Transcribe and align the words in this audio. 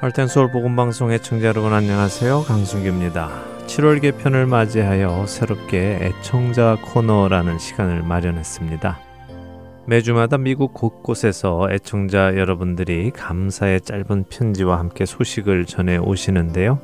할텐서울 0.00 0.50
복음방송의 0.50 1.20
청자 1.20 1.48
여러분 1.48 1.74
안녕하세요. 1.74 2.44
강순규입니다. 2.44 3.28
7월 3.66 4.00
개편을 4.00 4.46
맞이하여 4.46 5.26
새롭게 5.26 5.98
애청자 6.00 6.78
코너라는 6.80 7.58
시간을 7.58 8.02
마련했습니다. 8.04 8.98
매주마다 9.84 10.38
미국 10.38 10.72
곳곳에서 10.72 11.68
애청자 11.70 12.34
여러분들이 12.38 13.10
감사의 13.10 13.82
짧은 13.82 14.24
편지와 14.30 14.78
함께 14.78 15.04
소식을 15.04 15.66
전해 15.66 15.98
오시는데요. 15.98 16.80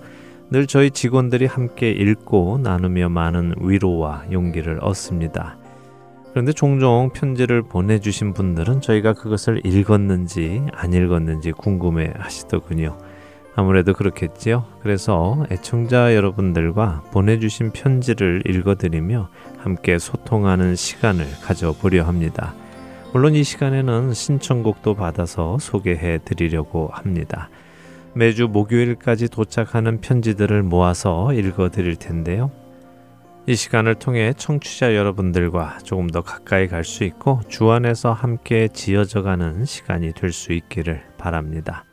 늘 0.50 0.66
저희 0.66 0.90
직원들이 0.90 1.46
함께 1.46 1.92
읽고 1.92 2.58
나누며 2.62 3.08
많은 3.08 3.54
위로와 3.62 4.24
용기를 4.30 4.80
얻습니다. 4.82 5.56
그런데 6.36 6.52
종종 6.52 7.08
편지를 7.14 7.62
보내주신 7.62 8.34
분들은 8.34 8.82
저희가 8.82 9.14
그것을 9.14 9.62
읽었는지 9.64 10.66
안 10.74 10.92
읽었는지 10.92 11.52
궁금해 11.52 12.12
하시더군요. 12.14 12.98
아무래도 13.58 13.94
그렇겠지요. 13.94 14.66
그래서 14.82 15.46
애청자 15.50 16.14
여러분들과 16.14 17.02
보내주신 17.10 17.70
편지를 17.72 18.42
읽어드리며 18.46 19.30
함께 19.56 19.98
소통하는 19.98 20.76
시간을 20.76 21.24
가져보려 21.42 22.04
합니다. 22.04 22.54
물론 23.14 23.34
이 23.34 23.42
시간에는 23.42 24.12
신청곡도 24.12 24.94
받아서 24.94 25.56
소개해 25.58 26.18
드리려고 26.26 26.90
합니다. 26.92 27.48
매주 28.14 28.46
목요일까지 28.46 29.30
도착하는 29.30 30.02
편지들을 30.02 30.62
모아서 30.62 31.32
읽어 31.32 31.70
드릴 31.70 31.96
텐데요. 31.96 32.50
이 33.46 33.54
시간을 33.54 33.94
통해 33.94 34.34
청취자 34.36 34.94
여러분들과 34.94 35.78
조금 35.82 36.10
더 36.10 36.20
가까이 36.20 36.66
갈 36.68 36.84
수 36.84 37.04
있고 37.04 37.40
주 37.48 37.70
안에서 37.70 38.12
함께 38.12 38.68
지어져 38.68 39.22
가는 39.22 39.64
시간이 39.64 40.12
될 40.12 40.30
수 40.32 40.52
있기를 40.52 41.02
바랍니다. 41.16 41.85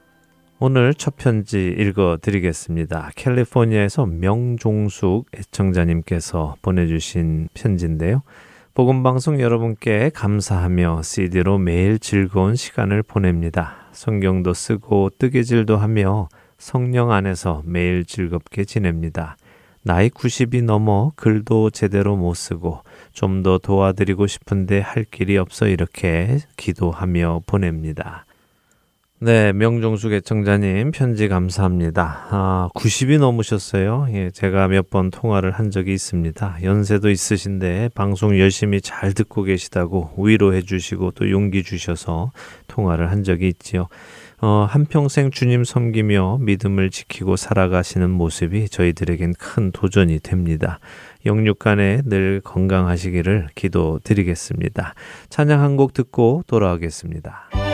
오늘 0.65 0.93
첫 0.93 1.17
편지 1.17 1.75
읽어 1.77 2.17
드리겠습니다. 2.21 3.11
캘리포니아에서 3.17 4.05
명종숙 4.05 5.25
애청자님께서 5.37 6.55
보내주신 6.61 7.49
편지인데요. 7.53 8.21
복음방송 8.73 9.41
여러분께 9.41 10.11
감사하며 10.13 11.01
CD로 11.03 11.57
매일 11.57 11.99
즐거운 11.99 12.55
시간을 12.55 13.03
보냅니다. 13.03 13.89
성경도 13.91 14.53
쓰고 14.53 15.09
뜨개질도 15.19 15.75
하며 15.75 16.29
성령 16.57 17.11
안에서 17.11 17.61
매일 17.65 18.05
즐겁게 18.05 18.63
지냅니다. 18.63 19.35
나이 19.81 20.07
90이 20.07 20.63
넘어 20.63 21.11
글도 21.17 21.71
제대로 21.71 22.15
못 22.15 22.35
쓰고 22.35 22.84
좀 23.11 23.43
더 23.43 23.57
도와드리고 23.57 24.27
싶은데 24.27 24.79
할 24.79 25.03
길이 25.03 25.37
없어 25.37 25.67
이렇게 25.67 26.37
기도하며 26.55 27.41
보냅니다. 27.47 28.25
네, 29.24 29.54
명종숙 29.54 30.12
애청자님 30.12 30.91
편지 30.91 31.29
감사합니다. 31.29 32.27
아, 32.29 32.70
90이 32.76 33.20
넘으셨어요. 33.20 34.07
예, 34.12 34.32
제가 34.32 34.68
몇 34.68 34.90
번 34.90 35.12
통화를 35.12 35.52
한 35.52 35.71
적이 35.71 35.93
있습니다. 35.93 36.57
연세도 36.62 37.10
있으신데 37.10 37.91
방송 37.96 38.38
열심히 38.38 38.82
잘 38.82 39.13
듣고 39.13 39.43
계시다고 39.43 40.12
위로해 40.18 40.62
주시고 40.62 41.12
또 41.12 41.32
용기 41.32 41.63
주셔서 41.63 42.32
통화를 42.68 43.12
한 43.12 43.24
적이 43.24 43.48
있지요. 43.48 43.88
어, 44.41 44.68
한평생 44.70 45.32
주님 45.32 45.63
섬기며 45.63 46.40
믿음을 46.41 46.90
지키고 46.90 47.37
살아가시는 47.37 48.10
모습이 48.10 48.68
저희들에겐 48.68 49.35
큰 49.40 49.71
도전이 49.71 50.20
됩니다. 50.20 50.80
영육간에 51.26 52.02
늘 52.04 52.41
건강하시기를 52.43 53.48
기도드리겠습니다. 53.55 54.96
찬양 55.30 55.62
한 55.62 55.77
곡 55.77 55.93
듣고 55.93 56.43
돌아오겠습니다. 56.46 57.73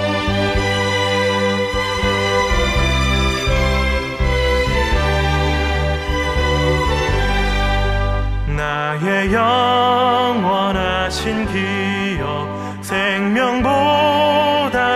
나의 9.01 9.33
영원하신 9.33 11.47
기억 11.47 12.77
생명보다 12.81 13.69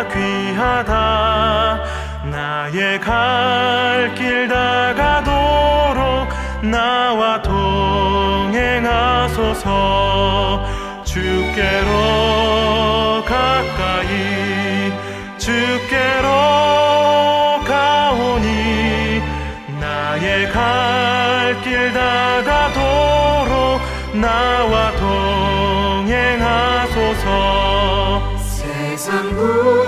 귀하다. 0.09 1.79
나의 2.29 2.99
갈 2.99 4.13
길 4.15 4.49
다가도록 4.49 6.27
나와 6.63 7.41
동행하소서. 7.41 8.83
주께로 11.05 13.23
가까이 13.25 14.91
주께로 15.37 16.27
가오니 17.65 19.21
나의 19.79 20.51
갈 20.51 20.92
세 29.43 29.82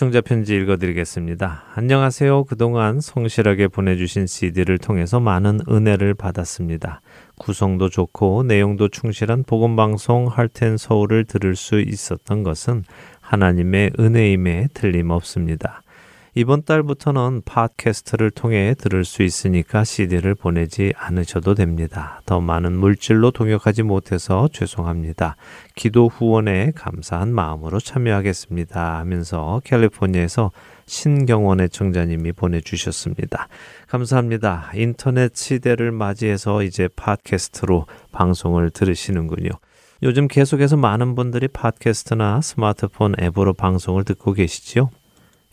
애청자 0.00 0.22
편지 0.22 0.54
읽어드리겠습니다. 0.56 1.64
안녕하세요. 1.74 2.44
그동안 2.44 3.02
성실하게 3.02 3.68
보내주신 3.68 4.26
CD를 4.26 4.78
통해서 4.78 5.20
많은 5.20 5.60
은혜를 5.68 6.14
받았습니다. 6.14 7.02
구성도 7.38 7.90
좋고 7.90 8.44
내용도 8.44 8.88
충실한 8.88 9.44
복음방송 9.44 10.28
할텐 10.28 10.78
서울을 10.78 11.26
들을 11.26 11.54
수 11.54 11.80
있었던 11.80 12.42
것은 12.42 12.84
하나님의 13.20 13.90
은혜임에 14.00 14.68
틀림없습니다. 14.72 15.82
이번 16.34 16.62
달부터는 16.62 17.42
팟캐스트를 17.44 18.30
통해 18.30 18.74
들을 18.78 19.04
수 19.04 19.24
있으니까 19.24 19.82
CD를 19.82 20.36
보내지 20.36 20.92
않으셔도 20.96 21.54
됩니다. 21.54 22.22
더 22.24 22.40
많은 22.40 22.78
물질로 22.78 23.32
동역하지 23.32 23.82
못해서 23.82 24.48
죄송합니다. 24.52 25.34
기도 25.74 26.06
후원에 26.06 26.70
감사한 26.76 27.34
마음으로 27.34 27.80
참여하겠습니다. 27.80 28.98
하면서 28.98 29.60
캘리포니아에서 29.64 30.52
신경원의 30.86 31.70
청자님이 31.70 32.32
보내주셨습니다. 32.32 33.48
감사합니다. 33.88 34.70
인터넷 34.74 35.34
시대를 35.34 35.90
맞이해서 35.90 36.62
이제 36.62 36.88
팟캐스트로 36.94 37.86
방송을 38.12 38.70
들으시는군요. 38.70 39.50
요즘 40.04 40.28
계속해서 40.28 40.76
많은 40.76 41.16
분들이 41.16 41.48
팟캐스트나 41.48 42.40
스마트폰 42.40 43.14
앱으로 43.20 43.52
방송을 43.52 44.04
듣고 44.04 44.32
계시지요. 44.32 44.90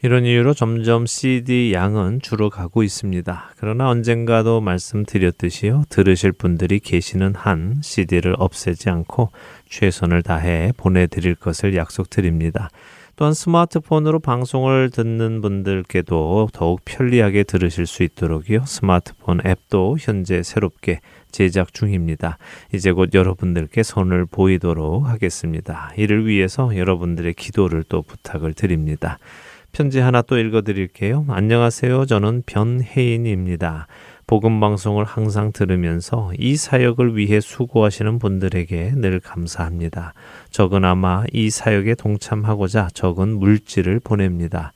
이런 0.04 0.26
이유로 0.26 0.54
점점 0.54 1.08
CD 1.08 1.74
양은 1.74 2.22
줄어가고 2.22 2.84
있습니다. 2.84 3.54
그러나 3.58 3.90
언젠가도 3.90 4.62
말씀드렸듯이요. 4.62 5.86
들으실 5.90 6.34
분들이 6.34 6.80
계시는 6.80 7.34
한 7.34 7.82
CD를 7.82 8.36
없애지 8.38 8.92
않고 8.92 9.32
최선을 9.68 10.22
다해 10.22 10.74
보내드릴 10.78 11.34
것을 11.34 11.76
약속드립니다. 11.76 12.70
또한 13.16 13.34
스마트폰으로 13.34 14.20
방송을 14.20 14.92
듣는 14.92 15.42
분들께도 15.42 16.50
더욱 16.54 16.82
편리하게 16.86 17.42
들으실 17.42 17.88
수 17.88 18.04
있도록요. 18.04 18.66
스마트폰 18.68 19.42
앱도 19.44 19.98
현재 20.00 20.44
새롭게 20.44 21.00
제작 21.32 21.74
중입니다. 21.74 22.38
이제 22.72 22.92
곧 22.92 23.10
여러분들께 23.16 23.82
손을 23.82 24.28
보이도록 24.28 25.08
하겠습니다. 25.08 25.92
이를 25.98 26.28
위해서 26.28 26.78
여러분들의 26.78 27.34
기도를 27.34 27.84
또 27.90 28.04
부탁을 28.04 28.54
드립니다. 28.54 29.18
편지 29.78 30.00
하나 30.00 30.24
또 30.24 30.40
읽어 30.40 30.64
드릴게요. 30.64 31.24
안녕하세요. 31.30 32.08
저는 32.08 32.42
변혜인입니다. 32.48 33.86
복음 34.26 34.60
방송을 34.60 35.06
항상 35.06 35.52
들으면서 35.52 36.32
이 36.36 36.56
사역을 36.56 37.16
위해 37.16 37.40
수고하시는 37.40 38.18
분들에게 38.18 38.94
늘 38.96 39.20
감사합니다. 39.20 40.16
적은 40.50 40.84
아마 40.84 41.26
이 41.32 41.52
사역에 41.52 41.94
동참하고자 41.94 42.88
적은 42.96 43.38
물질을 43.38 44.00
보냅니다. 44.00 44.74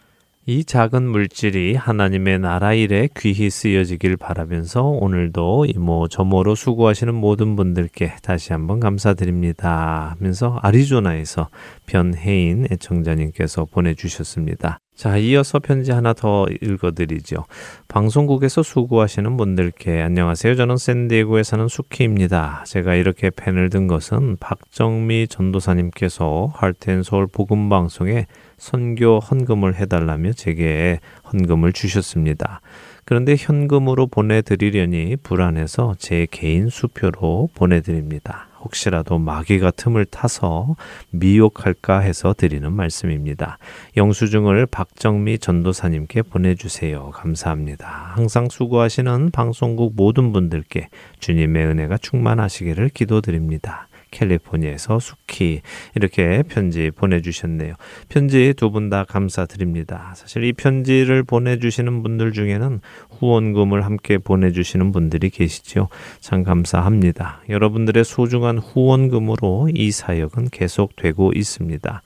이 0.51 0.65
작은 0.65 1.07
물질이 1.07 1.75
하나님의 1.75 2.39
나라 2.39 2.74
일에 2.74 3.07
귀히 3.15 3.50
쓰여지길 3.50 4.18
바라면서 4.18 4.83
오늘도 4.83 5.68
이모 5.68 6.09
저모로 6.09 6.56
수고하시는 6.56 7.15
모든 7.15 7.56
분들께 7.56 8.15
다시 8.21 8.51
한번 8.51 8.81
감사드립니다 8.81 10.13
하면서 10.13 10.59
아리조나에서 10.62 11.48
변혜인 11.86 12.68
애청자님께서 12.69 13.63
보내주셨습니다. 13.71 14.80
자, 14.94 15.15
이어서 15.15 15.59
편지 15.59 15.94
하나 15.94 16.12
더 16.12 16.45
읽어드리죠. 16.62 17.45
방송국에서 17.88 18.62
수고하시는 18.62 19.38
분들께 19.38 20.01
안녕하세요. 20.01 20.56
저는 20.56 20.75
샌디에고에 20.75 21.44
사는 21.44 21.65
수키입니다. 21.69 22.65
제가 22.68 22.95
이렇게 22.95 23.30
펜을 23.30 23.69
든 23.69 23.88
것은 23.88 24.36
박정미 24.42 25.30
전도사님께서 25.30 26.51
할텐 26.53 27.03
서울 27.03 27.25
복음방송에 27.25 28.27
선교 28.62 29.18
헌금을 29.18 29.74
해달라며 29.74 30.34
제게 30.34 31.00
헌금을 31.34 31.74
주셨습니다. 31.74 32.62
그런데 33.06 33.36
현금으로 33.36 34.06
보내드리려니 34.06 35.16
불안해서 35.24 35.96
제 35.98 36.28
개인 36.30 36.69
수표로 36.69 37.50
보내드립니다. 37.56 38.50
혹시라도 38.60 39.18
마귀가 39.18 39.72
틈을 39.72 40.06
타서 40.06 40.75
미혹할까 41.10 42.02
해서 42.02 42.36
드리는 42.38 42.72
말씀입니다. 42.72 43.58
영수증을 43.98 44.68
박정미 44.68 45.40
전도사님께 45.40 46.22
보내주세요. 46.22 47.10
감사합니다. 47.10 48.12
항상 48.13 48.48
수고하시는 48.48 49.31
방송국 49.31 49.94
모든 49.96 50.31
분들께 50.31 50.90
주님의 51.19 51.66
은혜가 51.66 51.98
충만하시기를 51.98 52.90
기도드립니다. 52.90 53.88
캘리포니아에서 54.12 55.00
수키 55.00 55.62
이렇게 55.96 56.44
편지 56.44 56.92
보내주셨네요. 56.92 57.75
편지 58.10 58.54
두 58.56 58.69
분 58.69 58.90
다 58.90 59.06
감사드립니다. 59.06 60.13
사실 60.16 60.44
이 60.44 60.54
편지를 60.54 61.24
보내주시는 61.24 62.04
분들 62.04 62.34
중에는 62.34 62.81
후원금을 63.10 63.86
함께 63.86 64.18
보내주시는 64.18 64.92
분들이 64.92 65.30
계시죠. 65.30 65.88
참 66.19 66.44
감사합니다. 66.44 67.42
여러분들의 67.50 68.04
소중한 68.04 68.58
후원금으로 68.58 69.69
이 69.74 69.92
사역은 69.92 70.50
계속되고 70.52 71.31
있습니다. 71.36 72.02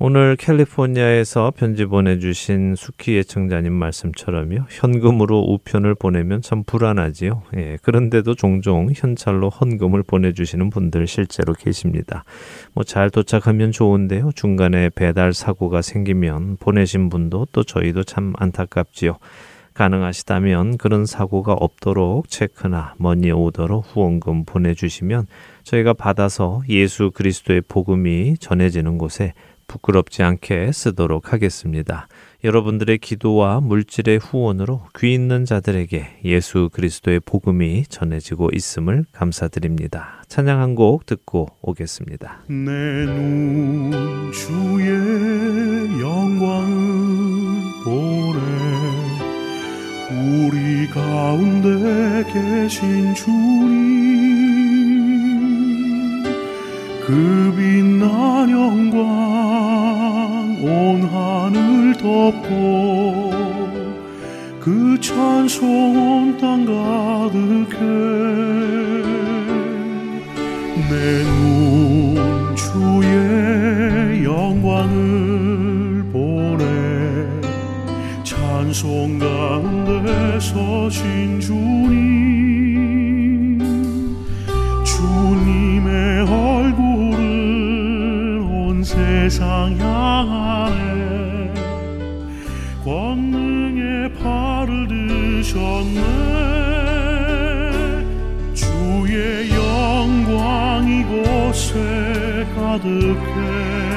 오늘 0.00 0.36
캘리포니아에서 0.36 1.52
편지 1.56 1.84
보내주신 1.84 2.76
수키 2.76 3.18
애청자님 3.18 3.72
말씀처럼요. 3.72 4.66
현금으로 4.70 5.40
우편을 5.40 5.96
보내면 5.96 6.40
참 6.40 6.62
불안하지요. 6.62 7.42
예, 7.56 7.78
그런데도 7.82 8.36
종종 8.36 8.90
현찰로 8.94 9.48
헌금을 9.50 10.04
보내주시는 10.04 10.70
분들 10.70 11.08
실제로 11.08 11.52
계십니다. 11.52 12.22
뭐 12.74 12.84
잘 12.84 13.10
도착하면 13.10 13.72
좋은데요. 13.72 14.30
중간에 14.36 14.88
배달 14.94 15.32
사고가 15.32 15.82
생기면 15.82 16.58
보내신 16.58 17.08
분도 17.08 17.48
또 17.50 17.64
저희도 17.64 18.04
참 18.04 18.34
안타깝지요. 18.38 19.18
가능하시다면 19.74 20.78
그런 20.78 21.06
사고가 21.06 21.52
없도록 21.52 22.28
체크나 22.28 22.94
머니 22.98 23.30
오더로 23.30 23.80
후원금 23.80 24.44
보내주시면 24.44 25.26
저희가 25.64 25.92
받아서 25.92 26.62
예수 26.68 27.10
그리스도의 27.12 27.62
복음이 27.68 28.38
전해지는 28.38 28.98
곳에 28.98 29.34
부끄럽지 29.68 30.22
않게 30.24 30.72
쓰도록 30.72 31.32
하겠습니다. 31.32 32.08
여러분들의 32.44 32.98
기도와 32.98 33.60
물질의 33.60 34.18
후원으로 34.18 34.82
귀 34.98 35.12
있는 35.12 35.44
자들에게 35.44 36.20
예수 36.24 36.70
그리스도의 36.72 37.20
복음이 37.20 37.84
전해지고 37.88 38.50
있음을 38.54 39.04
감사드립니다. 39.12 40.22
찬양 40.28 40.60
한 40.60 40.74
곡 40.74 41.06
듣고 41.06 41.48
오겠습니다. 41.62 42.42
내 42.48 43.04
눈 43.06 44.32
주의 44.32 44.88
영광을 46.00 47.62
보래 47.84 48.38
우리 50.10 50.86
가운데 50.88 52.24
계신 52.32 53.14
주님 53.14 54.77
그 57.08 57.54
빛난 57.56 58.50
영광 58.50 58.98
온 60.62 61.02
하늘 61.04 61.96
덮고 61.96 63.32
그 64.60 65.00
찬송 65.00 65.96
온 65.96 66.36
땅 66.36 66.66
가득해. 66.66 67.78
내 70.90 71.24
눈 71.24 72.54
주의 72.54 74.22
영광을 74.22 76.04
보내. 76.12 76.62
찬송 78.22 79.18
가운데 79.18 80.38
서신 80.40 81.40
주님 81.40 81.58
주님의 84.84 86.22
온 86.30 86.67
세상 89.28 89.76
향하네 89.78 91.52
권능의 92.82 94.14
팔을 94.14 94.88
드셨네. 94.88 96.00
주의 98.54 99.50
영광 99.50 100.88
이곳에 100.88 102.46
가득해 102.56 103.87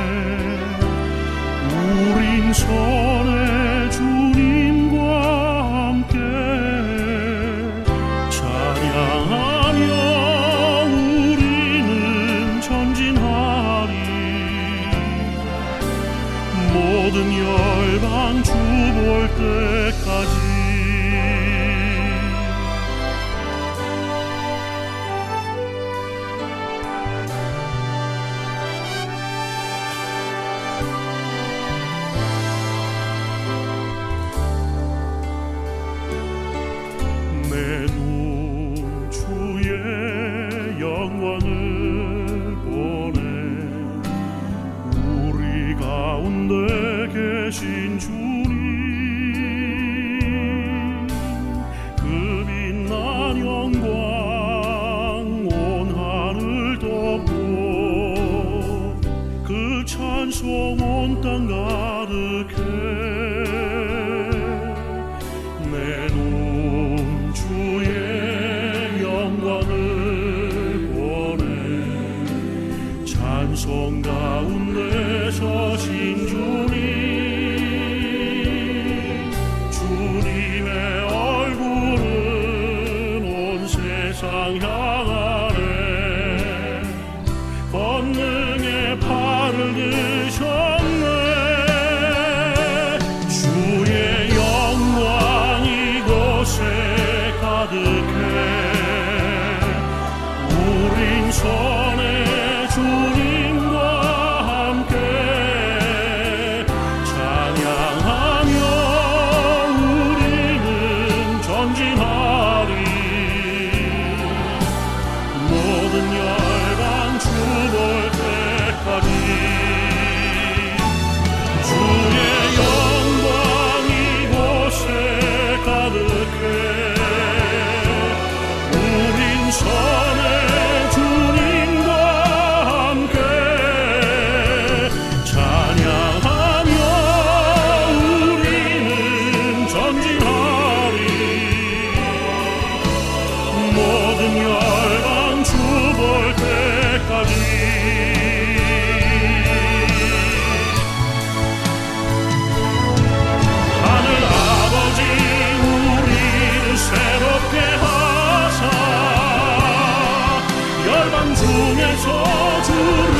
중에서 161.41 162.61
주 162.61 163.10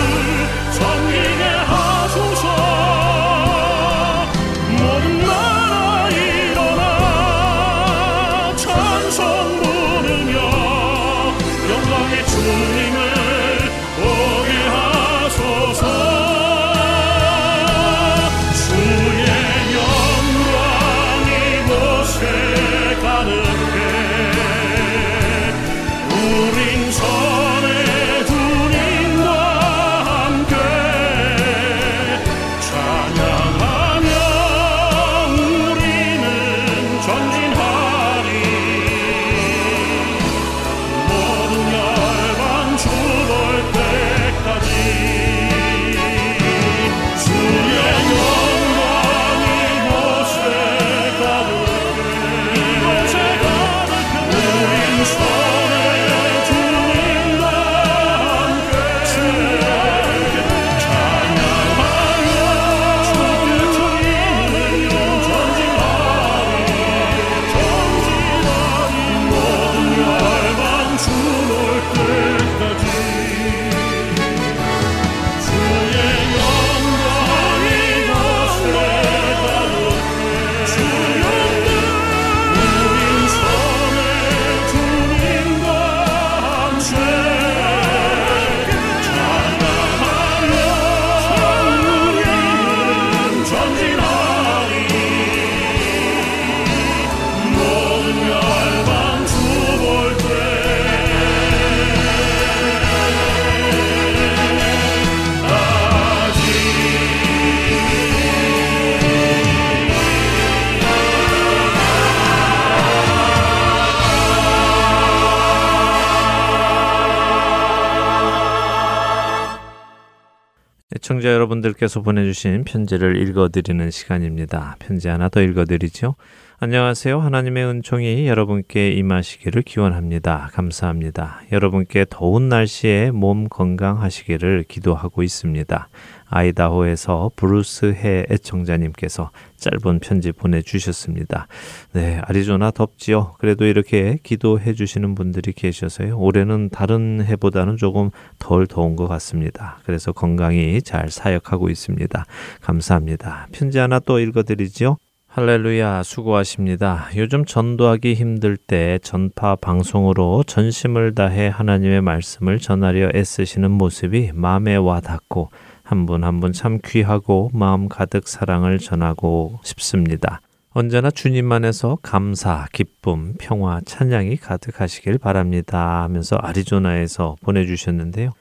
청자 121.22 121.34
여러분들께서 121.34 122.02
보내주신 122.02 122.64
편지를 122.64 123.16
읽어드리는 123.16 123.92
시간입니다. 123.92 124.76
편지 124.80 125.08
하나 125.08 125.30
더 125.30 125.40
읽어드리죠. 125.40 126.16
안녕하세요. 126.60 127.20
하나님의 127.20 127.64
은총이 127.64 128.28
여러분께 128.28 128.90
임하시기를 128.94 129.62
기원합니다. 129.62 130.50
감사합니다. 130.52 131.42
여러분께 131.52 132.08
더운 132.10 132.50
날씨에 132.50 133.12
몸 133.12 133.48
건강하시기를 133.50 134.66
기도하고 134.68 135.22
있습니다. 135.22 135.90
아이다호에서 136.32 137.32
브루스 137.36 137.94
해 137.94 138.26
애청자님께서 138.32 139.30
짧은 139.58 140.00
편지 140.00 140.32
보내주셨습니다. 140.32 141.48
네, 141.94 142.20
아리조나 142.24 142.72
덥지요. 142.72 143.36
그래도 143.38 143.66
이렇게 143.66 144.18
기도해 144.24 144.74
주시는 144.74 145.14
분들이 145.14 145.54
계셔서요. 145.54 146.18
올해는 146.18 146.70
다른 146.70 147.24
해보다는 147.24 147.78
조금 147.78 148.10
덜 148.40 148.66
더운 148.66 148.96
것 148.96 149.08
같습니다. 149.08 149.78
그래서 149.86 150.12
건강히 150.12 150.82
잘 150.82 151.10
사역하고 151.12 151.70
있습니다. 151.70 152.26
감사합니다. 152.62 153.48
편지 153.52 153.78
하나 153.78 154.00
또 154.00 154.20
읽어드리죠. 154.20 154.98
할렐루야 155.34 156.04
수고하십니다. 156.04 157.08
요즘 157.16 157.46
전도하기 157.46 158.16
힘들 158.16 158.58
때 158.58 159.00
전파 159.02 159.56
방송으로 159.56 160.44
전심을 160.44 161.16
다해 161.16 161.48
하나님의 161.48 162.02
말씀을 162.02 162.60
전하려 162.60 163.12
애쓰시는 163.16 163.72
모습이 163.72 164.32
마음에 164.34 164.76
와 164.76 165.00
닿고 165.00 165.50
한 165.92 166.06
분 166.06 166.24
한 166.24 166.40
분 166.40 166.54
참 166.54 166.80
귀하고 166.86 167.50
마음 167.54 167.90
가득 167.90 168.30
사랑을 168.30 168.80
전하고 168.80 169.60
싶습니다. 169.64 170.40
언제나 170.70 171.12
주님 171.12 171.52
안에서 171.52 171.98
감사, 172.02 172.66
기쁨, 172.72 173.34
평화, 173.38 173.82
찬양이 173.86 174.38
가득하시길 174.38 175.18
바랍니다 175.18 176.02
하면서 176.04 176.38
아리조나에서 176.38 177.36
보내주셨는데요. 177.42 178.32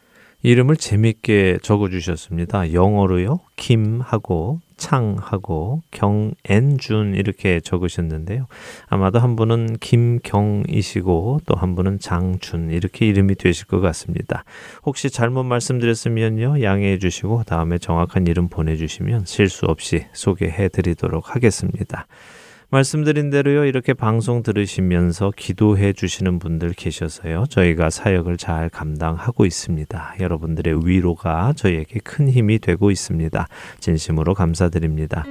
이름을 0.43 0.77
재밌게 0.77 1.59
적어주셨습니다. 1.63 2.73
영어로요. 2.73 3.41
김하고 3.57 4.61
창하고 4.81 5.83
경앤준 5.93 7.15
이렇게 7.15 7.61
적으셨는데요. 7.61 8.49
아마도 8.89 9.21
한 9.21 9.37
분은 9.37 9.77
김경이시고 9.79 11.43
또 11.47 11.61
한 11.61 11.75
분은 11.75 11.99
장준 11.99 12.71
이렇게 12.71 13.07
이름이 13.07 13.35
되실 13.35 13.67
것 13.67 13.81
같습니다. 13.81 14.45
혹시 14.85 15.11
잘못 15.11 15.45
말씀드렸으면요. 15.45 16.63
양해해 16.63 16.99
주시고 16.99 17.43
다음에 17.45 17.77
정확한 17.79 18.27
이름 18.27 18.49
보내주시면 18.49 19.27
실수 19.27 19.67
없이 19.67 20.07
소개해 20.15 20.71
드리도록 20.71 21.35
하겠습니다. 21.37 22.07
말씀드린 22.71 23.31
대로요, 23.31 23.65
이렇게 23.65 23.95
방송 23.95 24.45
들으시면서 24.45 25.33
기도해 25.37 25.93
주시는 25.93 26.39
분들 26.39 26.73
계셔서요, 26.75 27.47
저희가 27.49 27.91
사역을 27.91 28.37
잘 28.37 28.69
감당하고 28.69 29.45
있습니다. 29.45 30.15
여러분들의 30.21 30.87
위로가 30.87 31.53
저희에게 31.57 31.99
큰 32.05 32.29
힘이 32.29 32.61
되고 32.61 32.93
있습니다. 32.93 33.49
진심으로 33.81 34.35
감사드립니다. 34.35 35.25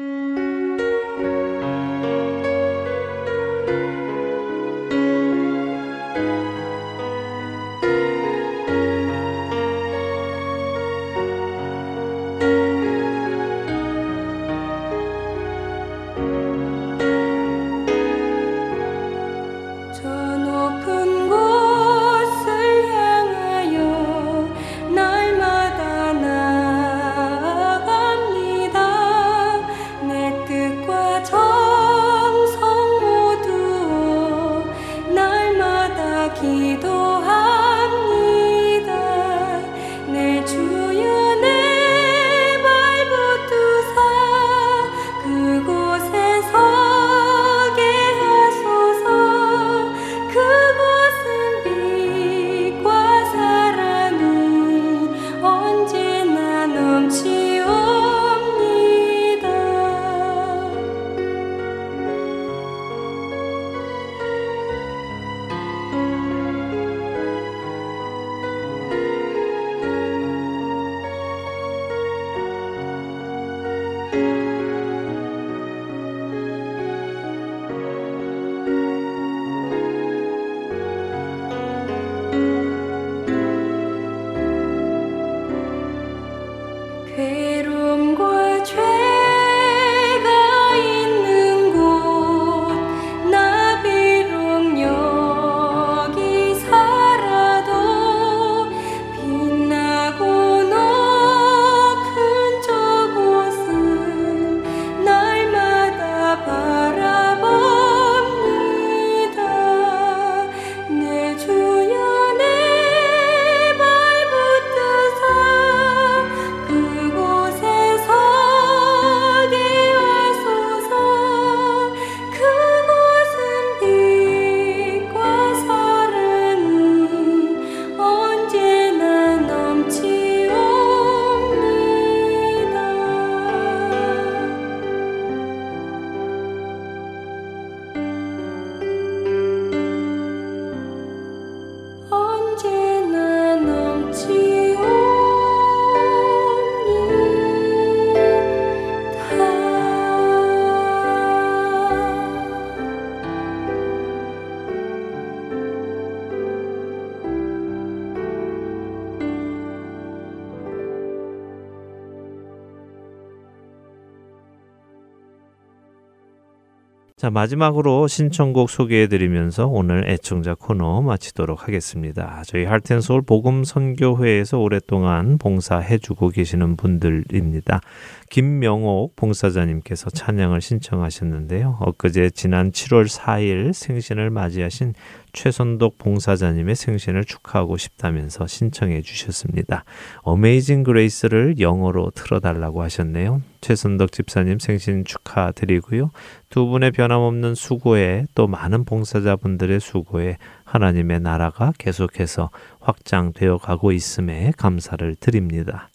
자, 167.20 167.30
마지막으로 167.30 168.08
신청곡 168.08 168.70
소개해 168.70 169.08
드리면서 169.08 169.68
오늘 169.68 170.10
애청자 170.10 170.56
코너 170.56 171.02
마치도록 171.02 171.68
하겠습니다. 171.68 172.44
저희 172.46 172.64
할텐서울 172.64 173.24
복음 173.24 173.66
선교회에서 173.66 174.58
오랫동안 174.58 175.38
봉사해 175.38 175.98
주고 175.98 176.30
계시는 176.30 176.78
분들입니다. 176.78 177.82
김명옥 178.30 179.18
봉사자님께서 179.18 180.12
찬양을 180.12 180.62
신청하셨는데요. 180.62 181.80
엊그제 181.82 182.30
지난 182.30 182.72
7월 182.72 183.10
4일 183.10 183.74
생신을 183.74 184.30
맞이하신 184.30 184.94
최선덕 185.34 185.98
봉사자님의 185.98 186.76
생신을 186.76 187.26
축하하고 187.26 187.78
싶다면서 187.78 188.48
신청해 188.48 189.02
주셨습니다. 189.02 189.84
어메이징 190.22 190.84
그레이스를 190.84 191.60
영어로 191.60 192.12
틀어달라고 192.16 192.82
하셨네요. 192.84 193.42
최선덕 193.62 194.12
집사님 194.12 194.60
생신 194.60 195.06
축하드리고요. 195.06 196.12
두 196.50 196.66
분의 196.68 196.92
변함없는 196.92 197.56
수고에 197.56 198.26
또 198.36 198.48
많은 198.48 198.86
봉사자분들의 198.86 199.80
수고에 199.80 200.38
하나님의 200.64 201.20
나라가 201.20 201.74
계속해서 201.78 202.50
확장되어 202.80 203.58
가고 203.58 203.92
있음에 203.92 204.54
감사를 204.58 205.16
드립니다. 205.16 205.90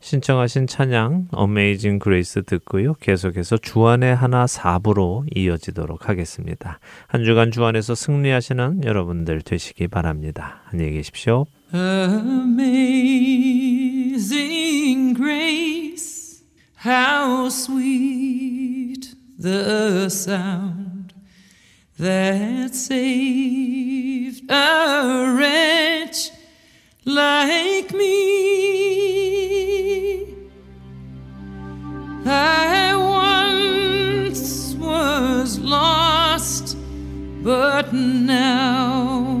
신청하신 0.00 0.66
찬양 0.66 1.28
Amazing 1.30 1.98
Grace 1.98 2.42
듣고요. 2.44 2.94
계속해서 2.94 3.58
주안의 3.58 4.16
하나 4.16 4.46
4부로 4.46 5.24
이어지도록 5.36 6.08
하겠습니다. 6.08 6.80
한 7.06 7.22
주간 7.24 7.50
주안에서 7.50 7.94
승리하시는 7.94 8.84
여러분들 8.84 9.42
되시기 9.42 9.88
바랍니다. 9.88 10.62
안녕히 10.72 10.92
계십시오. 10.92 11.44
Amazing 11.72 12.40
grace, 15.14 16.42
how 16.84 17.46
sweet 17.46 19.14
the 19.40 20.06
sound 20.06 21.14
that 21.98 22.74
saved 22.74 24.50
a 24.50 25.34
wretch 25.36 26.32
like 27.06 27.94
me. 27.94 28.69
I 32.30 32.94
once 32.94 34.74
was 34.74 35.58
lost, 35.58 36.76
but 37.42 37.92
now 37.92 39.40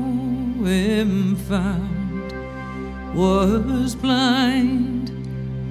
am 0.66 1.36
found. 1.36 2.32
Was 3.14 3.94
blind, 3.94 5.10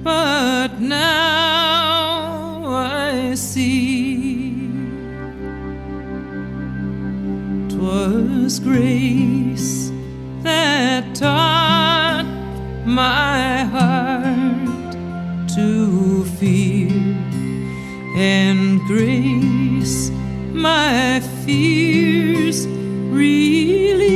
but 0.02 0.80
now 0.80 2.64
I 2.64 3.34
see. 3.34 4.68
'Twas 7.68 8.58
grace 8.60 9.92
that 10.42 11.14
taught 11.14 12.26
my 12.86 13.64
heart 13.64 14.92
to 15.54 16.24
fear, 16.38 16.79
and 18.20 18.80
grace 18.82 20.10
my 20.52 21.20
fears 21.42 22.66
relieved. 22.66 24.10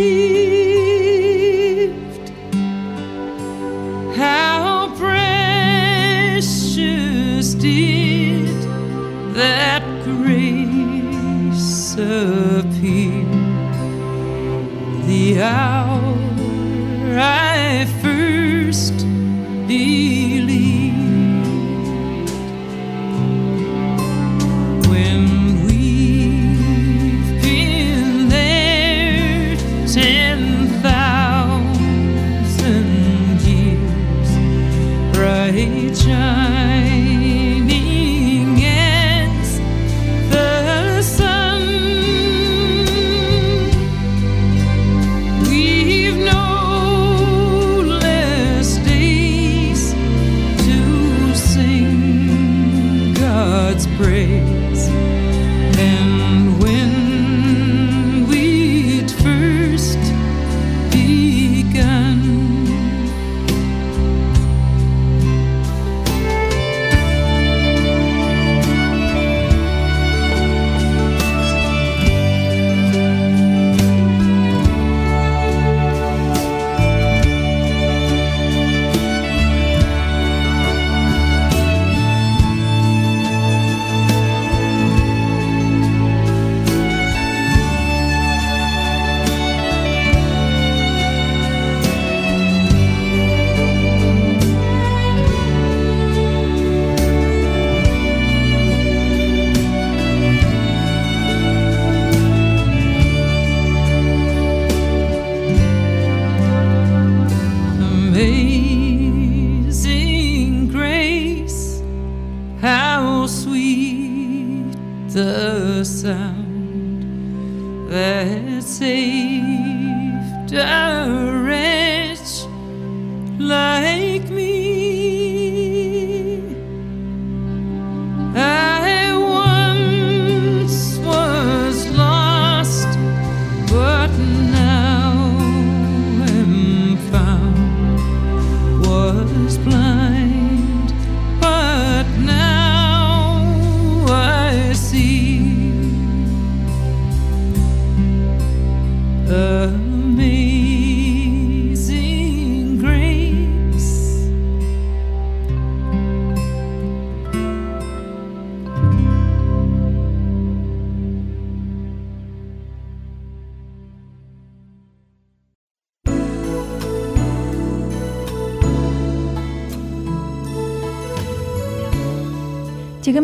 How 4.15 4.95
precious 4.99 6.35
did 7.55 8.47
that 9.35 9.83
grace 10.05 11.95
appear 11.95 13.25
the 15.07 15.41
hour 15.41 16.19
I 17.19 17.54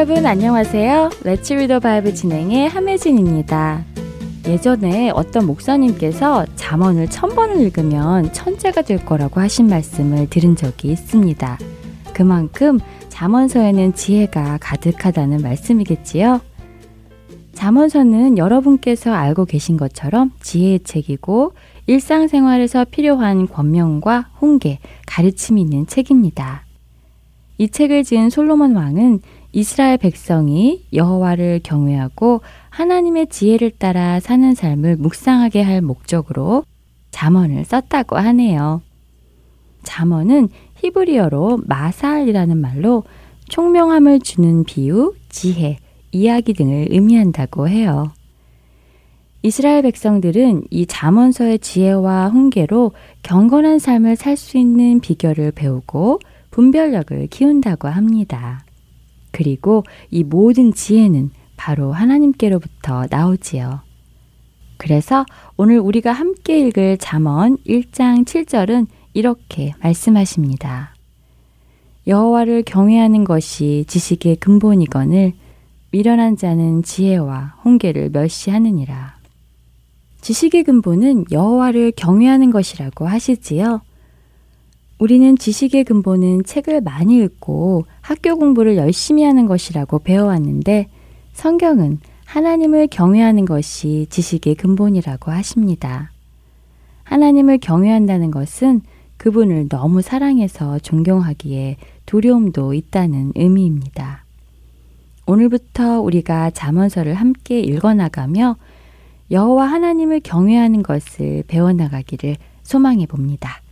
여러분 0.00 0.24
안녕하세요. 0.24 1.10
레츠 1.24 1.52
리더 1.52 1.78
바이블 1.78 2.14
진행의 2.14 2.70
함혜진입니다. 2.70 3.84
예전에 4.48 5.10
어떤 5.10 5.46
목사님께서 5.46 6.46
잠언을 6.56 7.10
천 7.10 7.28
번을 7.34 7.60
읽으면 7.60 8.32
천재가 8.32 8.80
될 8.80 9.04
거라고 9.04 9.40
하신 9.40 9.66
말씀을 9.66 10.30
들은 10.30 10.56
적이 10.56 10.92
있습니다. 10.92 11.58
그만큼 12.14 12.78
잠언서에는 13.10 13.92
지혜가 13.92 14.56
가득하다는 14.62 15.42
말씀이겠지요. 15.42 16.40
잠언서는 17.52 18.38
여러분께서 18.38 19.12
알고 19.12 19.44
계신 19.44 19.76
것처럼 19.76 20.30
지혜의 20.40 20.80
책이고 20.80 21.52
일상생활에서 21.86 22.86
필요한 22.86 23.46
권명과 23.46 24.30
훈계, 24.38 24.78
가르침이 25.06 25.60
있는 25.60 25.86
책입니다. 25.86 26.64
이 27.58 27.68
책을 27.68 28.04
지은 28.04 28.30
솔로몬 28.30 28.74
왕은 28.74 29.20
이스라엘 29.52 29.96
백성이 29.98 30.86
여호와를 30.92 31.60
경외하고 31.62 32.40
하나님의 32.70 33.28
지혜를 33.28 33.72
따라 33.72 34.20
사는 34.20 34.54
삶을 34.54 34.96
묵상하게 34.96 35.62
할 35.62 35.80
목적으로 35.80 36.64
잠언을 37.10 37.64
썼다고 37.64 38.16
하네요. 38.16 38.82
잠언은 39.82 40.48
히브리어로 40.76 41.60
마살이라는 41.66 42.56
말로 42.56 43.02
총명함을 43.48 44.20
주는 44.20 44.62
비유, 44.64 45.14
지혜, 45.28 45.78
이야기 46.12 46.54
등을 46.54 46.86
의미한다고 46.90 47.68
해요. 47.68 48.12
이스라엘 49.42 49.82
백성들은 49.82 50.64
이 50.70 50.86
잠언서의 50.86 51.58
지혜와 51.58 52.28
훈계로 52.28 52.92
경건한 53.22 53.78
삶을 53.78 54.16
살 54.16 54.36
수 54.36 54.58
있는 54.58 55.00
비결을 55.00 55.52
배우고 55.52 56.20
분별력을 56.50 57.26
키운다고 57.28 57.88
합니다. 57.88 58.64
그리고 59.30 59.84
이 60.10 60.24
모든 60.24 60.72
지혜는 60.72 61.30
바로 61.56 61.92
하나님께로부터 61.92 63.06
나오지요. 63.10 63.80
그래서 64.76 65.26
오늘 65.56 65.78
우리가 65.78 66.12
함께 66.12 66.58
읽을 66.66 66.96
잠언 66.98 67.58
1장 67.66 68.24
7절은 68.24 68.86
이렇게 69.12 69.74
말씀하십니다. 69.82 70.94
여호와를 72.06 72.62
경외하는 72.62 73.24
것이 73.24 73.84
지식의 73.86 74.36
근본이거늘 74.36 75.34
미련한 75.92 76.36
자는 76.36 76.82
지혜와 76.82 77.56
훈계를 77.62 78.10
멸시하느니라. 78.10 79.18
지식의 80.22 80.64
근본은 80.64 81.26
여호와를 81.30 81.92
경외하는 81.96 82.50
것이라고 82.50 83.06
하시지요. 83.06 83.82
우리는 85.00 85.34
지식의 85.38 85.84
근본은 85.84 86.44
책을 86.44 86.82
많이 86.82 87.16
읽고 87.24 87.86
학교 88.02 88.36
공부를 88.36 88.76
열심히 88.76 89.24
하는 89.24 89.46
것이라고 89.46 90.00
배워왔는데 90.00 90.88
성경은 91.32 92.00
하나님을 92.26 92.86
경외하는 92.88 93.46
것이 93.46 94.06
지식의 94.10 94.56
근본이라고 94.56 95.30
하십니다. 95.30 96.12
하나님을 97.04 97.58
경외한다는 97.58 98.30
것은 98.30 98.82
그분을 99.16 99.70
너무 99.70 100.02
사랑해서 100.02 100.78
존경하기에 100.78 101.78
두려움도 102.04 102.74
있다는 102.74 103.32
의미입니다. 103.36 104.24
오늘부터 105.24 106.02
우리가 106.02 106.50
잠언서를 106.50 107.14
함께 107.14 107.60
읽어 107.60 107.94
나가며 107.94 108.56
여호와 109.30 109.64
하나님을 109.64 110.20
경외하는 110.20 110.82
것을 110.82 111.44
배워 111.48 111.72
나가기를 111.72 112.36
소망해 112.62 113.06
봅니다. 113.06 113.62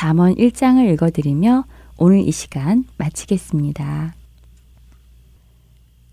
잠언 0.00 0.34
1장을 0.36 0.90
읽어드리며 0.94 1.64
오늘 1.98 2.20
이 2.20 2.32
시간 2.32 2.86
마치겠습니다. 2.96 4.14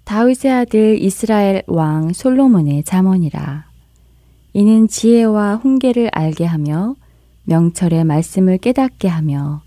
다윗의 0.04 0.52
아들 0.52 1.02
이스라엘 1.02 1.64
왕 1.68 2.12
솔로몬의 2.12 2.84
잠언이라. 2.84 3.70
이는 4.52 4.90
지혜와 4.90 5.56
훈계를 5.56 6.10
알게 6.12 6.44
하며 6.44 6.96
명철의 7.46 8.04
말씀을 8.04 8.58
깨닫게 8.58 9.08
하며 9.08 9.62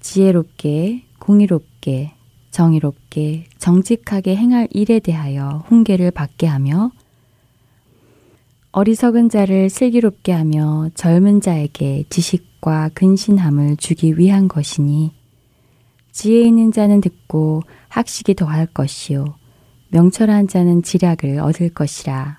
지혜롭게 0.00 1.04
공의롭게 1.18 2.14
정의롭게 2.50 3.44
정직하게 3.58 4.36
행할 4.36 4.68
일에 4.70 5.00
대하여 5.00 5.64
훈계를 5.66 6.12
받게 6.12 6.46
하며 6.46 6.92
어리석은 8.78 9.28
자를 9.28 9.70
슬기롭게 9.70 10.30
하며 10.30 10.88
젊은 10.94 11.40
자에게 11.40 12.04
지식과 12.10 12.90
근신함을 12.94 13.76
주기 13.76 14.16
위한 14.16 14.46
것이니 14.46 15.10
지혜 16.12 16.42
있는 16.42 16.70
자는 16.70 17.00
듣고 17.00 17.64
학식이 17.88 18.34
더할 18.34 18.66
것이요 18.66 19.34
명철한 19.88 20.46
자는 20.46 20.84
지략을 20.84 21.40
얻을 21.40 21.70
것이라. 21.70 22.38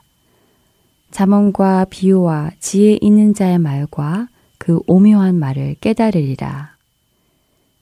자문과 1.12 1.88
비유와 1.90 2.52
지혜 2.62 2.98
있는 3.02 3.34
자의 3.34 3.60
말과 3.60 4.30
그 4.58 4.80
오묘한 4.88 5.36
말을 5.36 5.76
깨달으리라. 5.82 6.78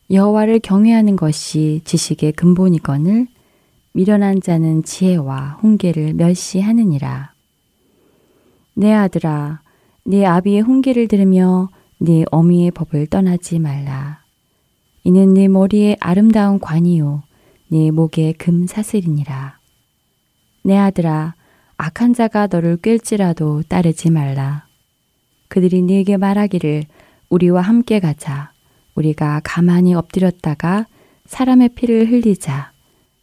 여호와를 0.10 0.62
경외하는 0.62 1.16
것이 1.16 1.82
지식의 1.86 2.32
근본이거늘 2.32 3.28
미련한 3.92 4.42
자는 4.42 4.82
지혜와 4.82 5.58
훈계를 5.60 6.16
멸시하느니라 6.16 7.37
내 8.80 8.94
아들아, 8.94 9.62
네 10.04 10.24
아비의 10.24 10.62
훈계를 10.62 11.08
들으며 11.08 11.70
네 11.98 12.26
어미의 12.30 12.70
법을 12.70 13.08
떠나지 13.08 13.58
말라. 13.58 14.20
이는 15.04 15.34
네 15.34 15.48
머리에 15.48 15.98
아름다운 16.00 16.60
관이요, 16.60 17.24
네 17.70 17.90
목에 17.90 18.34
금 18.34 18.68
사슬이니라. 18.68 19.58
내 20.62 20.78
아들아, 20.78 21.34
악한 21.78 22.14
자가 22.14 22.46
너를 22.52 22.78
꿰지라도 22.78 23.64
따르지 23.64 24.12
말라. 24.12 24.68
그들이 25.48 25.82
네게 25.82 26.18
말하기를 26.18 26.84
우리와 27.30 27.62
함께 27.62 28.00
가자. 28.00 28.52
우리가 28.94 29.42
가만히 29.44 29.96
엎드렸다가 29.96 30.86
사람의 31.26 31.70
피를 31.70 32.12
흘리자. 32.12 32.74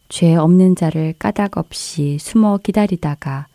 죄 0.09 0.35
없는 0.35 0.75
자를 0.75 1.13
까닭 1.17 1.57
없이 1.57 2.17
숨어 2.19 2.57
기다리다가 2.57 3.47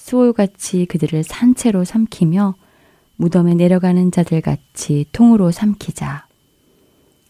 수월같이 0.00 0.86
그들을 0.86 1.22
산채로 1.22 1.84
삼키며 1.84 2.54
무덤에 3.16 3.54
내려가는 3.54 4.10
자들 4.10 4.40
같이 4.40 5.04
통으로 5.12 5.50
삼키자. 5.50 6.26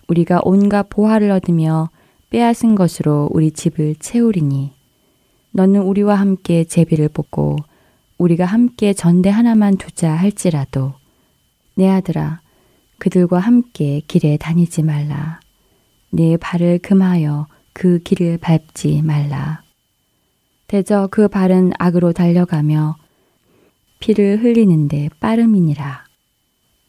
우리가 0.06 0.40
온갖 0.44 0.88
보화를 0.88 1.33
얻으며 1.33 1.90
빼앗은 2.30 2.76
것으로 2.76 3.28
우리 3.33 3.50
집을 3.50 3.96
채우리니 3.96 4.72
너는 5.50 5.83
우리와 5.83 6.14
함께 6.14 6.62
제비를 6.62 7.09
뽑고 7.09 7.56
우리가 8.18 8.44
함께 8.44 8.92
전대 8.92 9.30
하나만 9.30 9.76
두자 9.76 10.12
할지라도 10.12 10.94
내 11.74 11.88
아들아 11.88 12.40
그들과 12.98 13.40
함께 13.40 14.00
길에 14.06 14.37
다니지 14.37 14.85
말라. 14.85 15.40
내 16.11 16.37
발을 16.37 16.78
금하여 16.78 17.48
그 17.72 17.98
길을 17.98 18.38
밟지 18.38 19.02
말라. 19.02 19.62
대저 20.70 21.09
그 21.11 21.26
발은 21.26 21.72
악으로 21.80 22.12
달려가며 22.12 22.94
피를 23.98 24.40
흘리는데 24.40 25.09
빠름이니라. 25.18 26.04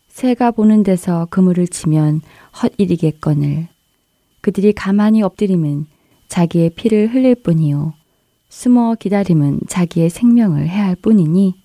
새가 0.07 0.51
보는 0.51 0.83
데서 0.83 1.25
그물을 1.31 1.67
치면 1.67 2.21
헛일이겠거늘 2.61 3.69
그들이 4.41 4.73
가만히 4.73 5.23
엎드리면 5.23 5.87
자기의 6.27 6.75
피를 6.75 7.11
흘릴 7.11 7.33
뿐이요 7.41 7.95
숨어 8.49 8.97
기다림은 8.99 9.61
자기의 9.67 10.11
생명을 10.11 10.69
해할 10.69 10.95
뿐이니 10.95 11.55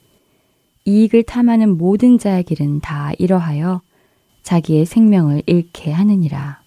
이익을 0.87 1.22
탐하는 1.22 1.76
모든 1.76 2.16
자의 2.16 2.44
길은 2.44 2.81
다 2.81 3.12
이러하여 3.18 3.83
자기의 4.42 4.87
생명을 4.87 5.42
잃게 5.44 5.92
하느니라. 5.92 6.62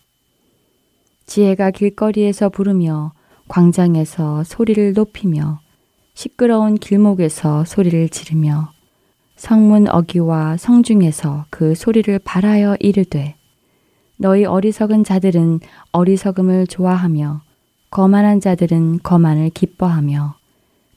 지혜가 1.26 1.72
길거리에서 1.72 2.50
부르며 2.50 3.14
광장에서 3.50 4.46
소리를 4.46 4.94
높이며 4.94 5.60
시끄러운 6.14 6.76
길목에서 6.76 7.66
소리를 7.66 8.08
지르며 8.08 8.72
성문 9.36 9.90
어기와 9.90 10.56
성중에서 10.56 11.46
그 11.50 11.76
소리를 11.76 12.18
발하여 12.20 12.78
이르되 12.80 13.36
너희 14.16 14.46
어리석은 14.46 15.04
자들은 15.04 15.60
어리석음을 15.92 16.68
좋아하며 16.68 17.42
거만한 17.90 18.40
자들은 18.40 19.00
거만을 19.02 19.50
기뻐하며 19.50 20.36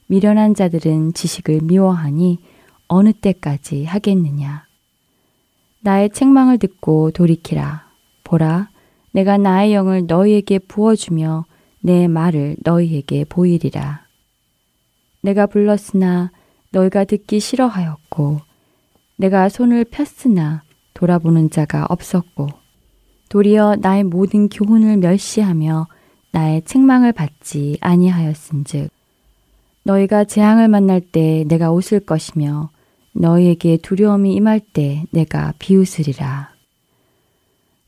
미련한 0.07 0.53
자들은 0.53 1.13
지식을 1.13 1.61
미워하니 1.63 2.39
어느 2.87 3.13
때까지 3.13 3.85
하겠느냐. 3.85 4.67
나의 5.79 6.11
책망을 6.11 6.59
듣고 6.59 7.11
돌이키라. 7.11 7.87
보라, 8.23 8.69
내가 9.11 9.37
나의 9.37 9.73
영을 9.73 10.05
너희에게 10.05 10.59
부어 10.59 10.95
주며 10.95 11.45
내 11.85 12.07
말을 12.07 12.55
너희에게 12.63 13.25
보이리라. 13.25 14.07
내가 15.21 15.47
불렀으나 15.47 16.31
너희가 16.71 17.03
듣기 17.03 17.41
싫어하였고, 17.41 18.39
내가 19.17 19.49
손을 19.49 19.83
폈으나 19.83 20.63
돌아보는 20.93 21.49
자가 21.49 21.85
없었고, 21.89 22.47
도리어 23.27 23.75
나의 23.81 24.05
모든 24.05 24.47
교훈을 24.47 24.95
멸시하며 24.97 25.87
나의 26.31 26.61
책망을 26.63 27.11
받지 27.11 27.77
아니하였은즉 27.81 28.89
너희가 29.83 30.23
재앙을 30.23 30.69
만날 30.69 31.01
때 31.01 31.43
내가 31.49 31.71
웃을 31.71 31.99
것이며 31.99 32.69
너희에게 33.11 33.77
두려움이 33.77 34.33
임할 34.35 34.61
때 34.61 35.03
내가 35.11 35.53
비웃으리라. 35.59 36.53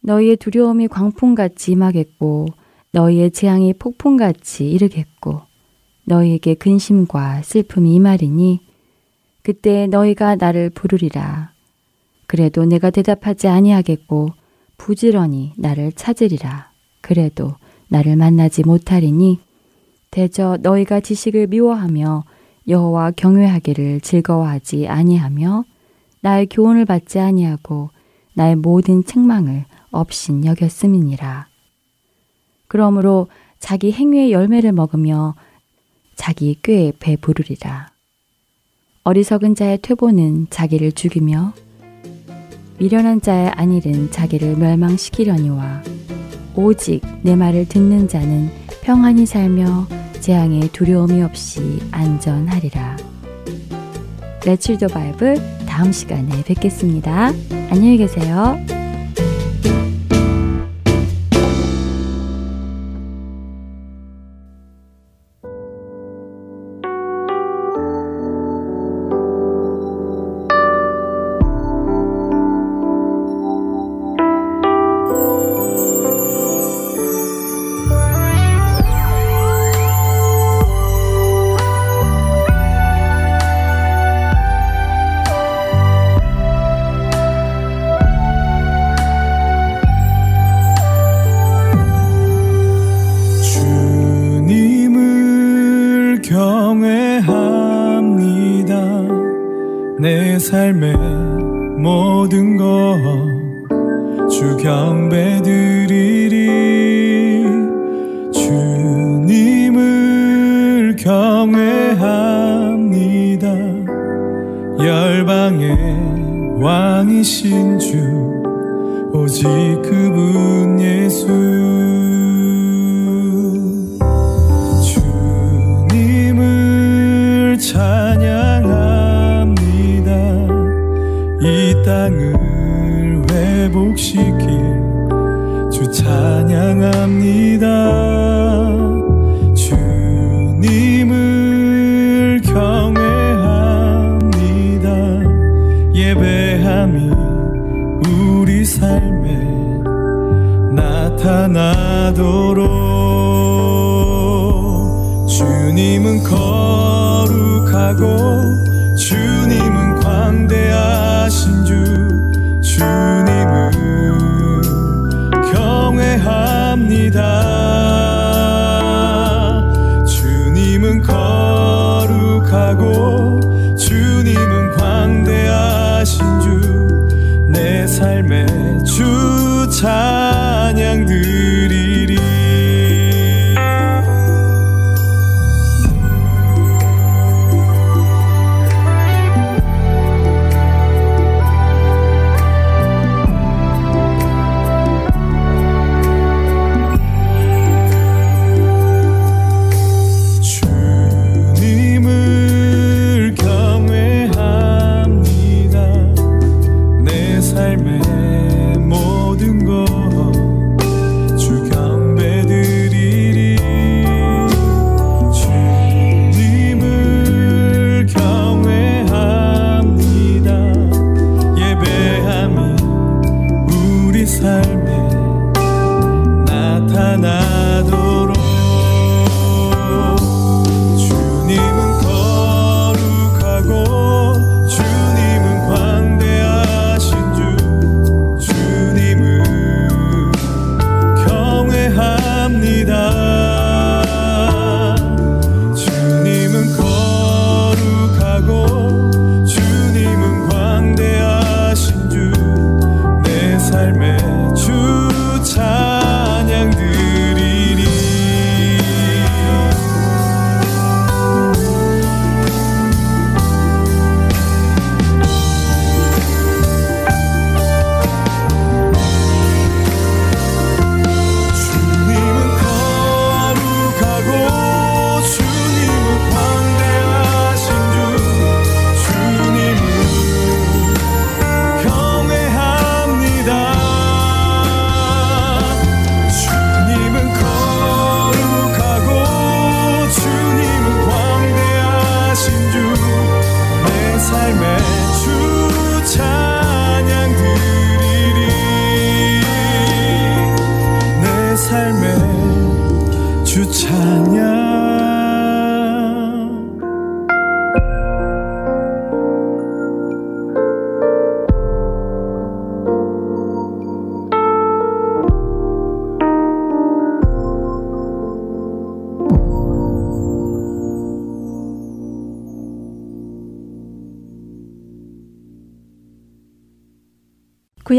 너희의 0.02 0.36
두려움이 0.36 0.90
광풍같이 0.90 1.72
임하겠고 1.72 2.48
너희의 2.96 3.32
재앙이 3.32 3.74
폭풍같이 3.74 4.72
이르겠고 4.72 5.42
너희에게 6.06 6.54
근심과 6.54 7.42
슬픔이 7.42 7.94
임하리니 7.96 8.62
그때 9.44 9.86
너희가 9.88 10.36
나를 10.36 10.70
부르리라. 10.70 11.52
그래도 12.26 12.64
내가 12.64 12.92
대답하지 12.92 13.50
아니하겠고 13.50 14.30
부지런히 14.78 15.52
나를 15.58 15.92
찾으리라. 15.92 16.72
그래도 17.02 17.56
나를 17.90 18.16
만나지 18.16 18.64
못하리니 18.64 19.40
대저 20.10 20.58
너희가 20.62 21.02
지식을 21.02 21.48
미워하며 21.48 22.24
여호와 22.68 23.12
경외하기를 23.12 24.00
즐거워하지 24.02 24.88
아니하며 24.88 25.66
나의 26.22 26.48
교훈을 26.48 26.86
받지 26.86 27.20
아니하고 27.20 27.90
나의 28.36 28.56
모든 28.56 29.04
책망을 29.04 29.66
없인 29.92 30.46
여겼음이니라. 30.46 31.55
그러므로 32.68 33.28
자기 33.60 33.92
행위의 33.92 34.32
열매를 34.32 34.72
먹으며 34.72 35.36
자기 36.16 36.58
꾀에 36.62 36.94
배부르리라. 37.00 37.90
어리석은 39.04 39.56
자의 39.56 39.78
퇴보는 39.82 40.48
자기를 40.50 40.92
죽이며 40.94 41.54
미련한 42.80 43.22
자의 43.22 43.50
안일은 43.50 44.12
자기를 44.12 44.58
멸망시키려니와 44.58 45.84
오직 46.56 47.02
내 47.22 47.36
말을 47.36 47.68
듣는 47.68 48.08
자는 48.08 48.50
평안히 48.82 49.26
살며 49.26 49.88
재앙에 50.20 50.62
두려움이 50.72 51.22
없이 51.22 51.80
안전하리라. 51.92 52.98
레칠더 54.46 54.88
바이블 54.88 55.38
다음 55.66 55.92
시간에 55.92 56.44
뵙겠습니다. 56.44 57.32
안녕히 57.70 57.98
계세요. 57.98 58.85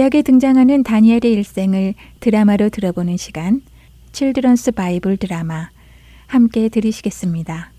구약에 0.07 0.23
등장하는 0.23 0.85
다니엘의 0.85 1.33
일생을 1.33 1.95
드라마로 2.21 2.69
들어보는 2.69 3.17
시간, 3.17 3.61
Children's 4.13 4.71
바이블 4.71 5.17
드라마 5.17 5.71
함께 6.29 6.69
들으시겠습니다. 6.69 7.73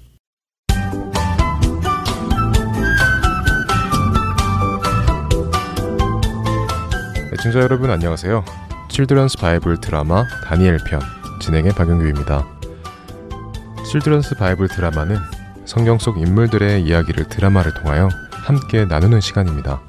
애청자 7.31 7.59
여러분 7.61 7.89
안녕하세요. 7.89 8.43
Children's 8.89 9.37
바이블 9.37 9.79
드라마 9.79 10.25
다니엘 10.43 10.79
편 10.85 10.99
진행의 11.39 11.71
박영규입니다. 11.75 12.45
Children's 13.89 14.35
바이블 14.35 14.67
드라마는 14.67 15.15
성경 15.63 15.97
속 15.97 16.17
인물들의 16.17 16.83
이야기를 16.83 17.29
드라마를 17.29 17.73
통하여 17.75 18.09
함께 18.31 18.83
나누는 18.83 19.21
시간입니다. 19.21 19.86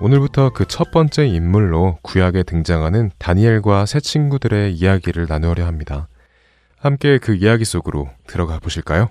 오늘부터 0.00 0.50
그 0.50 0.66
첫 0.66 0.90
번째 0.90 1.26
인물로 1.26 1.98
구약에 2.02 2.42
등장하는 2.42 3.10
다니엘과 3.18 3.86
새 3.86 3.98
친구들의 3.98 4.74
이야기를 4.74 5.26
나누려 5.28 5.64
합니다. 5.64 6.08
함께 6.78 7.18
그 7.18 7.34
이야기 7.34 7.64
속으로 7.64 8.10
들어가 8.26 8.58
보실까요? 8.58 9.08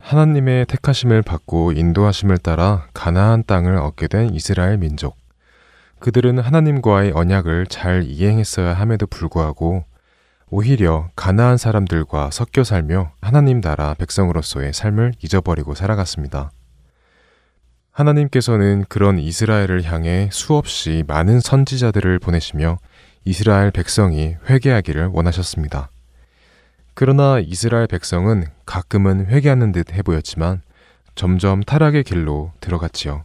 하나님의 0.00 0.66
택하심을 0.66 1.22
받고 1.22 1.72
인도하심을 1.72 2.38
따라 2.38 2.86
가나안 2.94 3.44
땅을 3.44 3.76
얻게 3.76 4.08
된 4.08 4.34
이스라엘 4.34 4.78
민족. 4.78 5.16
그들은 6.00 6.38
하나님과의 6.38 7.12
언약을 7.14 7.66
잘 7.66 8.04
이행했어야 8.04 8.72
함에도 8.74 9.06
불구하고 9.06 9.84
오히려 10.50 11.10
가나안 11.14 11.56
사람들과 11.56 12.30
섞여 12.30 12.64
살며 12.64 13.12
하나님 13.20 13.60
나라 13.60 13.94
백성으로서의 13.94 14.72
삶을 14.72 15.14
잊어버리고 15.22 15.74
살아갔습니다. 15.74 16.50
하나님께서는 17.94 18.84
그런 18.88 19.20
이스라엘을 19.20 19.84
향해 19.84 20.28
수없이 20.32 21.04
많은 21.06 21.40
선지자들을 21.40 22.18
보내시며 22.18 22.78
이스라엘 23.24 23.70
백성이 23.70 24.34
회개하기를 24.50 25.10
원하셨습니다. 25.12 25.90
그러나 26.94 27.38
이스라엘 27.38 27.86
백성은 27.86 28.46
가끔은 28.66 29.26
회개하는 29.26 29.72
듯 29.72 29.92
해보였지만 29.92 30.62
점점 31.14 31.62
타락의 31.62 32.02
길로 32.02 32.52
들어갔지요. 32.60 33.24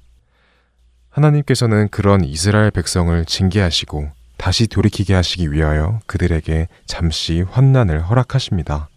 하나님께서는 1.10 1.90
그런 1.90 2.24
이스라엘 2.24 2.70
백성을 2.70 3.26
징계하시고 3.26 4.12
다시 4.38 4.68
돌이키게 4.68 5.16
하시기 5.16 5.52
위하여 5.52 6.00
그들에게 6.06 6.68
잠시 6.86 7.42
환난을 7.42 8.08
허락하십니다. 8.08 8.88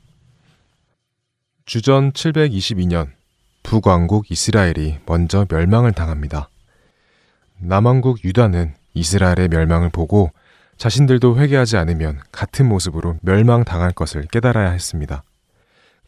주전 1.64 2.12
722년 2.12 3.08
북왕국 3.62 4.30
이스라엘이 4.30 4.98
먼저 5.06 5.46
멸망을 5.48 5.92
당합니다. 5.92 6.48
남왕국 7.58 8.24
유다는 8.24 8.74
이스라엘의 8.94 9.48
멸망을 9.48 9.88
보고 9.88 10.30
자신들도 10.76 11.38
회개하지 11.38 11.76
않으면 11.76 12.20
같은 12.32 12.68
모습으로 12.68 13.16
멸망당할 13.22 13.92
것을 13.92 14.26
깨달아야 14.26 14.70
했습니다. 14.70 15.22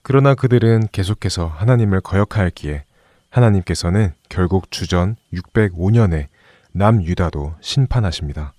그러나 0.02 0.34
그들은 0.34 0.88
계속해서 0.92 1.46
하나님을 1.46 2.00
거역하였기에 2.00 2.84
하나님께서는 3.30 4.12
결국 4.28 4.70
주전 4.70 5.16
605년에 5.32 6.26
남유다도 6.72 7.55
심판하십니다. 7.61 8.52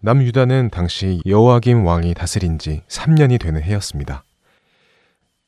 남유다는 0.00 0.70
당시 0.70 1.22
여호와김 1.24 1.86
왕이 1.86 2.14
다스린 2.14 2.58
지 2.58 2.82
3년이 2.88 3.40
되는 3.40 3.62
해였습니다. 3.62 4.24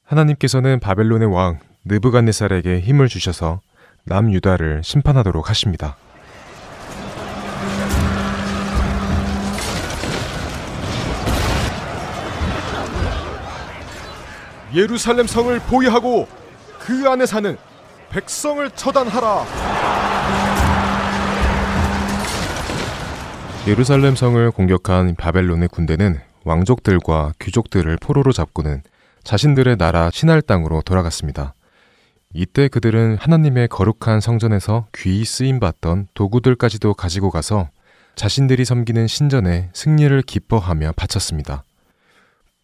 하나님께서는 0.04 0.78
바벨론의 0.78 1.32
왕 1.32 1.58
느부갓네살에게 1.84 2.80
힘을 2.80 3.08
주셔서 3.08 3.60
남유다를 4.04 4.82
심판하도록 4.82 5.48
하십니다. 5.48 5.96
예루살렘 14.74 15.26
성을 15.26 15.56
보위하고 15.60 16.26
그 16.80 17.08
안에 17.08 17.26
사는 17.26 17.56
백성을 18.10 18.68
처단하라. 18.70 19.44
예루살렘 23.66 24.14
성을 24.14 24.50
공격한 24.50 25.14
바벨론의 25.14 25.68
군대는 25.68 26.20
왕족들과 26.44 27.32
귀족들을 27.40 27.96
포로로 28.00 28.32
잡고는 28.32 28.82
자신들의 29.22 29.78
나라 29.78 30.10
신할 30.12 30.42
땅으로 30.42 30.82
돌아갔습니다. 30.82 31.54
이때 32.36 32.66
그들은 32.66 33.16
하나님의 33.16 33.68
거룩한 33.68 34.20
성전에서 34.20 34.88
귀히 34.92 35.24
쓰임 35.24 35.60
받던 35.60 36.08
도구들까지도 36.14 36.94
가지고 36.94 37.30
가서 37.30 37.68
자신들이 38.16 38.64
섬기는 38.64 39.06
신전에 39.06 39.70
승리를 39.72 40.20
기뻐하며 40.22 40.94
바쳤습니다. 40.96 41.62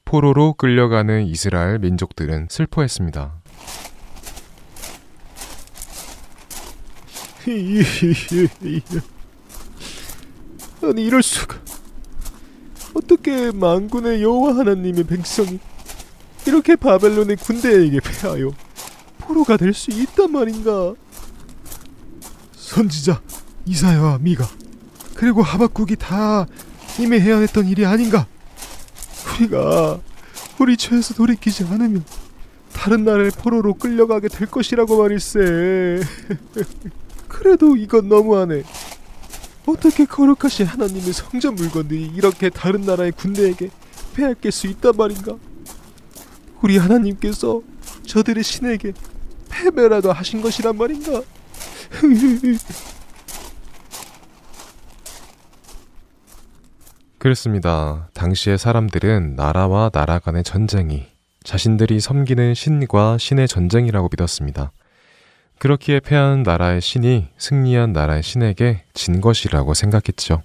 포로로 0.04 0.54
끌려가는 0.54 1.24
이스라엘 1.24 1.78
민족들은 1.78 2.48
슬퍼했습니다. 2.50 3.32
아니 10.82 11.04
이럴 11.04 11.22
수가 11.22 11.60
어떻게 12.94 13.52
만군의 13.52 14.20
여호와 14.20 14.56
하나님의 14.56 15.04
백성이 15.04 15.60
이렇게 16.44 16.74
바벨론의 16.74 17.36
군대에게 17.36 18.00
패하여 18.00 18.50
포로가 19.30 19.56
될 19.56 19.72
수 19.72 19.92
있단 19.92 20.32
말인가? 20.32 20.94
선지자 22.56 23.22
이사야와 23.64 24.18
미가 24.18 24.44
그리고 25.14 25.40
하박국이 25.42 25.94
다 25.94 26.46
이미 26.98 27.20
해야 27.20 27.38
했던 27.38 27.66
일이 27.68 27.86
아닌가? 27.86 28.26
우리가 29.38 30.00
우리 30.58 30.76
죄에서 30.76 31.14
돌이키지 31.14 31.64
않으면 31.64 32.04
다른 32.72 33.04
나라의 33.04 33.30
포로로 33.30 33.74
끌려가게 33.74 34.28
될 34.28 34.50
것이라고 34.50 35.00
말일세. 35.00 36.00
그래도 37.28 37.76
이건 37.76 38.08
너무하네. 38.08 38.64
어떻게 39.66 40.06
거룩하신 40.06 40.66
하나님의 40.66 41.12
성전 41.12 41.54
물건들이 41.54 42.10
이렇게 42.16 42.50
다른 42.50 42.80
나라의 42.80 43.12
군대에게 43.12 43.70
빼앗길 44.14 44.50
수 44.50 44.66
있단 44.66 44.94
말인가? 44.96 45.36
우리 46.62 46.78
하나님께서 46.78 47.62
저들의 48.06 48.42
신에게 48.42 48.92
패배라도 49.50 50.12
하신 50.12 50.40
것이란 50.40 50.76
말인가? 50.76 51.22
그렇습니다. 57.18 58.08
당시의 58.14 58.56
사람들은 58.56 59.36
나라와 59.36 59.90
나라 59.90 60.18
간의 60.18 60.42
전쟁이 60.42 61.06
자신들이 61.44 62.00
섬기는 62.00 62.54
신과 62.54 63.18
신의 63.18 63.46
전쟁이라고 63.46 64.08
믿었습니다. 64.10 64.72
그렇기에 65.58 66.00
패한 66.00 66.42
나라의 66.42 66.80
신이 66.80 67.28
승리한 67.36 67.92
나라의 67.92 68.22
신에게 68.22 68.84
진 68.94 69.20
것이라고 69.20 69.74
생각했죠. 69.74 70.42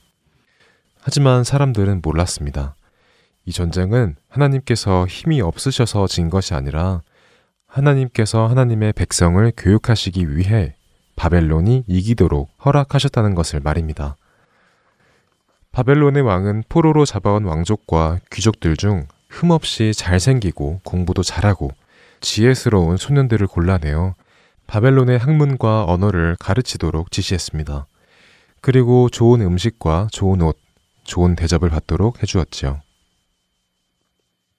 하지만 0.99 1.45
사람들은 1.45 2.01
몰랐습니다. 2.03 2.75
이 3.45 3.53
전쟁은 3.53 4.17
하나님께서 4.27 5.05
힘이 5.07 5.39
없으셔서 5.39 6.07
진 6.07 6.29
것이 6.29 6.53
아니라 6.53 7.01
하나님께서 7.75 8.47
하나님의 8.47 8.93
백성을 8.93 9.51
교육하시기 9.57 10.37
위해 10.37 10.75
바벨론이 11.17 11.83
이기도록 11.87 12.49
허락하셨다는 12.63 13.35
것을 13.35 13.59
말입니다. 13.59 14.15
바벨론의 15.73 16.23
왕은 16.23 16.63
포로로 16.69 17.03
잡아온 17.03 17.43
왕족과 17.43 18.19
귀족들 18.31 18.77
중 18.77 19.07
흠없이 19.27 19.91
잘생기고 19.93 20.79
공부도 20.85 21.21
잘하고 21.21 21.71
지혜스러운 22.21 22.95
소년들을 22.95 23.45
골라내어 23.47 24.15
바벨론의 24.67 25.17
학문과 25.17 25.83
언어를 25.83 26.37
가르치도록 26.39 27.11
지시했습니다. 27.11 27.87
그리고 28.61 29.09
좋은 29.09 29.41
음식과 29.41 30.07
좋은 30.13 30.41
옷, 30.41 30.57
좋은 31.03 31.35
대접을 31.35 31.69
받도록 31.69 32.23
해주었지요. 32.23 32.84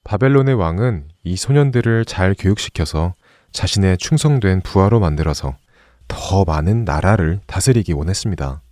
바벨론의 0.07 0.54
왕은 0.54 1.09
이 1.24 1.34
소년들을 1.34 2.04
잘 2.04 2.36
교육시켜서 2.38 3.14
자신의 3.50 3.98
충성된 3.98 4.61
부하로 4.61 5.00
만들어서 5.00 5.57
더 6.07 6.44
많은 6.44 6.84
나라를 6.84 7.40
다스리기 7.46 7.92
원했습니다. 7.92 8.62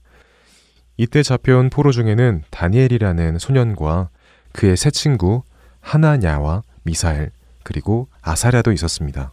이때 0.96 1.24
잡혀온 1.24 1.70
포로 1.70 1.90
중에는 1.90 2.44
다니엘이라는 2.50 3.40
소년과 3.40 4.10
그의 4.52 4.76
세 4.76 4.92
친구 4.92 5.42
하나냐와 5.80 6.62
미사엘 6.84 7.32
그리고 7.64 8.06
아사랴도 8.22 8.70
있었습니다. 8.70 9.32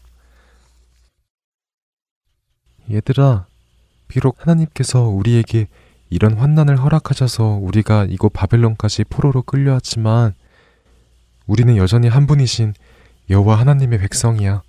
얘들아, 2.90 3.46
비록 4.08 4.42
하나님께서 4.42 5.04
우리에게 5.04 5.68
이런 6.10 6.34
환난을 6.34 6.78
허락하셔서 6.78 7.60
우리가 7.62 8.06
이곳 8.10 8.34
바벨론까지 8.34 9.04
포로로 9.04 9.44
끌려왔지만 9.44 10.34
우리는 11.52 11.76
여전히 11.76 12.08
한 12.08 12.28
분이신 12.28 12.74
여호와 13.30 13.60
하나님의 13.60 14.00
백성이야. 14.00 14.62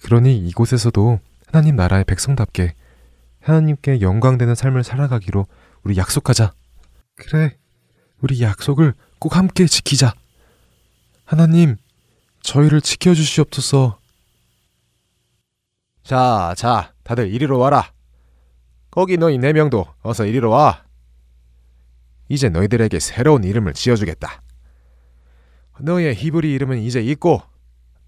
그러니 0.00 0.38
이곳에서도 0.48 1.20
하나님 1.48 1.76
나라의 1.76 2.04
백성답게 2.04 2.72
하나님께 3.42 4.00
영광되는 4.00 4.54
삶을 4.54 4.84
살아가기로 4.84 5.46
우리 5.82 5.98
약속하자. 5.98 6.54
그래. 7.16 7.58
우리 8.22 8.40
약속을 8.40 8.94
꼭 9.18 9.36
함께 9.36 9.66
지키자. 9.66 10.14
하나님, 11.26 11.76
저희를 12.40 12.80
지켜 12.80 13.12
주시옵소서. 13.12 13.98
자, 16.04 16.54
자, 16.56 16.94
다들 17.02 17.28
이리로 17.28 17.58
와라. 17.58 17.92
거기 18.90 19.18
너희 19.18 19.36
네 19.36 19.52
명도 19.52 19.86
어서 20.00 20.24
이리로 20.24 20.48
와. 20.48 20.84
이제 22.30 22.48
너희들에게 22.48 22.98
새로운 22.98 23.44
이름을 23.44 23.74
지어주겠다. 23.74 24.40
너희의 25.80 26.14
히브리 26.14 26.52
이름은 26.52 26.78
이제 26.78 27.00
있고 27.00 27.42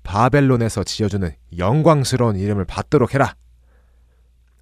바벨론에서 0.02 0.84
지어주는 0.84 1.30
영광스러운 1.56 2.36
이름을 2.36 2.64
받도록 2.64 3.14
해라. 3.14 3.34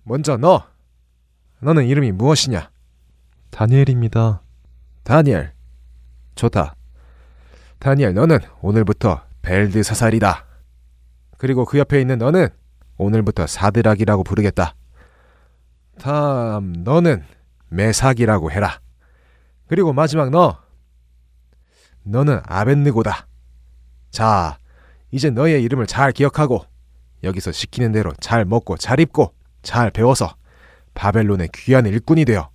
먼저 0.05 0.37
너, 0.37 0.65
너는 1.61 1.87
이름이 1.87 2.13
무엇이냐? 2.13 2.71
다니엘입니다. 3.51 4.43
다니엘. 5.03 5.53
좋다. 6.35 6.75
다니엘, 7.79 8.15
너는 8.15 8.39
오늘부터 8.61 9.23
벨드사살이다. 9.43 10.47
그리고 11.39 11.65
그 11.65 11.79
옆에 11.79 12.01
있는 12.01 12.19
너는 12.19 12.49
오늘부터 12.97 13.47
사드락이라고 13.47 14.23
부르겠다. 14.23 14.75
다음, 15.99 16.73
너는 16.85 17.25
메삭이라고 17.69 18.51
해라. 18.53 18.81
그리고 19.67 19.93
마지막 19.93 20.31
너, 20.31 20.59
너는 22.05 22.41
아벤느고다. 22.45 23.27
자, 24.11 24.59
이제 25.11 25.31
너의 25.31 25.63
이름을 25.63 25.87
잘 25.87 26.13
기억하고 26.13 26.65
여기서 27.23 27.53
시키는 27.53 27.93
대로 27.93 28.13
잘 28.21 28.45
먹고 28.45 28.77
잘 28.77 29.01
입고 29.01 29.33
잘 29.63 29.91
배워서 29.91 30.35
바벨론의 30.95 31.49
귀한 31.55 31.87
일꾼이 31.87 32.25
되어 32.25 32.51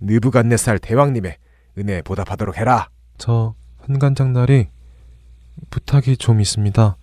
느부갓네살 0.00 0.78
대왕님의 0.78 1.36
은혜에 1.78 2.02
보답하도록 2.02 2.56
해라. 2.56 2.88
저 3.18 3.54
환관장 3.78 4.32
날이 4.32 4.68
부탁이 5.70 6.16
좀 6.16 6.40
있습니다. 6.40 6.96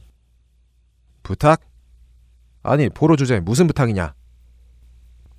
부탁? 1.23 1.61
아니 2.61 2.89
포로 2.89 3.15
주제에 3.15 3.39
무슨 3.39 3.67
부탁이냐? 3.67 4.13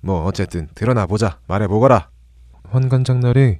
뭐 0.01 0.25
어쨌든 0.25 0.67
드러나 0.73 1.05
보자 1.05 1.39
말해 1.47 1.67
보거라. 1.67 2.09
환관장 2.63 3.19
날이 3.19 3.59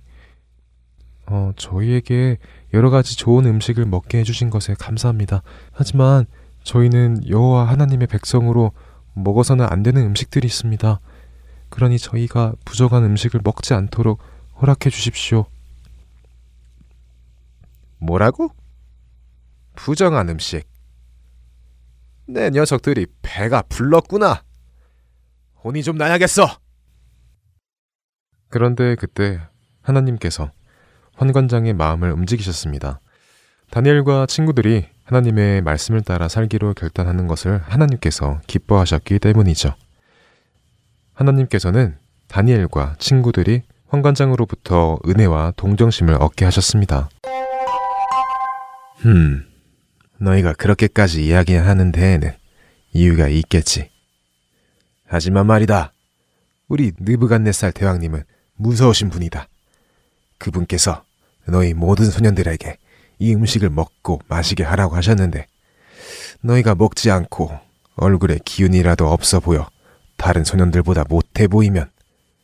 어, 1.27 1.51
저희에게 1.55 2.37
여러 2.73 2.89
가지 2.89 3.17
좋은 3.17 3.45
음식을 3.45 3.85
먹게 3.85 4.19
해주신 4.19 4.49
것에 4.49 4.75
감사합니다. 4.75 5.41
하지만 5.71 6.25
저희는 6.63 7.27
여호와 7.27 7.67
하나님의 7.67 8.07
백성으로 8.07 8.71
먹어서는 9.13 9.65
안 9.69 9.83
되는 9.83 10.01
음식들이 10.03 10.47
있습니다. 10.47 10.99
그러니 11.69 11.99
저희가 11.99 12.53
부정한 12.65 13.03
음식을 13.03 13.41
먹지 13.43 13.73
않도록 13.73 14.19
허락해 14.61 14.89
주십시오. 14.89 15.45
뭐라고? 17.97 18.49
부정한 19.75 20.29
음식. 20.29 20.67
내 22.27 22.49
녀석들이 22.49 23.07
배가 23.21 23.61
불렀구나. 23.63 24.43
혼이 25.63 25.83
좀 25.83 25.97
나야겠어. 25.97 26.59
그런데 28.49 28.95
그때 28.95 29.39
하나님께서 29.81 30.51
환관장의 31.21 31.73
마음을 31.73 32.11
움직이셨습니다. 32.13 32.99
다니엘과 33.69 34.25
친구들이 34.25 34.87
하나님의 35.03 35.61
말씀을 35.61 36.01
따라 36.01 36.27
살기로 36.27 36.73
결단하는 36.73 37.27
것을 37.27 37.59
하나님께서 37.59 38.41
기뻐하셨기 38.47 39.19
때문이죠. 39.19 39.75
하나님께서는 41.13 41.95
다니엘과 42.27 42.95
친구들이 42.97 43.61
환관장으로부터 43.87 44.97
은혜와 45.07 45.53
동정심을 45.57 46.15
얻게 46.15 46.43
하셨습니다. 46.45 47.07
흠, 48.97 49.45
너희가 50.17 50.53
그렇게까지 50.53 51.23
이야기하는 51.23 51.91
데에는 51.91 52.31
이유가 52.93 53.27
있겠지. 53.27 53.91
하지만 55.05 55.45
말이다. 55.45 55.93
우리 56.67 56.93
느부갓네살 56.97 57.73
대왕님은 57.73 58.23
무서우신 58.55 59.11
분이다. 59.11 59.47
그분께서 60.39 61.03
너희 61.45 61.73
모든 61.73 62.09
소년들에게 62.09 62.77
이 63.19 63.35
음식을 63.35 63.69
먹고 63.69 64.21
마시게 64.27 64.63
하라고 64.63 64.95
하셨는데 64.95 65.47
너희가 66.41 66.75
먹지 66.75 67.11
않고 67.11 67.51
얼굴에 67.95 68.39
기운이라도 68.43 69.07
없어 69.07 69.39
보여 69.39 69.69
다른 70.17 70.43
소년들보다 70.43 71.05
못해 71.09 71.47
보이면 71.47 71.89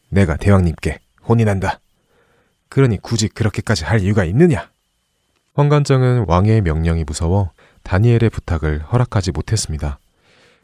내가 0.10 0.38
대왕님께 0.38 1.00
혼이 1.28 1.45
난다. 1.45 1.80
그러니 2.70 2.98
굳이 3.02 3.28
그렇게까지 3.28 3.86
할 3.86 4.02
이유가 4.02 4.24
있느냐? 4.26 4.70
환관장은 5.56 6.26
왕의 6.28 6.62
명령이 6.62 7.04
무서워 7.04 7.52
다니엘의 7.84 8.30
부탁을 8.30 8.82
허락하지 8.84 9.32
못했습니다. 9.32 10.00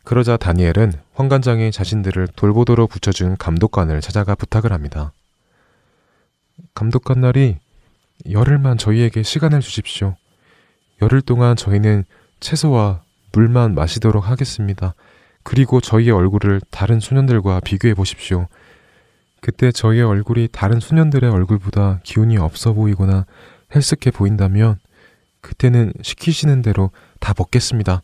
그러자 0.03 0.38
다니엘은 0.38 0.93
환관장이 1.13 1.71
자신들을 1.71 2.27
돌보도록 2.36 2.89
붙여준 2.89 3.38
감독관을 3.38 4.01
찾아가 4.01 4.36
부탁을 4.36 4.73
합니다. 4.73 5.13
감독관 6.75 7.21
날이 7.21 7.57
열흘만 8.30 8.78
저희에게 8.78 9.24
시간을 9.24 9.61
주십시오. 9.61 10.16
열흘 11.01 11.22
동안 11.22 11.55
저희는 11.55 12.05
채소와 12.39 13.03
물만 13.32 13.76
마시도록 13.76 14.30
하겠습니다. 14.30 14.93
그리고 15.43 15.82
저희의 15.82 16.11
얼굴을 16.11 16.61
다른 16.72 16.99
소년들과 16.99 17.59
비교해 17.61 17.93
보십시오. 17.93 18.47
그때 19.41 19.72
저희의 19.72 20.03
얼굴이 20.03 20.47
다른 20.51 20.80
소년들의 20.80 21.30
얼굴보다 21.30 21.99
기운이 22.03 22.38
없어 22.38 22.72
보이거나 22.72 23.26
헬스케 23.76 24.11
보인다면 24.11 24.80
그때는 25.41 25.91
시키시는 26.01 26.61
대로 26.61 26.91
다 27.20 27.34
먹겠습니다. 27.38 28.01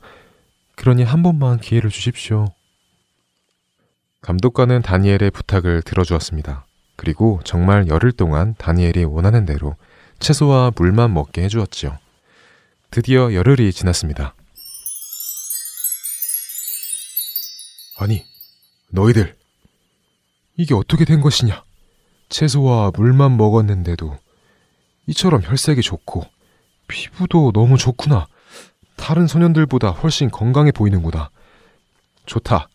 그러니 0.75 1.03
한 1.03 1.23
번만 1.23 1.59
기회를 1.59 1.89
주십시오. 1.89 2.45
감독관은 4.21 4.81
다니엘의 4.81 5.31
부탁을 5.31 5.81
들어주었습니다. 5.83 6.65
그리고 6.97 7.39
정말 7.45 7.87
열흘 7.87 8.11
동안 8.11 8.55
다니엘이 8.57 9.05
원하는 9.05 9.45
대로 9.45 9.75
채소와 10.19 10.71
물만 10.75 11.13
먹게 11.13 11.43
해주었지요. 11.43 11.97
드디어 12.91 13.33
열흘이 13.33 13.71
지났습니다. 13.71 14.35
아니, 17.97 18.25
너희들, 18.89 19.35
이게 20.57 20.73
어떻게 20.73 21.05
된 21.05 21.21
것이냐? 21.21 21.63
채소와 22.29 22.91
물만 22.95 23.37
먹었는데도 23.37 24.17
이처럼 25.07 25.41
혈색이 25.43 25.81
좋고 25.81 26.23
피부도 26.87 27.51
너무 27.51 27.77
좋구나. 27.77 28.27
다른 28.95 29.27
소년들보다 29.27 29.91
훨씬 29.91 30.29
건강해 30.29 30.71
보이는구나. 30.71 31.29
좋다. 32.25 32.67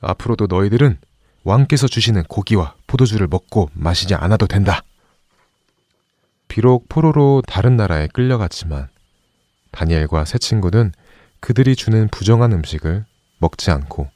앞으로도 0.00 0.46
너희들은 0.48 0.98
왕께서 1.44 1.86
주시는 1.86 2.24
고기와 2.24 2.74
포도주를 2.86 3.26
먹고 3.28 3.70
마시지 3.72 4.14
않아도 4.14 4.46
된다. 4.46 4.82
비록 6.52 6.86
포로로 6.90 7.42
다른 7.48 7.78
나라에 7.78 8.08
끌려갔지만 8.08 8.88
다니엘과 9.70 10.26
새 10.26 10.36
친구는 10.36 10.92
그들이 11.40 11.74
주는 11.74 12.08
부정한 12.08 12.52
음식을 12.52 13.06
먹지 13.38 13.70
않고 13.70 14.10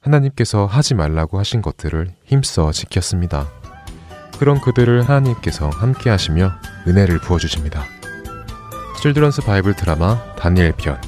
하나님께서 0.00 0.66
하지 0.66 0.94
말라고 0.94 1.38
하신 1.38 1.62
것들을 1.62 2.12
힘써 2.24 2.72
지켰습니다. 2.72 3.48
그런 4.40 4.60
그들을 4.60 5.08
하나님께서 5.08 5.70
함께 5.70 6.10
하시며 6.10 6.50
은혜를 6.88 7.20
부어 7.20 7.38
주십니다. 7.38 7.84
칠드런스 9.00 9.42
바이블 9.42 9.76
드라마 9.76 10.34
다니엘 10.34 10.72
편 10.72 11.00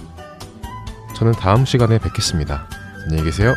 저는 1.17 1.33
다음 1.33 1.65
시간에 1.65 1.99
뵙겠습니다. 1.99 2.69
안녕히 3.03 3.25
계세요. 3.25 3.57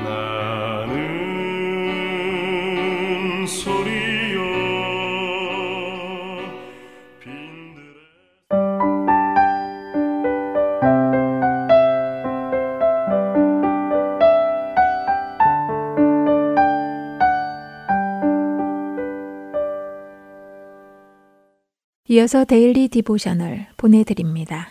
이어서 22.11 22.43
Daily 22.43 22.89
Devotional 22.89 23.67
보내드립니다. 23.77 24.67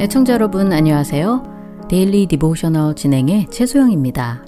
애청자 0.00 0.32
여러분 0.32 0.72
안녕하세요. 0.72 1.42
Daily 1.90 2.24
Devotional 2.28 2.96
진행의 2.96 3.48
최소영입니다. 3.50 4.46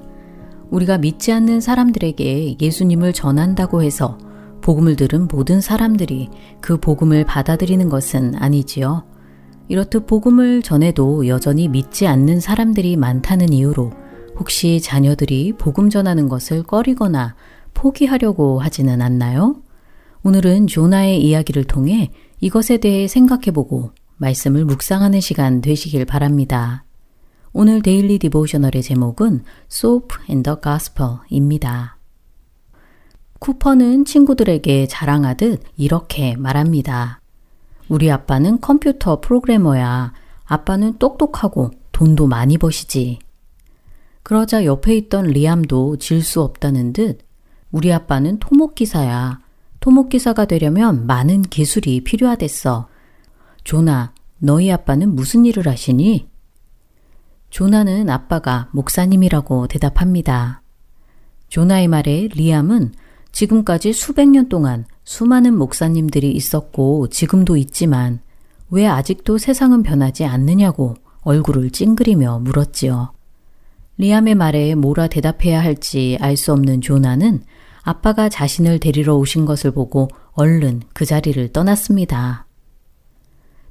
우리가 0.70 0.96
믿지 0.96 1.30
않는 1.30 1.60
사람들에게 1.60 2.56
예수님을 2.62 3.12
전한다고 3.12 3.82
해서 3.82 4.16
복음을 4.62 4.96
들은 4.96 5.28
모든 5.30 5.60
사람들이 5.60 6.30
그 6.62 6.78
복음을 6.78 7.26
받아들이는 7.26 7.90
것은 7.90 8.36
아니지요. 8.36 9.04
이렇듯 9.68 10.06
복음을 10.06 10.62
전해도 10.62 11.28
여전히 11.28 11.68
믿지 11.68 12.06
않는 12.06 12.40
사람들이 12.40 12.96
많다는 12.96 13.52
이유로 13.52 13.92
혹시 14.36 14.80
자녀들이 14.80 15.54
복음 15.54 15.88
전하는 15.88 16.28
것을 16.28 16.62
꺼리거나 16.62 17.36
포기하려고 17.74 18.60
하지는 18.60 19.00
않나요? 19.00 19.62
오늘은 20.24 20.66
조나의 20.66 21.22
이야기를 21.22 21.64
통해 21.64 22.10
이것에 22.40 22.78
대해 22.78 23.08
생각해보고 23.08 23.92
말씀을 24.16 24.64
묵상하는 24.64 25.20
시간 25.20 25.60
되시길 25.60 26.04
바랍니다. 26.04 26.84
오늘 27.52 27.82
데일리 27.82 28.18
디보셔널의 28.18 28.82
제목은 28.82 29.44
Soap 29.70 30.16
and 30.28 30.42
the 30.48 30.56
Gospel입니다. 30.62 31.98
쿠퍼는 33.40 34.04
친구들에게 34.04 34.86
자랑하듯 34.86 35.62
이렇게 35.76 36.36
말합니다. 36.36 37.21
우리 37.92 38.10
아빠는 38.10 38.62
컴퓨터 38.62 39.20
프로그래머야. 39.20 40.14
아빠는 40.44 40.96
똑똑하고 40.96 41.72
돈도 41.92 42.26
많이 42.26 42.56
버시지. 42.56 43.18
그러자 44.22 44.64
옆에 44.64 44.96
있던 44.96 45.26
리암도 45.26 45.98
질 45.98 46.22
수 46.22 46.40
없다는 46.40 46.94
듯 46.94 47.18
우리 47.70 47.92
아빠는 47.92 48.38
토목기사야. 48.38 49.40
토목기사가 49.80 50.46
되려면 50.46 51.06
많은 51.06 51.42
기술이 51.42 52.02
필요하댔어. 52.02 52.88
조나, 53.62 54.14
너희 54.38 54.72
아빠는 54.72 55.14
무슨 55.14 55.44
일을 55.44 55.68
하시니? 55.68 56.30
조나는 57.50 58.08
아빠가 58.08 58.70
목사님이라고 58.72 59.66
대답합니다. 59.66 60.62
조나의 61.48 61.88
말에 61.88 62.30
리암은 62.32 62.94
지금까지 63.32 63.92
수백 63.92 64.30
년 64.30 64.48
동안 64.48 64.86
수많은 65.04 65.56
목사님들이 65.56 66.32
있었고 66.32 67.08
지금도 67.08 67.56
있지만 67.56 68.20
왜 68.70 68.86
아직도 68.86 69.38
세상은 69.38 69.82
변하지 69.82 70.24
않느냐고 70.24 70.94
얼굴을 71.22 71.70
찡그리며 71.70 72.40
물었지요. 72.40 73.12
리암의 73.98 74.34
말에 74.34 74.74
뭐라 74.74 75.08
대답해야 75.08 75.62
할지 75.62 76.16
알 76.20 76.36
수 76.36 76.52
없는 76.52 76.80
조나는 76.80 77.42
아빠가 77.82 78.28
자신을 78.28 78.78
데리러 78.78 79.16
오신 79.16 79.44
것을 79.44 79.72
보고 79.72 80.08
얼른 80.32 80.82
그 80.92 81.04
자리를 81.04 81.52
떠났습니다. 81.52 82.46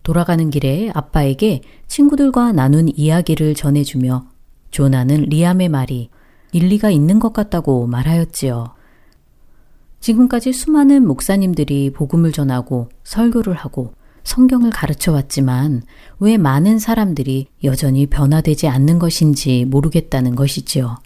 돌아가는 0.04 0.50
길에 0.50 0.92
아빠에게 0.94 1.62
친구들과 1.88 2.52
나눈 2.52 2.90
이야기를 2.94 3.56
전해주며 3.56 4.26
조나는 4.72 5.24
리암의 5.24 5.70
말이 5.70 6.10
일리가 6.52 6.90
있는 6.90 7.20
것 7.20 7.34
같다고 7.34 7.88
말하였지요. 7.88 8.74
지금까지 10.02 10.52
수많은 10.52 11.08
목사님들이 11.08 11.92
복음을 11.92 12.32
전하고 12.32 12.90
설교를 13.04 13.54
하고 13.54 13.94
성경을 14.24 14.72
가르쳐 14.72 15.12
왔지만 15.12 15.84
왜 16.20 16.38
많은 16.38 16.80
사람들이 16.80 17.48
여전히 17.64 18.08
변화되지 18.08 18.68
않는 18.68 19.00
것인지 19.00 19.66
모르겠다는 19.66 20.36
것이지요. 20.36 20.98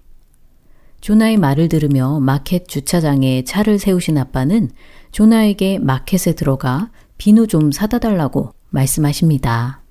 조나의 1.01 1.37
말을 1.37 1.69
들으며 1.69 2.19
마켓 2.19 2.67
주차장에 2.67 3.43
차를 3.43 3.79
세우신 3.79 4.17
아빠는 4.17 4.71
조나에게 5.11 5.79
마켓에 5.79 6.33
들어가 6.33 6.89
비누 7.17 7.47
좀 7.47 7.71
사다 7.71 7.99
달라고 7.99 8.53
말씀하십니다. 8.69 9.81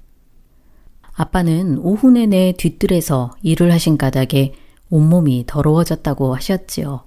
아빠는 1.13 1.79
오후 1.79 2.11
내내 2.11 2.55
뒤뜰에서 2.59 3.31
일을 3.43 3.73
하신 3.73 3.97
까닭에 3.97 4.55
온몸이 4.91 5.45
더러워졌다고 5.47 6.35
하셨지요. 6.35 7.05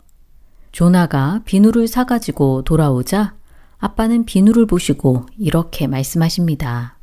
조나가 0.78 1.42
비누를 1.44 1.88
사가지고 1.88 2.62
돌아오자 2.62 3.34
아빠는 3.80 4.26
비누를 4.26 4.68
보시고 4.68 5.26
이렇게 5.36 5.88
말씀하십니다. 5.88 7.00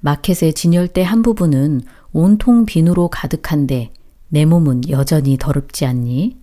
마켓의 0.00 0.52
진열대 0.52 1.04
한 1.04 1.22
부분은 1.22 1.82
온통 2.12 2.66
비누로 2.66 3.06
가득한데 3.10 3.92
내 4.30 4.44
몸은 4.44 4.90
여전히 4.90 5.38
더럽지 5.38 5.86
않니? 5.86 6.38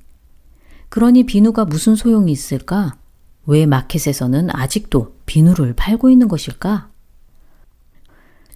그러니 0.88 1.26
비누가 1.26 1.66
무슨 1.66 1.98
소용이 1.98 2.32
있을까? 2.32 2.96
왜 3.46 3.66
마켓에서는 3.66 4.48
아직도 4.54 5.16
비누를 5.26 5.74
팔고 5.74 6.10
있는 6.10 6.30
것일까? 6.30 6.90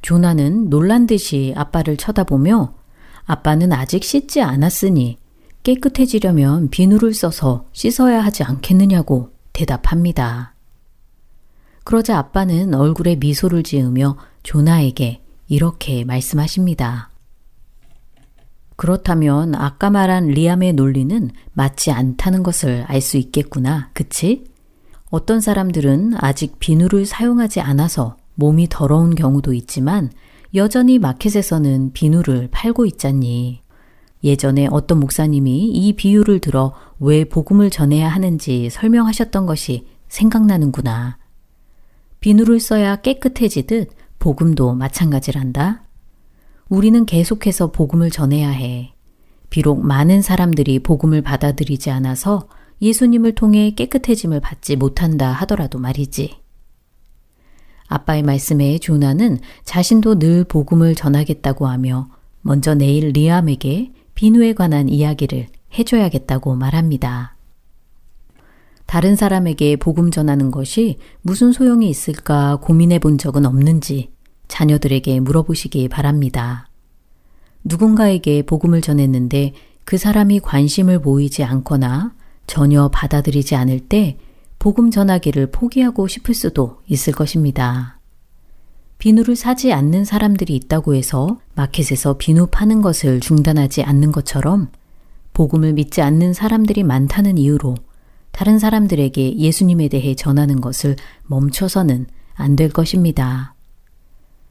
조나는 0.02 0.70
놀란 0.70 1.06
듯이 1.06 1.54
아빠를 1.58 1.98
쳐다보며 1.98 2.76
아빠는 3.26 3.74
아직 3.74 4.06
씻지 4.06 4.42
않았으니 4.42 5.18
깨끗해지려면 5.66 6.70
비누를 6.70 7.16
써서 7.16 7.66
씻어야 7.74 8.24
하지 8.24 8.44
않겠느냐고 8.44 9.32
대답합니다. 9.52 10.54
그러자 11.84 12.20
아빠는 12.20 12.76
얼굴에 12.76 13.16
미소를 13.16 13.64
지으며 13.64 14.16
조나에게 14.44 15.24
이렇게 15.48 16.04
말씀하십니다. 16.06 17.10
그렇다면 18.76 19.56
아까 19.56 19.90
말한 19.90 20.28
리암의 20.28 20.74
논리는 20.74 21.32
맞지 21.54 21.90
않다는 21.92 22.44
것을 22.44 22.84
알 22.88 23.02
수 23.02 23.18
있겠구나. 23.18 23.90
그치? 23.94 24.44
어떤 25.10 25.42
사람들은 25.42 26.14
아직 26.18 26.60
비누를 26.60 27.08
사용하지 27.08 27.62
않아서 27.62 28.18
몸이 28.36 28.68
더러운 28.70 29.16
경우도 29.16 29.54
있지만 29.54 30.12
여전히 30.54 31.00
마켓에서는 31.00 31.94
비누를 31.94 32.50
팔고 32.52 32.86
있잖니. 32.86 33.65
예전에 34.26 34.68
어떤 34.72 35.00
목사님이 35.00 35.70
이 35.70 35.94
비유를 35.94 36.40
들어 36.40 36.74
왜 37.00 37.26
복음을 37.26 37.70
전해야 37.70 38.10
하는지 38.10 38.70
설명하셨던 38.72 39.46
것이 39.46 39.86
생각나는구나. 40.08 41.20
비누를 42.20 42.60
써야 42.60 42.96
깨끗해지듯 42.96 43.92
복음도 44.18 44.74
마찬가지란다. 44.74 45.84
우리는 46.70 47.06
계속해서 47.06 47.72
복음을 47.72 48.10
전해야 48.10 48.50
해. 48.50 48.96
비록 49.52 49.86
많은 49.86 50.24
사람들이 50.24 50.80
복음을 50.80 51.22
받아들이지 51.22 51.92
않아서 51.92 52.50
예수님을 52.82 53.36
통해 53.36 53.76
깨끗해짐을 53.76 54.40
받지 54.40 54.76
못한다 54.76 55.32
하더라도 55.32 55.78
말이지. 55.78 56.36
아빠의 57.88 58.24
말씀에 58.24 58.80
조나는 58.80 59.38
자신도 59.64 60.18
늘 60.18 60.44
복음을 60.46 60.96
전하겠다고 60.96 61.68
하며 61.68 62.10
먼저 62.42 62.74
내일 62.74 63.10
리암에게 63.10 63.94
비누에 64.16 64.54
관한 64.54 64.90
이야기를 64.90 65.48
해줘야겠다고 65.78 66.56
말합니다. 66.56 67.36
다른 68.86 69.16
사람에게 69.16 69.76
복음 69.76 70.12
전하는 70.12 70.52
것이 70.52 70.98
무슨 71.22 71.52
소용이 71.52 71.90
있을까 71.90 72.58
고민해 72.58 73.00
본 73.00 73.18
적은 73.18 73.46
없는지 73.46 74.12
자녀들에게 74.48 75.20
물어보시기 75.20 75.90
바랍니다. 75.90 76.70
누군가에게 77.64 78.44
복음을 78.44 78.82
전했는데 78.82 79.54
그 79.84 79.98
사람이 79.98 80.40
관심을 80.40 81.00
보이지 81.00 81.44
않거나 81.44 82.14
전혀 82.48 82.88
받아들이지 82.90 83.56
않을 83.56 83.82
때 83.82 84.18
복음 84.60 84.92
전하기를 84.92 85.52
포기하고 85.52 86.08
싶을 86.08 86.34
수도 86.34 86.80
있을 86.88 87.12
것입니다. 87.14 88.00
비누를 89.06 89.36
사지 89.36 89.72
않는 89.72 90.04
사람들이 90.04 90.56
있다고 90.56 90.96
해서 90.96 91.40
마켓에서 91.54 92.18
비누 92.18 92.48
파는 92.48 92.82
것을 92.82 93.20
중단하지 93.20 93.84
않는 93.84 94.12
것처럼 94.12 94.72
복음을 95.32 95.74
믿지 95.74 96.02
않는 96.02 96.34
사람들이 96.34 96.82
많다는 96.82 97.38
이유로 97.38 97.76
다른 98.32 98.58
사람들에게 98.58 99.38
예수님에 99.38 99.90
대해 99.90 100.16
전하는 100.16 100.60
것을 100.60 100.96
멈춰서는 101.28 102.08
안 102.34 102.56
될 102.56 102.70
것입니다. 102.70 103.54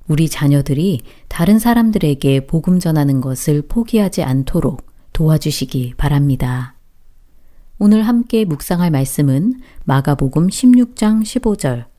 우리 0.07 0.29
자녀들이 0.29 1.03
다른 1.27 1.59
사람들에게 1.59 2.47
복음 2.47 2.79
전하는 2.79 3.21
것을 3.21 3.63
포기하지 3.63 4.23
않도록 4.23 4.87
도와주시기 5.13 5.95
바랍니다. 5.97 6.77
오늘 7.81 8.05
함께 8.05 8.45
묵상할 8.45 8.93
말씀은 8.93 9.55
마가복음 9.83 10.47
16장 10.47 11.25
15절. 11.25 11.94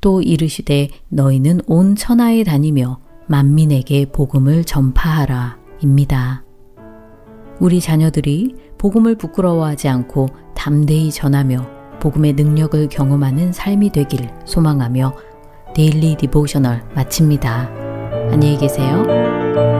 또 0.00 0.22
이르시되 0.22 0.88
너희는 1.08 1.60
온 1.66 1.96
천하에 1.96 2.44
다니며 2.44 3.00
만민에게 3.26 4.06
복음을 4.06 4.64
전파하라. 4.64 5.58
입니다. 5.80 6.44
우리 7.60 7.80
자녀들이 7.80 8.54
복음을 8.78 9.16
부끄러워하지 9.16 9.88
않고 9.88 10.28
담대히 10.54 11.10
전하며 11.10 11.66
복음의 12.00 12.34
능력을 12.34 12.88
경험하는 12.88 13.52
삶이 13.52 13.90
되길 13.90 14.28
소망하며 14.44 15.14
Daily 15.74 16.16
Devotional 16.16 16.84
마칩니다. 16.94 17.70
안녕히 18.30 18.56
계세요. 18.56 19.77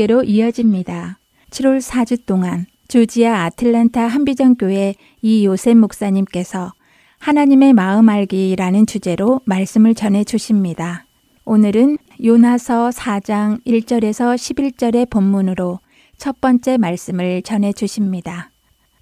설계로 0.00 0.22
이어집니다. 0.22 1.18
7월 1.50 1.80
4주 1.80 2.24
동안 2.24 2.66
조지아 2.88 3.44
아틀란타 3.44 4.06
한비전교회 4.06 4.94
이 5.20 5.44
요셉 5.44 5.76
목사님께서 5.76 6.72
하나님의 7.18 7.74
마음 7.74 8.08
알기라는 8.08 8.86
주제로 8.86 9.40
말씀을 9.44 9.94
전해 9.94 10.24
주십니다. 10.24 11.04
오늘은 11.44 11.98
요나서 12.24 12.90
4장 12.90 13.62
1절에서 13.66 14.36
11절의 14.36 15.10
본문으로 15.10 15.80
첫 16.16 16.40
번째 16.40 16.78
말씀을 16.78 17.42
전해 17.42 17.72
주십니다. 17.72 18.50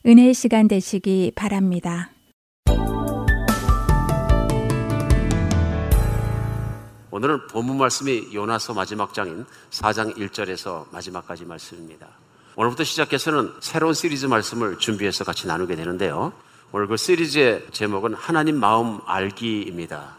은혜의 0.04 0.34
시간 0.34 0.66
되시기 0.66 1.32
바랍니다. 1.34 2.10
오늘은 7.18 7.48
본문 7.48 7.78
말씀이 7.78 8.32
요나서 8.32 8.74
마지막 8.74 9.12
장인 9.12 9.44
4장 9.72 10.16
1절에서 10.16 10.86
마지막까지 10.92 11.46
말씀입니다. 11.46 12.06
오늘부터 12.54 12.84
시작해서는 12.84 13.54
새로운 13.58 13.92
시리즈 13.92 14.26
말씀을 14.26 14.78
준비해서 14.78 15.24
같이 15.24 15.48
나누게 15.48 15.74
되는데요. 15.74 16.32
오늘 16.70 16.86
그 16.86 16.96
시리즈의 16.96 17.66
제목은 17.72 18.14
하나님 18.14 18.60
마음 18.60 19.00
알기입니다. 19.04 20.14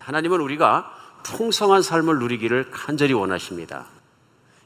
하나님은 0.00 0.40
우리가 0.40 0.92
풍성한 1.22 1.82
삶을 1.82 2.18
누리기를 2.18 2.72
간절히 2.72 3.12
원하십니다. 3.12 3.86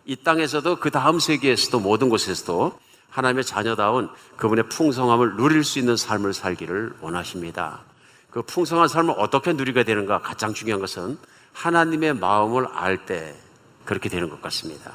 이 0.06 0.16
땅에서도 0.16 0.76
그 0.76 0.90
다음 0.90 1.18
세계에서도 1.18 1.80
모든 1.80 2.08
곳에서도 2.08 2.78
하나님의 3.10 3.44
자녀다운 3.44 4.08
그분의 4.38 4.70
풍성함을 4.70 5.36
누릴 5.36 5.64
수 5.64 5.78
있는 5.78 5.98
삶을 5.98 6.32
살기를 6.32 6.94
원하십니다. 7.02 7.82
그 8.34 8.42
풍성한 8.42 8.88
삶을 8.88 9.14
어떻게 9.16 9.52
누리게 9.52 9.84
되는가 9.84 10.18
가장 10.20 10.54
중요한 10.54 10.80
것은 10.80 11.16
하나님의 11.52 12.14
마음을 12.14 12.66
알 12.66 13.06
때 13.06 13.32
그렇게 13.84 14.08
되는 14.08 14.28
것 14.28 14.42
같습니다. 14.42 14.94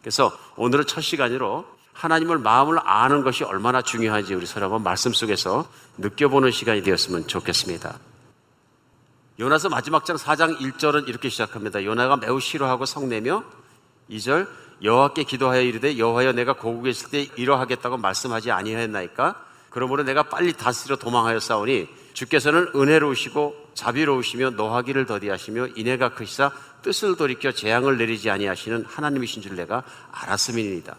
그래서 0.00 0.32
오늘은 0.56 0.86
첫 0.86 1.02
시간으로 1.02 1.66
하나님을 1.92 2.38
마음을 2.38 2.78
아는 2.82 3.22
것이 3.22 3.44
얼마나 3.44 3.82
중요한지 3.82 4.32
우리 4.32 4.46
서로 4.46 4.64
한번 4.64 4.82
말씀 4.82 5.12
속에서 5.12 5.66
느껴보는 5.98 6.52
시간이 6.52 6.82
되었으면 6.82 7.26
좋겠습니다. 7.26 7.98
요나서 9.38 9.68
마지막 9.68 10.06
장 10.06 10.16
4장 10.16 10.56
1절은 10.58 11.08
이렇게 11.08 11.28
시작합니다. 11.28 11.84
요나가 11.84 12.16
매우 12.16 12.40
싫어하고 12.40 12.86
성내며 12.86 13.44
2절 14.08 14.48
여호와께 14.82 15.24
기도하여 15.24 15.60
이르되 15.60 15.98
여호와여 15.98 16.32
내가 16.32 16.54
고국에 16.54 16.88
있을 16.88 17.10
때 17.10 17.28
이러하겠다고 17.36 17.98
말씀하지 17.98 18.50
아니하였나이까 18.52 19.44
그러므로 19.68 20.02
내가 20.02 20.22
빨리 20.22 20.54
다스리러 20.54 20.96
도망하여 20.96 21.38
싸우니 21.38 22.00
주께서는 22.12 22.68
은혜로우시고 22.74 23.70
자비로우시며 23.74 24.50
노하기를 24.50 25.06
더디하시며 25.06 25.68
인애가 25.76 26.14
크시사 26.14 26.52
뜻을 26.82 27.16
돌이켜 27.16 27.52
재앙을 27.52 27.96
내리지 27.96 28.30
아니하시는 28.30 28.84
하나님이신 28.84 29.42
줄 29.42 29.56
내가 29.56 29.82
알았음이니이다. 30.10 30.96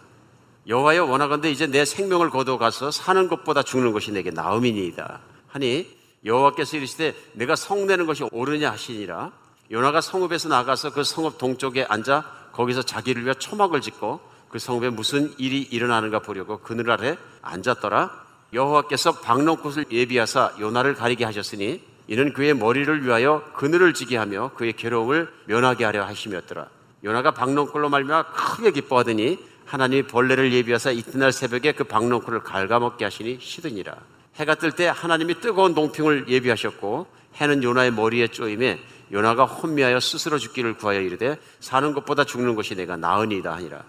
여호와여 0.68 1.06
원하건대 1.06 1.52
이제 1.52 1.68
내 1.68 1.84
생명을 1.84 2.30
거두어 2.30 2.58
가서 2.58 2.90
사는 2.90 3.28
것보다 3.28 3.64
죽는 3.64 3.92
것이 3.92 4.12
내게 4.12 4.32
나음이니이다. 4.32 5.20
하니 5.50 5.88
여호와께서 6.26 6.78
이르시되 6.78 7.14
내가 7.34 7.56
성내는 7.56 8.06
것이 8.06 8.24
옳으냐 8.32 8.72
하시니라. 8.72 9.32
요나가 9.72 10.02
성읍에서 10.02 10.50
나가서 10.50 10.94
그 10.94 11.04
성읍 11.04 11.38
동쪽에 11.38 11.86
앉아 11.88 12.50
거기서 12.54 12.84
자기를 12.84 13.24
위해 13.24 13.34
초막을 13.34 13.82
짓고 13.82 14.22
그 14.50 14.60
성읍에 14.60 14.92
무슨 14.92 15.34
일이 15.38 15.62
일어나는가 15.62 16.20
보려고 16.20 16.60
그늘 16.60 16.90
아래 16.92 17.18
앉았더라. 17.42 18.23
여호와께서 18.54 19.14
박농꽃을 19.14 19.86
예비하사 19.92 20.54
요나를 20.60 20.94
가리게 20.94 21.26
하셨으니 21.26 21.82
이는 22.08 22.34
그의 22.34 22.54
머리를 22.54 23.04
위하여 23.04 23.44
그늘을 23.56 23.94
지게 23.94 24.18
하며 24.18 24.52
그의 24.56 24.74
괴로움을 24.74 25.32
면하게 25.46 25.86
하려 25.86 26.06
하심이었더라. 26.06 26.68
요나가 27.04 27.32
박농꽃로 27.32 27.90
말미암아 27.90 28.32
크게 28.32 28.72
기뻐하더니 28.72 29.40
하나님이 29.66 30.04
벌레를 30.04 30.54
예비하사 30.54 30.92
이튿날 30.92 31.32
새벽에 31.32 31.72
그 31.72 31.84
박농꽃을 31.86 32.44
갉아먹게 32.44 33.06
하시니 33.06 33.40
시드니라. 33.42 33.96
해가 34.36 34.56
뜰 34.56 34.72
때 34.72 34.88
하나님이 34.88 35.40
뜨거운 35.40 35.74
농핑을 35.74 36.26
예비하셨고 36.28 37.08
해는 37.36 37.64
요나의 37.64 37.92
머리에 37.92 38.28
쪼임에 38.28 38.80
요나가 39.12 39.46
혼미하여 39.46 40.00
스스로 40.00 40.38
죽기를 40.38 40.78
구하여 40.78 41.02
이르되 41.02 41.38
사는 41.60 41.94
것보다 41.94 42.24
죽는 42.24 42.56
것이 42.56 42.76
내가 42.76 42.98
나으니이다 42.98 43.54
하니라. 43.54 43.84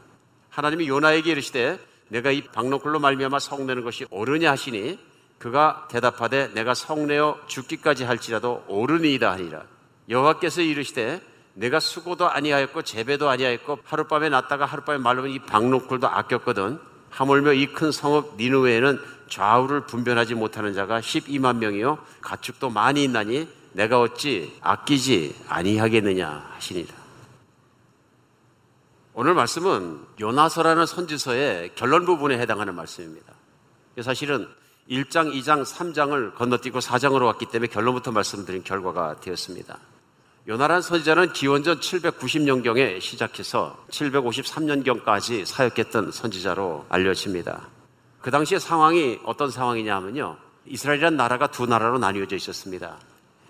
하나님이 0.50 0.88
요나에게 0.88 1.32
이르시되 1.32 1.78
내가 2.08 2.30
이 2.30 2.42
박농굴로 2.42 3.00
말미암아 3.00 3.38
성내는 3.38 3.82
것이 3.84 4.06
옳으냐 4.10 4.50
하시니 4.50 4.98
그가 5.38 5.88
대답하되 5.90 6.52
내가 6.54 6.74
성내어 6.74 7.38
죽기까지 7.46 8.04
할지라도 8.04 8.64
옳으니이다 8.68 9.32
하니라. 9.32 9.62
여호와께서 10.08 10.60
이르시되 10.62 11.20
내가 11.54 11.80
수고도 11.80 12.28
아니하였고 12.28 12.82
재배도 12.82 13.28
아니하였고 13.28 13.78
하룻밤에 13.84 14.28
났다가 14.28 14.64
하룻밤에 14.66 14.98
말르면 14.98 15.30
이 15.30 15.38
박농굴도 15.40 16.08
아꼈거든. 16.08 16.78
하물며 17.10 17.52
이 17.52 17.66
큰 17.72 17.92
성읍 17.92 18.34
니누웨에는 18.38 19.00
좌우를 19.28 19.82
분별하지 19.82 20.34
못하는 20.34 20.74
자가 20.74 21.00
12만 21.00 21.56
명이요 21.58 21.98
가축도 22.20 22.70
많이 22.70 23.04
있나니 23.04 23.48
내가 23.72 24.00
어찌 24.00 24.56
아끼지 24.60 25.34
아니하겠느냐 25.48 26.50
하시니라. 26.54 27.03
오늘 29.16 29.32
말씀은 29.34 30.00
요나서라는 30.20 30.86
선지서의 30.86 31.76
결론 31.76 32.04
부분에 32.04 32.36
해당하는 32.36 32.74
말씀입니다. 32.74 33.32
사실은 34.02 34.48
1장, 34.90 35.32
2장, 35.32 35.64
3장을 35.64 36.34
건너뛰고 36.34 36.80
4장으로 36.80 37.26
왔기 37.26 37.46
때문에 37.46 37.70
결론부터 37.70 38.10
말씀드린 38.10 38.64
결과가 38.64 39.20
되었습니다. 39.20 39.78
요나란 40.48 40.82
선지자는 40.82 41.32
기원전 41.32 41.78
790년경에 41.78 43.00
시작해서 43.00 43.78
753년경까지 43.90 45.44
사역했던 45.44 46.10
선지자로 46.10 46.86
알려집니다. 46.88 47.68
그 48.20 48.32
당시의 48.32 48.58
상황이 48.58 49.20
어떤 49.24 49.48
상황이냐 49.48 49.94
하면요. 49.94 50.36
이스라엘이란 50.66 51.16
나라가 51.16 51.46
두 51.46 51.66
나라로 51.66 52.00
나뉘어져 52.00 52.34
있었습니다. 52.34 52.98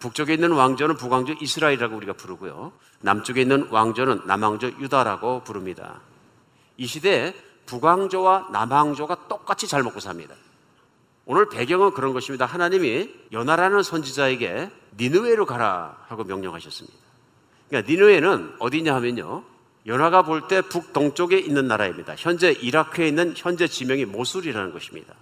북쪽에 0.05 0.35
있는 0.35 0.53
왕조는 0.53 0.99
북왕조 0.99 1.37
이스라엘이라고 1.41 1.97
우리가 1.97 2.13
부르고요. 2.13 2.73
남쪽에 3.01 3.41
있는 3.41 3.69
왕조는 3.71 4.27
남왕조 4.27 4.73
유다라고 4.79 5.45
부릅니다. 5.45 6.03
이 6.77 6.87
시대에 6.87 7.35
북왕조와 7.65 8.49
남왕조가 8.53 9.29
똑같이 9.29 9.67
잘 9.67 9.83
먹고 9.83 10.01
삽니다. 10.01 10.35
오늘 11.25 11.49
배경은 11.49 11.93
그런 11.93 12.13
것입니다. 12.13 12.45
하나님이 12.45 13.09
연하라는 13.33 13.83
선지자에게 13.83 14.71
니느웨로 14.99 15.47
가라 15.47 15.97
하고 16.09 16.25
명령하셨습니다. 16.25 16.99
그러니까 17.71 17.91
니느웨는 17.91 18.57
어디냐 18.59 18.95
하면요. 18.97 19.43
연하가 19.87 20.23
볼 20.23 20.49
때 20.49 20.61
북동쪽에 20.61 21.39
있는 21.39 21.67
나라입니다. 21.67 22.15
현재 22.19 22.53
이라크에 22.53 23.09
있는 23.09 23.33
현재 23.35 23.67
지명이 23.67 24.05
모술이라는 24.05 24.71
것입니다. 24.71 25.15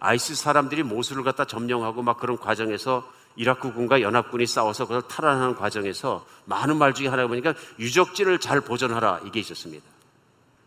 아이스 0.00 0.34
사람들이 0.34 0.82
모술을 0.82 1.22
갖다 1.22 1.44
점령하고 1.44 2.02
막 2.02 2.18
그런 2.18 2.36
과정에서 2.36 3.08
이라크군과 3.36 4.02
연합군이 4.02 4.46
싸워서 4.46 4.86
그걸 4.86 5.02
탈환하는 5.02 5.54
과정에서 5.54 6.26
많은 6.44 6.76
말 6.76 6.94
중에 6.94 7.08
하나가 7.08 7.28
보니까 7.28 7.54
유적지를 7.78 8.38
잘 8.38 8.60
보존하라 8.60 9.20
이게 9.26 9.40
있었습니다. 9.40 9.84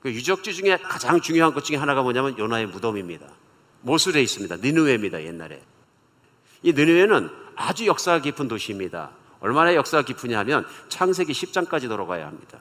그 0.01 0.11
유적지 0.11 0.53
중에 0.53 0.77
가장 0.77 1.21
중요한 1.21 1.53
것 1.53 1.63
중에 1.63 1.77
하나가 1.77 2.01
뭐냐면 2.01 2.37
요나의 2.37 2.67
무덤입니다. 2.67 3.27
모술에 3.81 4.21
있습니다. 4.21 4.57
니누웨입니다. 4.57 5.23
옛날에. 5.23 5.61
이 6.63 6.73
니누웨는 6.73 7.29
아주 7.55 7.85
역사가 7.85 8.19
깊은 8.19 8.47
도시입니다. 8.47 9.11
얼마나 9.39 9.75
역사가 9.75 10.03
깊으냐 10.03 10.39
하면 10.39 10.65
창세기 10.89 11.33
10장까지 11.33 11.87
돌아가야 11.87 12.25
합니다. 12.27 12.59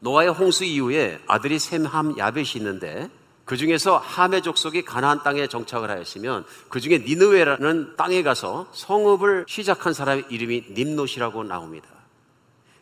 노아의 0.00 0.30
홍수 0.30 0.64
이후에 0.64 1.20
아들이 1.26 1.58
셈, 1.58 1.84
함, 1.84 2.16
야벳이 2.16 2.52
있는데 2.56 3.10
그 3.46 3.56
중에서 3.56 3.96
함의 3.96 4.42
족속이 4.42 4.84
가나안 4.84 5.22
땅에 5.22 5.46
정착을 5.46 5.88
하였으면 5.88 6.44
그 6.68 6.80
중에 6.80 6.98
니느웨라는 6.98 7.94
땅에 7.96 8.24
가서 8.24 8.68
성읍을 8.72 9.46
시작한 9.48 9.94
사람의 9.94 10.24
이름이 10.28 10.64
님노시라고 10.72 11.44
나옵니다. 11.44 11.88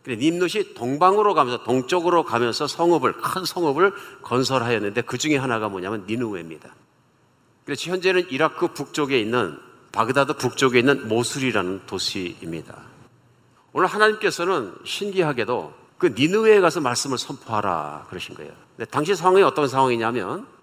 그래 0.02 0.16
님노시 0.16 0.72
동방으로 0.74 1.34
가면서 1.34 1.64
동쪽으로 1.64 2.24
가면서 2.24 2.66
성읍을 2.66 3.12
큰 3.12 3.44
성읍을 3.44 3.92
건설하였는데 4.22 5.02
그 5.02 5.18
중에 5.18 5.36
하나가 5.36 5.68
뭐냐면 5.68 6.06
니느웨입니다. 6.08 6.74
그래서 7.66 7.90
현재는 7.90 8.30
이라크 8.30 8.68
북쪽에 8.68 9.20
있는 9.20 9.58
바그다드 9.92 10.38
북쪽에 10.38 10.78
있는 10.78 11.08
모술이라는 11.08 11.82
도시입니다. 11.86 12.74
오늘 13.74 13.86
하나님께서는 13.86 14.74
신기하게도 14.84 15.74
그 15.98 16.14
니느웨에 16.16 16.60
가서 16.60 16.80
말씀을 16.80 17.18
선포하라 17.18 18.06
그러신 18.08 18.34
거예요. 18.34 18.52
근데 18.76 18.90
당시 18.90 19.14
상황이 19.14 19.42
어떤 19.42 19.68
상황이냐면 19.68 20.53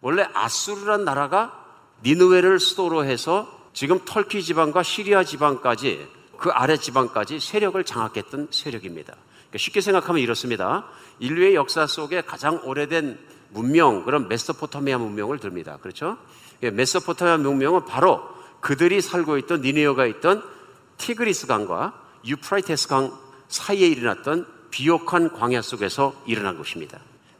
원래 0.00 0.26
아수르란 0.32 1.04
나라가 1.04 1.66
니느웨를 2.04 2.60
수도로 2.60 3.04
해서 3.04 3.48
지금 3.72 4.00
털키 4.04 4.42
지방과 4.42 4.82
시리아 4.82 5.24
지방까지 5.24 6.08
그 6.36 6.50
아래 6.50 6.76
지방까지 6.76 7.40
세력을 7.40 7.82
장악했던 7.82 8.48
세력입니다. 8.50 9.14
그러니까 9.14 9.58
쉽게 9.58 9.80
생각하면 9.80 10.22
이렇습니다. 10.22 10.86
인류의 11.18 11.54
역사 11.54 11.86
속에 11.86 12.20
가장 12.20 12.60
오래된 12.64 13.18
문명, 13.50 14.04
그런 14.04 14.28
메소포타미아 14.28 14.98
문명을 14.98 15.38
듭니다. 15.38 15.78
그렇죠? 15.80 16.18
예, 16.62 16.70
메소포타미아 16.70 17.38
문명은 17.38 17.86
바로 17.86 18.22
그들이 18.60 19.00
살고 19.00 19.38
있던 19.38 19.62
니느웨가 19.62 20.06
있던 20.06 20.42
티그리스 20.98 21.46
강과 21.46 21.94
유프라테스 22.24 22.88
강 22.88 23.12
사이에 23.48 23.86
일어났던 23.88 24.46
비옥한 24.70 25.32
광야 25.32 25.62
속에서 25.62 26.14
일어난 26.26 26.58
것입니다. 26.58 26.98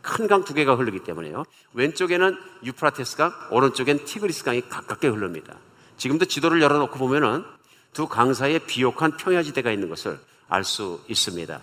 큰 0.08 0.26
강 0.26 0.44
두 0.44 0.54
개가 0.54 0.74
흐르기 0.76 1.00
때문에요. 1.00 1.44
왼쪽에는 1.74 2.38
유프라테스 2.64 3.16
강, 3.16 3.32
오른쪽엔 3.50 4.04
티그리스 4.04 4.44
강이 4.44 4.68
가깝게 4.68 5.08
흐릅니다. 5.08 5.56
지금도 5.98 6.24
지도를 6.24 6.62
열어놓고 6.62 6.98
보면은 6.98 7.44
두 7.92 8.06
강 8.08 8.32
사이에 8.34 8.58
비옥한 8.60 9.16
평야지대가 9.16 9.70
있는 9.70 9.88
것을 9.88 10.18
알 10.48 10.64
수 10.64 11.00
있습니다. 11.08 11.60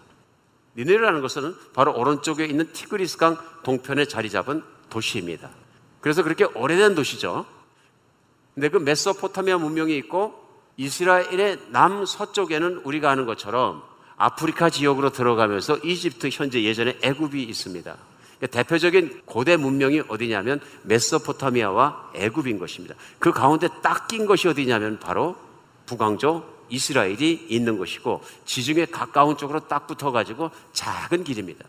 니네라는 0.78 1.22
것은 1.22 1.56
바로 1.74 1.94
오른쪽에 1.98 2.46
있는 2.46 2.72
티그리스 2.72 3.18
강 3.18 3.38
동편에 3.64 4.06
자리 4.06 4.30
잡은 4.30 4.64
도시입니다. 4.90 5.50
그래서 6.02 6.22
그렇게 6.22 6.44
오래된 6.44 6.94
도시죠. 6.96 7.46
근데 8.54 8.70
그 8.70 8.78
메소포타미아 8.78 9.58
문명이 9.58 9.98
있고 9.98 10.46
이스라엘의 10.78 11.60
남서쪽에는 11.70 12.82
우리가 12.84 13.10
아는 13.10 13.26
것처럼 13.26 13.84
아프리카 14.18 14.70
지역으로 14.70 15.12
들어가면서 15.12 15.78
이집트 15.78 16.30
현재 16.32 16.64
예전에 16.64 16.98
애굽이 17.02 17.44
있습니다. 17.44 17.98
대표적인 18.52 19.22
고대 19.26 19.58
문명이 19.58 20.04
어디냐면 20.08 20.60
메소포타미아와 20.84 22.12
애굽인 22.16 22.60
것입니다. 22.60 22.96
그 23.20 23.32
가운데 23.32 23.68
딱 23.82 24.08
낀 24.08 24.26
것이 24.26 24.48
어디냐면 24.48 25.00
바로 25.00 25.36
북왕조 25.86 26.56
이스라엘이 26.70 27.48
있는 27.50 27.78
것이고 27.78 28.24
지중해 28.46 28.86
가까운 28.88 29.38
쪽으로 29.38 29.62
딱 29.68 29.88
붙어가지고 29.88 30.52
작은 30.74 31.24
길입니다. 31.24 31.66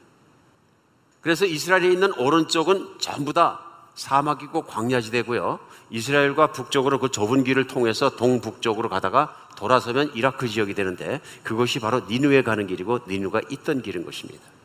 그래서 1.20 1.44
이스라엘에 1.44 1.90
있는 1.90 2.12
오른쪽은 2.14 2.98
전부 2.98 3.32
다 3.32 3.60
사막이고 3.94 4.62
광야지대고요. 4.62 5.58
이스라엘과 5.90 6.52
북쪽으로 6.52 6.98
그 6.98 7.10
좁은 7.10 7.44
길을 7.44 7.66
통해서 7.66 8.10
동북쪽으로 8.10 8.88
가다가 8.88 9.34
돌아서면 9.56 10.12
이라크 10.14 10.48
지역이 10.48 10.74
되는데 10.74 11.20
그것이 11.42 11.80
바로 11.80 12.00
니누에 12.00 12.42
가는 12.42 12.66
길이고 12.66 13.00
니누가 13.08 13.40
있던 13.50 13.82
길인 13.82 14.04
것입니다. 14.04 14.55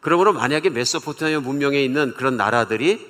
그러므로 0.00 0.32
만약에 0.32 0.70
메소포타미아 0.70 1.40
문명에 1.40 1.82
있는 1.82 2.14
그런 2.14 2.36
나라들이 2.36 3.06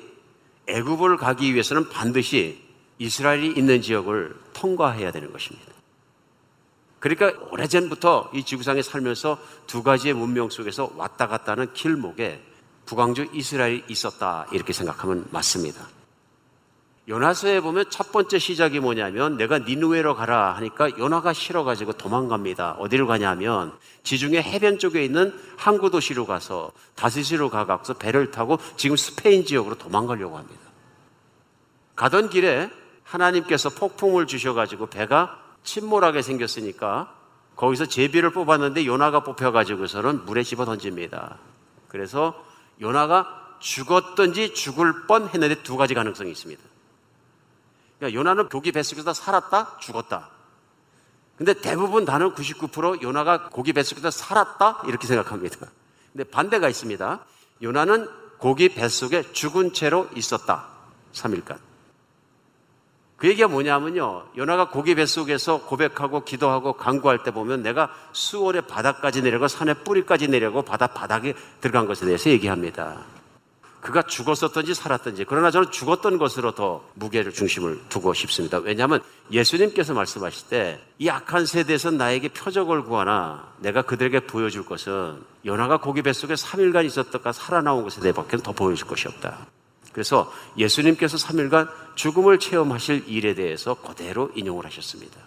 애굽을 0.66 1.16
가기 1.16 1.52
위해서는 1.52 1.88
반드시 1.88 2.62
이스라엘이 2.98 3.52
있는 3.56 3.82
지역을 3.82 4.34
통과해야 4.52 5.12
되는 5.12 5.32
것입니다. 5.32 5.72
그러니까 6.98 7.32
오래전부터 7.50 8.30
이 8.34 8.42
지구상에 8.42 8.82
살면서 8.82 9.38
두 9.66 9.82
가지의 9.82 10.14
문명 10.14 10.48
속에서 10.48 10.92
왔다 10.96 11.28
갔다 11.28 11.52
하는 11.52 11.72
길목에 11.72 12.42
북왕조 12.86 13.26
이스라엘이 13.32 13.84
있었다 13.88 14.46
이렇게 14.52 14.72
생각하면 14.72 15.26
맞습니다. 15.30 15.86
요나서에 17.08 17.60
보면 17.60 17.84
첫 17.88 18.10
번째 18.10 18.38
시작이 18.38 18.80
뭐냐면 18.80 19.36
내가 19.36 19.60
니누웨로 19.60 20.16
가라 20.16 20.56
하니까 20.56 20.90
요나가 20.98 21.32
싫어가지고 21.32 21.92
도망갑니다. 21.92 22.72
어디로 22.78 23.06
가냐면 23.06 23.72
지중해 24.02 24.42
해변 24.42 24.80
쪽에 24.80 25.04
있는 25.04 25.32
항구 25.56 25.90
도시로 25.90 26.26
가서 26.26 26.72
다시시로 26.96 27.48
가서 27.48 27.94
배를 27.94 28.32
타고 28.32 28.58
지금 28.76 28.96
스페인 28.96 29.44
지역으로 29.44 29.76
도망가려고 29.76 30.36
합니다. 30.36 30.60
가던 31.94 32.28
길에 32.28 32.70
하나님께서 33.04 33.70
폭풍을 33.70 34.26
주셔가지고 34.26 34.86
배가 34.86 35.40
침몰하게 35.62 36.22
생겼으니까 36.22 37.14
거기서 37.54 37.86
제비를 37.86 38.30
뽑았는데 38.30 38.84
요나가 38.84 39.20
뽑혀가지고서는 39.20 40.26
물에 40.26 40.42
집어 40.42 40.64
던집니다. 40.64 41.38
그래서 41.86 42.34
요나가 42.80 43.56
죽었든지 43.60 44.54
죽을 44.54 45.06
뻔 45.06 45.28
했는데 45.28 45.62
두 45.62 45.76
가지 45.76 45.94
가능성이 45.94 46.32
있습니다. 46.32 46.62
그러니까 47.98 48.18
요나는 48.18 48.48
고기 48.48 48.72
뱃속에서 48.72 49.12
살았다, 49.14 49.78
죽었다. 49.78 50.30
근데 51.36 51.52
대부분 51.54 52.04
나는 52.04 52.34
99% 52.34 53.02
요나가 53.02 53.48
고기 53.50 53.72
뱃속에서 53.72 54.10
살았다 54.10 54.82
이렇게 54.86 55.06
생각합니다. 55.06 55.66
근데 56.12 56.24
반대가 56.24 56.68
있습니다. 56.68 57.20
요나는 57.62 58.08
고기 58.38 58.70
뱃속에 58.70 59.32
죽은 59.32 59.72
채로 59.72 60.08
있었다. 60.14 60.66
3일간. 61.12 61.58
그 63.16 63.28
얘기가 63.28 63.48
뭐냐면요. 63.48 64.28
요나가 64.36 64.68
고기 64.68 64.94
뱃속에서 64.94 65.62
고백하고 65.62 66.24
기도하고 66.24 66.74
강구할 66.74 67.22
때 67.22 67.30
보면 67.30 67.62
내가 67.62 67.90
수월의 68.12 68.66
바닥까지 68.66 69.22
내려고 69.22 69.48
산의 69.48 69.84
뿌리까지 69.84 70.28
내려고 70.28 70.62
바다 70.62 70.86
바닥에 70.86 71.34
들어간 71.60 71.86
것에 71.86 72.04
대해서 72.04 72.28
얘기합니다. 72.28 73.04
그가 73.80 74.02
죽었었든지 74.02 74.74
살았든지 74.74 75.26
그러나 75.28 75.50
저는 75.50 75.70
죽었던 75.70 76.18
것으로 76.18 76.52
더 76.52 76.84
무게를 76.94 77.32
중심을 77.32 77.80
두고 77.88 78.14
싶습니다. 78.14 78.58
왜냐하면 78.58 79.00
예수님께서 79.30 79.94
말씀하실 79.94 80.48
때 80.48 80.86
이 80.98 81.10
악한 81.10 81.44
세대에서 81.44 81.90
나에게 81.90 82.28
표적을 82.28 82.84
구하나 82.84 83.52
내가 83.58 83.82
그들에게 83.82 84.20
보여줄 84.20 84.64
것은 84.64 85.22
연하가 85.44 85.76
고기 85.76 86.00
뱃속에 86.00 86.34
3일간 86.34 86.86
있었다가 86.86 87.32
살아나온 87.32 87.84
것에 87.84 88.00
대해밖에 88.00 88.38
더 88.38 88.52
보여줄 88.52 88.86
것이 88.86 89.06
없다. 89.08 89.46
그래서 89.92 90.32
예수님께서 90.56 91.18
3일간 91.18 91.68
죽음을 91.96 92.38
체험하실 92.38 93.04
일에 93.08 93.34
대해서 93.34 93.74
그대로 93.74 94.30
인용을 94.34 94.64
하셨습니다. 94.64 95.20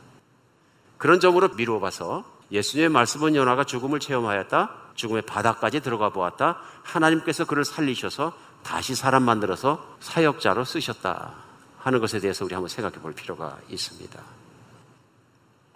그런 0.97 1.19
점으로 1.19 1.49
미루어 1.49 1.79
봐서 1.79 2.25
예수님의 2.51 2.89
말씀은 2.89 3.35
연하가 3.35 3.63
죽음을 3.63 3.99
체험하였다. 3.99 4.71
죽음의 4.99 5.21
바닥까지 5.21 5.79
들어가 5.79 6.09
보았다. 6.09 6.59
하나님께서 6.83 7.45
그를 7.45 7.63
살리셔서 7.63 8.33
다시 8.63 8.95
사람 8.95 9.23
만들어서 9.23 9.95
사역자로 10.01 10.65
쓰셨다 10.65 11.35
하는 11.77 11.99
것에 11.99 12.19
대해서 12.19 12.43
우리 12.43 12.53
한번 12.53 12.67
생각해 12.67 12.97
볼 12.99 13.13
필요가 13.13 13.57
있습니다. 13.69 14.21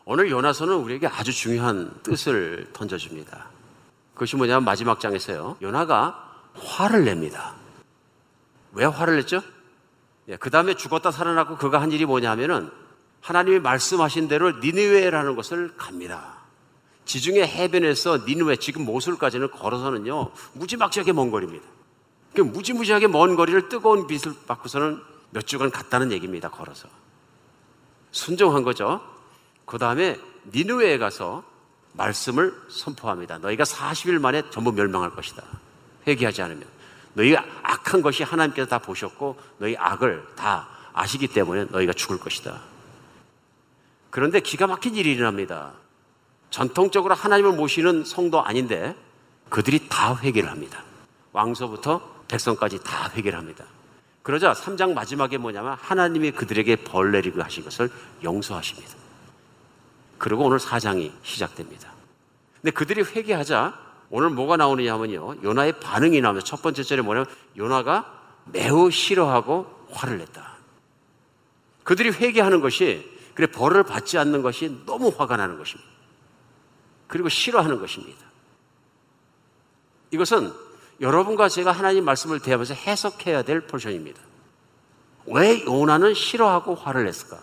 오늘 0.03 0.29
요나서는 0.29 0.75
우리에게 0.75 1.07
아주 1.07 1.31
중요한 1.31 1.93
뜻을 2.03 2.69
던져줍니다. 2.73 3.45
그것이 4.13 4.35
뭐냐면 4.35 4.65
마지막 4.65 4.99
장에서요. 4.99 5.57
요나가 5.61 6.41
화를 6.55 7.05
냅니다. 7.05 7.53
왜 8.73 8.83
화를 8.83 9.15
냈죠? 9.15 9.41
예, 10.27 10.35
그 10.35 10.49
다음에 10.49 10.75
죽었다 10.75 11.11
살아나고 11.11 11.55
그가 11.55 11.81
한 11.81 11.93
일이 11.93 12.05
뭐냐면은 12.05 12.69
하나님이 13.21 13.59
말씀하신 13.59 14.27
대로 14.27 14.51
니느웨라는 14.59 15.37
것을 15.37 15.73
갑니다. 15.77 16.42
지중해 17.05 17.41
해변에서 17.43 18.19
니느웨 18.25 18.55
지금 18.57 18.85
모술까지는 18.85 19.51
걸어서는요 19.51 20.31
무지막지하게 20.53 21.13
먼 21.13 21.31
거리입니다. 21.31 21.65
그 22.33 22.41
무지무지하게 22.41 23.07
먼 23.07 23.35
거리를 23.35 23.69
뜨거운 23.69 24.07
빛을 24.07 24.35
받고서는 24.47 25.01
몇 25.31 25.45
주간 25.45 25.71
갔다는 25.71 26.11
얘기입니다. 26.11 26.49
걸어서. 26.49 26.87
순종한 28.11 28.63
거죠. 28.63 29.01
그 29.65 29.77
다음에 29.77 30.19
니누웨에 30.53 30.97
가서 30.97 31.43
말씀을 31.93 32.53
선포합니다. 32.69 33.37
너희가 33.39 33.63
40일 33.63 34.19
만에 34.19 34.43
전부 34.49 34.71
멸망할 34.71 35.11
것이다. 35.11 35.43
회개하지 36.07 36.41
않으면. 36.41 36.65
너희가 37.13 37.45
악한 37.61 38.01
것이 38.01 38.23
하나님께서 38.23 38.67
다 38.67 38.79
보셨고 38.79 39.39
너희 39.59 39.75
악을 39.77 40.25
다 40.35 40.67
아시기 40.93 41.27
때문에 41.27 41.65
너희가 41.65 41.93
죽을 41.93 42.19
것이다. 42.19 42.61
그런데 44.09 44.39
기가 44.39 44.67
막힌 44.67 44.95
일이 44.95 45.11
일어납니다. 45.11 45.73
전통적으로 46.53 47.15
하나님을 47.15 47.53
모시는 47.53 48.05
성도 48.05 48.43
아닌데 48.43 48.95
그들이 49.49 49.89
다 49.89 50.15
회개를 50.15 50.51
합니다. 50.51 50.83
왕서부터 51.31 51.99
백성까지 52.27 52.83
다 52.83 53.09
회개를 53.15 53.39
합니다. 53.39 53.65
그러자 54.21 54.53
3장 54.53 54.93
마지막에 54.93 55.39
뭐냐면 55.39 55.75
하나님이 55.81 56.29
그들에게 56.29 56.75
벌 56.83 57.11
내리고 57.11 57.41
하신 57.41 57.63
것을 57.63 57.89
용서하십니다. 58.23 58.93
그리고 60.19 60.45
오늘 60.45 60.59
4장이 60.59 61.11
시작됩니다. 61.23 61.91
근데 62.61 62.69
그들이 62.69 63.01
회개하자 63.01 63.73
오늘 64.11 64.29
뭐가 64.29 64.55
나오느냐 64.55 64.93
하면요. 64.93 65.41
요나의 65.43 65.79
반응이 65.79 66.21
나오면 66.21 66.43
첫 66.43 66.61
번째 66.61 66.83
절에 66.83 67.01
뭐냐면 67.01 67.25
요나가 67.57 68.05
매우 68.45 68.91
싫어하고 68.91 69.87
화를 69.89 70.19
냈다. 70.19 70.53
그들이 71.83 72.11
회개하는 72.11 72.61
것이 72.61 73.11
그래 73.33 73.47
벌을 73.47 73.81
받지 73.81 74.19
않는 74.19 74.43
것이 74.43 74.83
너무 74.85 75.11
화가 75.17 75.35
나는 75.37 75.57
것입니다. 75.57 75.92
그리고 77.07 77.29
싫어하는 77.29 77.79
것입니다. 77.79 78.19
이것은 80.11 80.53
여러분과 81.01 81.49
제가 81.49 81.71
하나님 81.71 82.05
말씀을 82.05 82.39
대하면서 82.39 82.73
해석해야 82.73 83.43
될 83.43 83.61
포션입니다. 83.61 84.21
왜 85.25 85.63
요나는 85.65 86.13
싫어하고 86.13 86.75
화를 86.75 87.05
냈을까? 87.05 87.39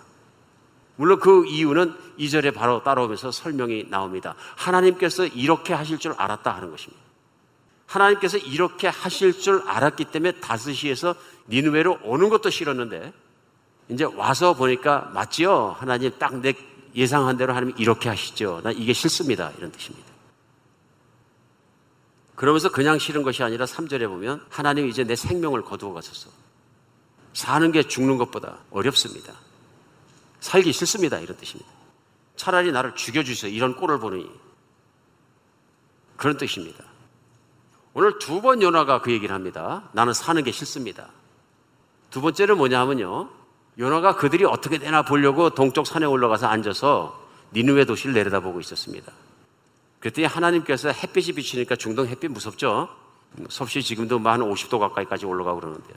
물론 0.96 1.18
그 1.18 1.46
이유는 1.46 1.94
이절에 2.18 2.50
바로 2.50 2.82
따라오면서 2.82 3.32
설명이 3.32 3.86
나옵니다. 3.88 4.34
하나님께서 4.56 5.26
이렇게 5.26 5.72
하실 5.72 5.98
줄 5.98 6.12
알았다 6.12 6.54
하는 6.54 6.70
것입니다. 6.70 7.02
하나님께서 7.86 8.38
이렇게 8.38 8.86
하실 8.86 9.38
줄 9.38 9.62
알았기 9.66 10.06
때문에 10.06 10.32
다스시에서 10.40 11.14
니누웨로 11.48 12.00
오는 12.04 12.28
것도 12.28 12.50
싫었는데 12.50 13.12
이제 13.88 14.04
와서 14.04 14.54
보니까 14.54 15.10
맞지요? 15.12 15.76
하나님 15.78 16.12
딱 16.18 16.34
내 16.34 16.54
예상한 16.94 17.36
대로 17.36 17.54
하나님 17.54 17.74
이렇게 17.78 18.08
하시죠. 18.08 18.60
나 18.62 18.70
이게 18.70 18.92
싫습니다. 18.92 19.52
이런 19.58 19.70
뜻입니다. 19.72 20.10
그러면서 22.34 22.70
그냥 22.70 22.98
싫은 22.98 23.22
것이 23.22 23.42
아니라 23.42 23.66
3절에 23.66 24.08
보면 24.08 24.44
하나님 24.48 24.88
이제 24.88 25.04
내 25.04 25.14
생명을 25.14 25.62
거두어 25.62 25.92
가셨어. 25.92 26.30
사는 27.32 27.70
게 27.70 27.86
죽는 27.86 28.16
것보다 28.18 28.58
어렵습니다. 28.70 29.34
살기 30.40 30.72
싫습니다. 30.72 31.18
이런 31.18 31.36
뜻입니다. 31.36 31.70
차라리 32.36 32.72
나를 32.72 32.94
죽여주세요. 32.94 33.52
이런 33.52 33.76
꼴을 33.76 34.00
보니. 34.00 34.30
그런 36.16 36.38
뜻입니다. 36.38 36.84
오늘 37.92 38.18
두번 38.18 38.62
요나가 38.62 39.02
그 39.02 39.12
얘기를 39.12 39.34
합니다. 39.34 39.90
나는 39.92 40.14
사는 40.14 40.42
게 40.42 40.50
싫습니다. 40.52 41.10
두 42.10 42.20
번째는 42.20 42.56
뭐냐면요. 42.56 43.39
요나가 43.80 44.14
그들이 44.14 44.44
어떻게 44.44 44.76
되나 44.76 45.00
보려고 45.00 45.48
동쪽 45.50 45.86
산에 45.86 46.04
올라가서 46.04 46.46
앉아서 46.46 47.18
니누의 47.54 47.86
도시를 47.86 48.12
내려다보고 48.12 48.60
있었습니다. 48.60 49.10
그랬더니 50.00 50.26
하나님께서 50.26 50.90
햇빛이 50.90 51.32
비치니까 51.32 51.76
중동 51.76 52.06
햇빛 52.06 52.28
무섭죠? 52.28 52.90
섭씨 53.48 53.82
지금도 53.82 54.18
뭐한 54.18 54.40
50도 54.40 54.78
가까이까지 54.78 55.24
올라가고 55.24 55.60
그러는데요. 55.60 55.96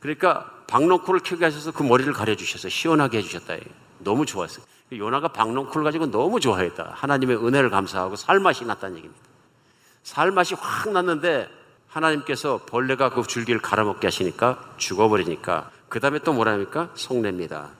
그러니까 0.00 0.50
박농쿨을 0.66 1.20
켜게 1.20 1.44
하셔서 1.44 1.70
그 1.70 1.84
머리를 1.84 2.12
가려주셔서 2.12 2.68
시원하게 2.68 3.18
해주셨다. 3.18 3.54
너무 4.00 4.26
좋았어요. 4.26 4.64
요나가 4.92 5.28
박농쿨 5.28 5.84
가지고 5.84 6.10
너무 6.10 6.40
좋아했다. 6.40 6.94
하나님의 6.94 7.36
은혜를 7.36 7.70
감사하고 7.70 8.16
살맛이 8.16 8.64
났다는 8.64 8.96
얘기입니다. 8.96 9.22
살맛이 10.02 10.54
확 10.54 10.90
났는데 10.90 11.48
하나님께서 11.86 12.60
벌레가 12.66 13.10
그 13.10 13.24
줄기를 13.24 13.60
갈아먹게 13.60 14.06
하시니까 14.08 14.74
죽어버리니까 14.78 15.70
그 15.88 16.00
다음에 16.00 16.18
또 16.20 16.32
뭐라 16.32 16.52
합니까? 16.52 16.90
속냅니다. 16.94 17.70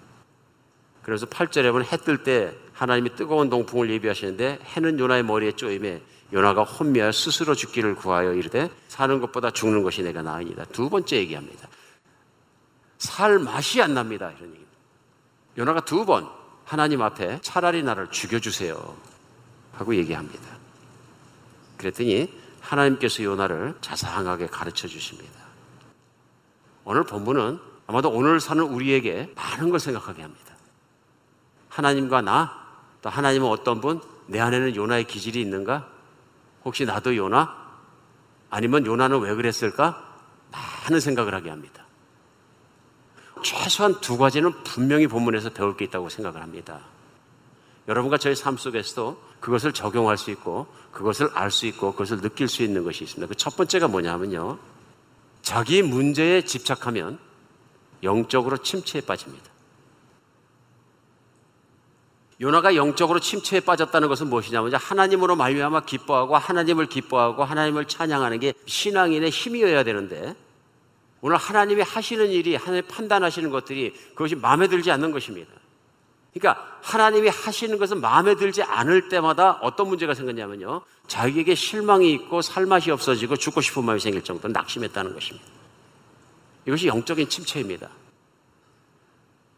그래서 1.02 1.26
8절에 1.26 1.70
보면 1.72 1.86
해 1.86 1.96
뜰 1.98 2.22
때 2.22 2.54
하나님이 2.74 3.14
뜨거운 3.16 3.50
동풍을 3.50 3.90
예비하시는데 3.90 4.60
해는 4.62 4.98
요나의 4.98 5.22
머리에 5.24 5.52
쪼임에 5.52 6.02
요나가 6.32 6.62
혼미하여 6.62 7.12
스스로 7.12 7.54
죽기를 7.54 7.94
구하여 7.94 8.34
이르되 8.34 8.70
사는 8.88 9.18
것보다 9.20 9.50
죽는 9.50 9.82
것이 9.82 10.02
내가 10.02 10.22
나으니다. 10.22 10.64
두 10.66 10.90
번째 10.90 11.16
얘기합니다. 11.16 11.68
살 12.98 13.38
맛이 13.38 13.80
안 13.80 13.94
납니다. 13.94 14.26
이런 14.36 14.50
얘기입니다. 14.50 14.68
요나가 15.56 15.80
두 15.80 16.04
번 16.04 16.28
하나님 16.64 17.00
앞에 17.00 17.40
차라리 17.40 17.82
나를 17.82 18.10
죽여주세요. 18.10 18.96
하고 19.72 19.94
얘기합니다. 19.96 20.44
그랬더니 21.78 22.30
하나님께서 22.60 23.22
요나를 23.22 23.74
자상하게 23.80 24.48
가르쳐 24.48 24.86
주십니다. 24.86 25.32
오늘 26.84 27.04
본문은 27.04 27.58
아마도 27.88 28.10
오늘 28.10 28.38
사는 28.38 28.62
우리에게 28.62 29.32
많은 29.34 29.70
걸 29.70 29.80
생각하게 29.80 30.22
합니다. 30.22 30.54
하나님과 31.70 32.20
나, 32.20 32.52
또 33.00 33.08
하나님은 33.08 33.48
어떤 33.48 33.80
분, 33.80 34.00
내 34.26 34.38
안에는 34.40 34.76
요나의 34.76 35.04
기질이 35.04 35.40
있는가? 35.40 35.88
혹시 36.66 36.84
나도 36.84 37.16
요나? 37.16 37.56
아니면 38.50 38.84
요나는 38.84 39.20
왜 39.20 39.34
그랬을까? 39.34 40.04
많은 40.52 41.00
생각을 41.00 41.34
하게 41.34 41.48
합니다. 41.48 41.86
최소한 43.42 43.98
두 44.02 44.18
가지는 44.18 44.52
분명히 44.64 45.06
본문에서 45.06 45.50
배울 45.50 45.74
게 45.76 45.86
있다고 45.86 46.10
생각을 46.10 46.42
합니다. 46.42 46.80
여러분과 47.86 48.18
저의 48.18 48.36
삶 48.36 48.58
속에서도 48.58 49.22
그것을 49.40 49.72
적용할 49.72 50.18
수 50.18 50.30
있고 50.30 50.66
그것을 50.92 51.30
알 51.32 51.50
수 51.50 51.64
있고 51.64 51.92
그것을 51.92 52.20
느낄 52.20 52.48
수 52.48 52.62
있는 52.62 52.84
것이 52.84 53.04
있습니다. 53.04 53.26
그 53.28 53.34
첫 53.34 53.56
번째가 53.56 53.88
뭐냐면요. 53.88 54.58
자기 55.40 55.82
문제에 55.82 56.42
집착하면 56.44 57.18
영적으로 58.02 58.58
침체에 58.58 59.02
빠집니다. 59.02 59.48
요나가 62.40 62.76
영적으로 62.76 63.18
침체에 63.18 63.60
빠졌다는 63.60 64.08
것은 64.08 64.28
무엇이냐면 64.28 64.72
하나님으로 64.74 65.34
말미암아 65.34 65.80
기뻐하고 65.80 66.36
하나님을 66.36 66.86
기뻐하고 66.86 67.42
하나님을 67.42 67.86
찬양하는 67.86 68.38
게 68.38 68.54
신앙인의 68.66 69.30
힘이어야 69.30 69.82
되는데 69.82 70.36
오늘 71.20 71.36
하나님이 71.36 71.82
하시는 71.82 72.30
일이 72.30 72.54
하나님 72.54 72.86
판단하시는 72.86 73.50
것들이 73.50 73.92
그것이 74.10 74.36
마음에 74.36 74.68
들지 74.68 74.92
않는 74.92 75.10
것입니다. 75.10 75.50
그러니까 76.32 76.78
하나님이 76.82 77.28
하시는 77.28 77.76
것은 77.76 78.00
마음에 78.00 78.36
들지 78.36 78.62
않을 78.62 79.08
때마다 79.08 79.58
어떤 79.62 79.88
문제가 79.88 80.14
생겼냐면요. 80.14 80.82
자기에게 81.08 81.56
실망이 81.56 82.12
있고 82.12 82.42
살맛이 82.42 82.92
없어지고 82.92 83.36
죽고 83.36 83.60
싶은 83.60 83.84
마음이 83.84 83.98
생길 83.98 84.22
정도로 84.22 84.52
낙심했다는 84.52 85.14
것입니다. 85.14 85.57
이것이 86.68 86.86
영적인 86.86 87.30
침체입니다. 87.30 87.88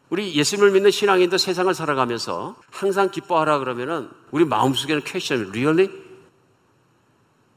우리 0.09 0.33
예수님을 0.33 0.71
믿는 0.71 0.91
신앙인도 0.91 1.37
세상을 1.37 1.73
살아가면서 1.73 2.55
항상 2.71 3.11
기뻐하라 3.11 3.59
그러면은 3.59 4.09
우리 4.31 4.45
마음속에는 4.45 5.03
퀘션이 5.03 5.49
really? 5.49 5.91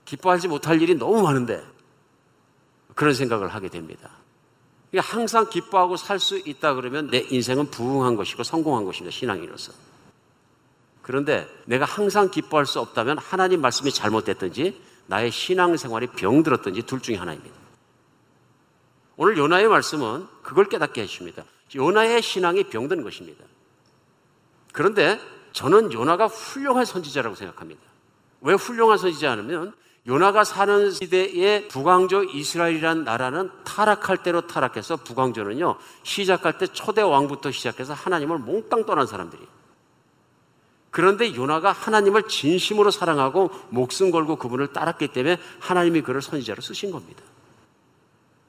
기뻐하지 0.04 0.48
못할 0.48 0.82
일이 0.82 0.96
너무 0.96 1.22
많은데 1.22 1.64
그런 2.96 3.14
생각을 3.14 3.48
하게 3.48 3.68
됩니다. 3.68 4.10
항상 4.96 5.48
기뻐하고 5.48 5.96
살 5.96 6.18
수 6.18 6.36
있다 6.38 6.74
그러면 6.74 7.08
내 7.10 7.18
인생은 7.30 7.70
부흥한 7.70 8.16
것이고 8.16 8.42
성공한 8.42 8.84
것입니다. 8.84 9.16
신앙인으로서. 9.16 9.72
그런데 11.02 11.46
내가 11.66 11.84
항상 11.84 12.28
기뻐할 12.28 12.66
수 12.66 12.80
없다면 12.80 13.18
하나님 13.18 13.60
말씀이 13.60 13.92
잘못됐든지 13.92 14.80
나의 15.06 15.30
신앙생활이 15.30 16.08
병들었든지 16.08 16.82
둘 16.82 17.00
중에 17.00 17.16
하나입니다. 17.16 17.63
오늘 19.16 19.36
요나의 19.36 19.68
말씀은 19.68 20.26
그걸 20.42 20.66
깨닫게 20.66 21.02
해줍니다. 21.02 21.44
요나의 21.74 22.22
신앙이 22.22 22.64
병든 22.64 23.02
것입니다. 23.02 23.44
그런데 24.72 25.20
저는 25.52 25.92
요나가 25.92 26.26
훌륭한 26.26 26.84
선지자라고 26.84 27.36
생각합니다. 27.36 27.80
왜 28.40 28.54
훌륭한 28.54 28.98
선지자냐면 28.98 29.72
요나가 30.06 30.44
사는 30.44 30.90
시대의 30.90 31.68
북왕조 31.68 32.24
이스라엘이라는 32.24 33.04
나라는 33.04 33.50
타락할 33.64 34.22
대로 34.22 34.46
타락해서 34.46 34.98
북왕조는요 34.98 35.76
시작할 36.02 36.58
때 36.58 36.66
초대 36.66 37.00
왕부터 37.00 37.52
시작해서 37.52 37.94
하나님을 37.94 38.38
몽땅 38.38 38.84
떠난 38.84 39.06
사람들이. 39.06 39.40
그런데 40.90 41.34
요나가 41.34 41.72
하나님을 41.72 42.28
진심으로 42.28 42.90
사랑하고 42.90 43.50
목숨 43.70 44.10
걸고 44.10 44.36
그분을 44.36 44.72
따랐기 44.72 45.08
때문에 45.08 45.38
하나님이 45.58 46.02
그를 46.02 46.20
선지자로 46.20 46.60
쓰신 46.60 46.90
겁니다. 46.90 47.22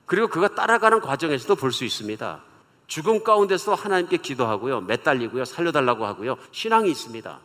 그리고 0.06 0.28
그가 0.28 0.50
따라가는 0.50 1.02
과정에서도 1.02 1.56
볼 1.56 1.72
수 1.72 1.84
있습니다. 1.84 2.42
죽음 2.88 3.24
가운데서 3.24 3.74
하나님께 3.74 4.18
기도하고요, 4.18 4.82
매달리고요, 4.82 5.46
살려달라고 5.46 6.06
하고요, 6.06 6.38
신앙이 6.52 6.92
있습니다. 6.92 7.40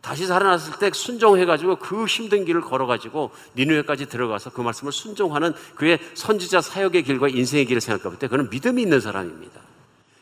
다시 0.00 0.26
살아났을 0.26 0.78
때 0.78 0.90
순종해가지고 0.92 1.76
그 1.76 2.04
힘든 2.04 2.44
길을 2.44 2.60
걸어가지고 2.60 3.30
니누에까지 3.56 4.06
들어가서 4.06 4.50
그 4.50 4.60
말씀을 4.60 4.92
순종하는 4.92 5.54
그의 5.76 5.98
선지자 6.12 6.60
사역의 6.60 7.04
길과 7.04 7.28
인생의 7.28 7.64
길을 7.64 7.80
생각해 7.80 8.18
때 8.18 8.28
그는 8.28 8.50
믿음이 8.50 8.82
있는 8.82 9.00
사람입니다. 9.00 9.60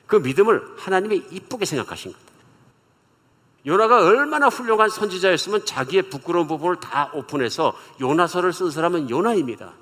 그 0.06 0.16
믿음을 0.16 0.62
하나님이 0.78 1.24
이쁘게 1.32 1.64
생각하신 1.64 2.12
겁니다. 2.12 2.32
요나가 3.66 4.04
얼마나 4.04 4.48
훌륭한 4.48 4.88
선지자였으면 4.88 5.66
자기의 5.66 6.02
부끄러운 6.02 6.46
부분을 6.46 6.76
다 6.76 7.10
오픈해서 7.12 7.76
요나서를 8.00 8.52
쓴 8.52 8.70
사람은 8.70 9.10
요나입니다. 9.10 9.72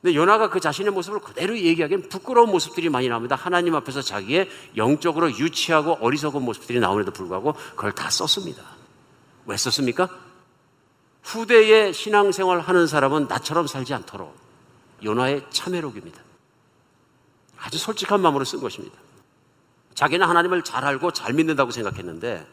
근데 0.00 0.14
요나가 0.14 0.48
그 0.48 0.60
자신의 0.60 0.92
모습을 0.92 1.20
그대로 1.20 1.58
얘기하기엔 1.58 2.08
부끄러운 2.08 2.50
모습들이 2.50 2.88
많이 2.88 3.08
나옵니다. 3.08 3.34
하나님 3.34 3.74
앞에서 3.74 4.00
자기의 4.00 4.48
영적으로 4.76 5.30
유치하고 5.30 5.98
어리석은 6.00 6.42
모습들이 6.42 6.78
나오는데도 6.78 7.12
불구하고 7.12 7.54
그걸 7.74 7.92
다 7.92 8.08
썼습니다. 8.08 8.62
왜 9.46 9.56
썼습니까? 9.56 10.08
후대에 11.22 11.92
신앙생활 11.92 12.60
하는 12.60 12.86
사람은 12.86 13.26
나처럼 13.28 13.66
살지 13.66 13.92
않도록 13.92 14.36
요나의 15.02 15.44
참회록입니다. 15.50 16.20
아주 17.58 17.76
솔직한 17.76 18.20
마음으로 18.20 18.44
쓴 18.44 18.60
것입니다. 18.60 18.96
자기는 19.94 20.26
하나님을 20.26 20.62
잘 20.62 20.84
알고 20.84 21.12
잘 21.12 21.32
믿는다고 21.32 21.72
생각했는데 21.72 22.46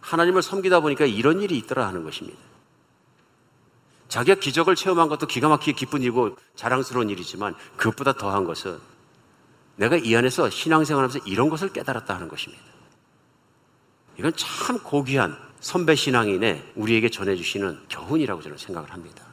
하나님을 0.00 0.42
섬기다 0.42 0.80
보니까 0.80 1.06
이런 1.06 1.40
일이 1.40 1.56
있더라 1.56 1.88
하는 1.88 2.04
것입니다. 2.04 2.38
자기가 4.08 4.40
기적을 4.40 4.74
체험한 4.74 5.08
것도 5.08 5.26
기가 5.26 5.48
막히게 5.48 5.72
기쁜 5.72 6.02
일이고 6.02 6.36
자랑스러운 6.56 7.10
일이지만 7.10 7.54
그것보다 7.76 8.14
더한 8.14 8.44
것은 8.44 8.78
내가 9.76 9.96
이 9.96 10.16
안에서 10.16 10.50
신앙생활하면서 10.50 11.26
이런 11.26 11.50
것을 11.50 11.72
깨달았다 11.72 12.14
하는 12.14 12.28
것입니다. 12.28 12.62
이건 14.18 14.32
참 14.36 14.78
고귀한 14.82 15.36
선배 15.60 15.94
신앙인의 15.94 16.72
우리에게 16.74 17.10
전해주시는 17.10 17.86
교훈이라고 17.90 18.42
저는 18.42 18.58
생각을 18.58 18.92
합니다. 18.92 19.24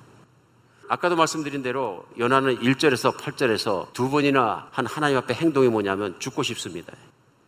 아까도 0.88 1.16
말씀드린 1.16 1.64
대로 1.64 2.06
연하는 2.20 2.60
1절에서 2.60 3.18
8절에서 3.18 3.92
두 3.94 4.10
번이나 4.10 4.68
한 4.72 4.86
하나님 4.86 5.18
앞에 5.18 5.34
행동이 5.34 5.68
뭐냐면 5.70 6.20
죽고 6.20 6.44
싶습니다. 6.44 6.94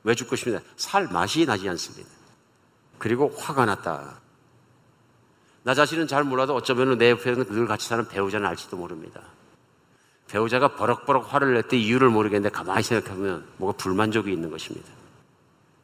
왜 0.04 0.16
죽고 0.16 0.36
싶습니다? 0.36 0.64
살 0.76 1.08
맛이 1.08 1.45
나지 1.45 1.70
않습니다. 1.70 2.10
그리고 2.98 3.32
화가 3.38 3.66
났다. 3.66 4.20
나 5.68 5.73
자신은 5.73 6.07
잘 6.07 6.23
몰라도 6.23 6.56
어쩌면 6.56 6.98
내 6.98 7.10
옆에는 7.10 7.44
늘 7.49 7.68
같이 7.68 7.89
사는 7.89 8.07
배우자는 8.07 8.48
알지도 8.48 8.77
모릅니다. 8.77 9.19
배우자가 10.30 10.69
버럭버럭 10.69 11.34
화를 11.34 11.56
낼 11.56 11.64
때 11.64 11.76
이유를 11.76 12.07
모르겠는데 12.07 12.56
가만히 12.56 12.84
생각하면 12.84 13.45
뭐가 13.57 13.76
불만족이 13.76 14.31
있는 14.31 14.49
것입니다. 14.49 14.88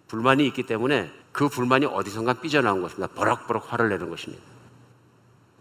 불만이 0.07 0.47
있기 0.47 0.63
때문에 0.63 1.11
그 1.33 1.49
불만이 1.49 1.87
어디선가 1.87 2.35
삐져나온 2.35 2.81
것입니다. 2.81 3.13
버럭버럭 3.13 3.73
화를 3.73 3.89
내는 3.89 4.09
것입니다. 4.09 4.41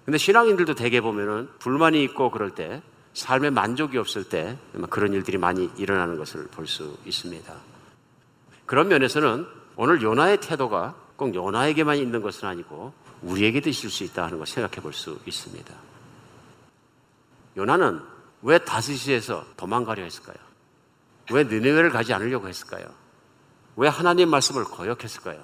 근데 0.04 0.18
신앙인들도 0.18 0.76
대개 0.76 1.00
보면은 1.00 1.48
불만이 1.58 2.00
있고 2.04 2.30
그럴 2.30 2.52
때 2.52 2.80
삶에 3.14 3.50
만족이 3.50 3.98
없을 3.98 4.22
때 4.22 4.56
그런 4.88 5.14
일들이 5.14 5.36
많이 5.36 5.68
일어나는 5.76 6.16
것을 6.16 6.46
볼 6.46 6.68
수 6.68 6.96
있습니다. 7.04 7.52
그런 8.66 8.86
면에서는 8.86 9.48
오늘 9.74 10.00
요나의 10.00 10.40
태도가 10.40 10.94
꼭 11.16 11.34
요나에게만 11.34 11.96
있는 11.96 12.22
것은 12.22 12.46
아니고 12.46 13.01
우리에게도 13.22 13.70
있을 13.70 13.90
수 13.90 14.04
있다 14.04 14.24
하는 14.24 14.38
것을 14.38 14.54
생각해 14.54 14.80
볼 14.82 14.92
수 14.92 15.18
있습니다. 15.26 15.74
요나는 17.56 18.00
왜 18.42 18.58
다스시에서 18.58 19.44
도망가려 19.56 20.02
했을까요? 20.02 20.36
왜 21.30 21.44
느네웨를 21.44 21.90
가지 21.90 22.12
않으려고 22.12 22.48
했을까요? 22.48 22.86
왜 23.76 23.88
하나님 23.88 24.28
말씀을 24.30 24.64
거역했을까요? 24.64 25.42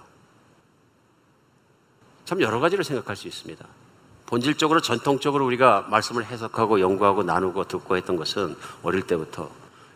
참 2.24 2.40
여러 2.40 2.60
가지로 2.60 2.82
생각할 2.82 3.16
수 3.16 3.28
있습니다. 3.28 3.64
본질적으로 4.26 4.80
전통적으로 4.80 5.46
우리가 5.46 5.86
말씀을 5.88 6.26
해석하고 6.26 6.80
연구하고 6.80 7.22
나누고 7.22 7.64
듣고 7.64 7.96
했던 7.96 8.16
것은 8.16 8.56
어릴 8.82 9.06
때부터 9.06 9.50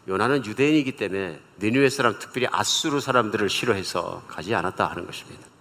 요나는 0.09 0.45
유대인이기 0.47 0.97
때문에 0.97 1.41
니누의 1.61 1.91
사람 1.91 2.19
특별히 2.19 2.49
아수르 2.51 3.01
사람들을 3.01 3.51
싫어해서 3.51 4.23
가지 4.29 4.55
않았다 4.55 4.87
하는 4.87 5.05
것입니다. 5.05 5.52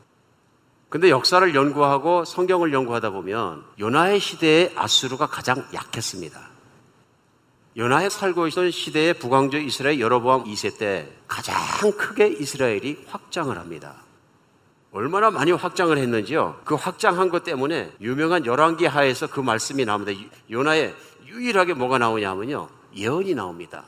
근데 0.91 1.09
역사를 1.09 1.55
연구하고 1.55 2.25
성경을 2.25 2.73
연구하다 2.73 3.11
보면 3.11 3.63
요나의 3.79 4.19
시대에 4.19 4.73
아수르가 4.75 5.25
가장 5.25 5.65
약했습니다. 5.73 6.37
요나에 7.77 8.09
살고 8.09 8.47
있던 8.47 8.71
시대의 8.71 9.13
북왕조 9.13 9.59
이스라엘 9.59 10.01
여로보암 10.01 10.43
2세 10.43 10.77
때 10.77 11.09
가장 11.29 11.55
크게 11.93 12.27
이스라엘이 12.27 13.05
확장을 13.07 13.57
합니다. 13.57 13.95
얼마나 14.91 15.31
많이 15.31 15.53
확장을 15.53 15.97
했는지요. 15.97 16.59
그 16.65 16.75
확장한 16.75 17.29
것 17.29 17.45
때문에 17.45 17.93
유명한 18.01 18.45
열왕기 18.45 18.85
하에서 18.85 19.27
그 19.27 19.39
말씀이 19.39 19.85
나옵니다. 19.85 20.21
요나에 20.51 20.93
유일하게 21.25 21.73
뭐가 21.75 21.99
나오냐면요. 21.99 22.67
예언이 22.97 23.33
나옵니다. 23.33 23.85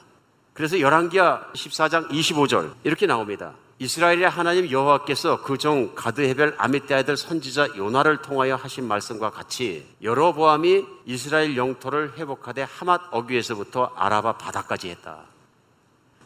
그래서 0.53 0.80
열왕기하 0.80 1.47
14장 1.53 2.07
25절 2.07 2.71
이렇게 2.85 3.07
나옵니다. 3.07 3.55
이스라엘의 3.84 4.30
하나님 4.30 4.72
여호와께서 4.72 5.41
그 5.43 5.57
종 5.57 5.93
가드 5.93 6.22
헤벨 6.22 6.55
아미떼 6.57 6.95
아들 6.95 7.18
선지자 7.18 7.76
요나를 7.76 8.22
통하여 8.22 8.55
하신 8.55 8.88
말씀과 8.88 9.30
같이 9.30 9.85
여로보암이 10.01 10.85
이스라엘 11.05 11.57
영토를 11.57 12.14
회복하되 12.18 12.64
하맛 12.64 13.01
어귀에서부터 13.11 13.91
아라바 13.95 14.38
바다까지 14.38 14.89
했다. 14.89 15.26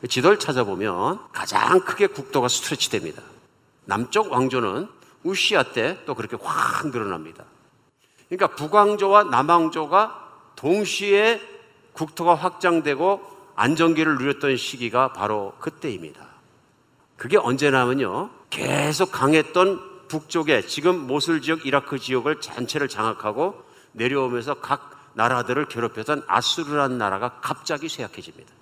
지도를 0.08 0.38
찾아보면 0.38 1.20
가장 1.32 1.80
크게 1.80 2.06
국도가 2.08 2.48
스트레치 2.48 2.92
됩니다. 2.92 3.24
남쪽 3.86 4.32
왕조는 4.32 4.88
우시아 5.24 5.64
때 5.64 5.98
또 6.06 6.14
그렇게 6.14 6.38
확 6.40 6.88
늘어납니다. 6.90 7.44
그러니까 8.30 8.56
북왕조와 8.56 9.24
남왕조가 9.26 10.28
동시에 10.56 11.42
국토가 11.94 12.36
확장되고 12.36 13.22
안정기를 13.56 14.18
누렸던 14.20 14.58
시기가 14.58 15.14
바로 15.14 15.54
그때입니다. 15.60 16.27
그게 17.18 17.38
언제나면요. 17.38 18.30
계속 18.50 19.12
강했던 19.12 20.08
북쪽에 20.08 20.62
지금 20.66 21.08
모술 21.08 21.42
지역, 21.42 21.66
이라크 21.66 22.00
지역을 22.00 22.40
전체를 22.40 22.88
장악하고 22.88 23.62
내려오면서 23.92 24.56
각 24.62 25.12
나라들을 25.16 25.68
괴롭혔던 25.68 26.24
아수르라는 26.28 26.98
나라가 26.98 27.40
갑자기 27.42 27.90
쇠약해집니다. 27.90 28.54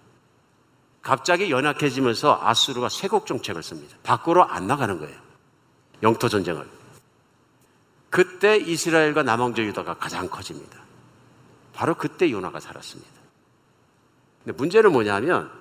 갑자기 1.01 1.51
연약해지면서 1.51 2.39
아수르가 2.41 2.89
쇄국 2.89 3.27
정책을 3.27 3.61
씁니다. 3.61 3.95
밖으로 4.01 4.43
안 4.43 4.65
나가는 4.65 4.97
거예요. 4.97 5.15
영토 6.01 6.29
전쟁을. 6.29 6.65
그때 8.09 8.57
이스라엘과 8.57 9.23
남왕조 9.23 9.63
유다가 9.65 9.95
가장 9.95 10.29
커집니다. 10.29 10.79
바로 11.73 11.93
그때 11.93 12.31
요나가 12.31 12.59
살았습니다. 12.59 13.11
근데 14.43 14.57
문제는 14.57 14.93
뭐냐면 14.93 15.51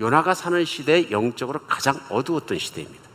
요나가 0.00 0.34
사는 0.34 0.64
시대에 0.64 1.10
영적으로 1.10 1.60
가장 1.66 2.00
어두웠던 2.08 2.58
시대입니다. 2.58 3.10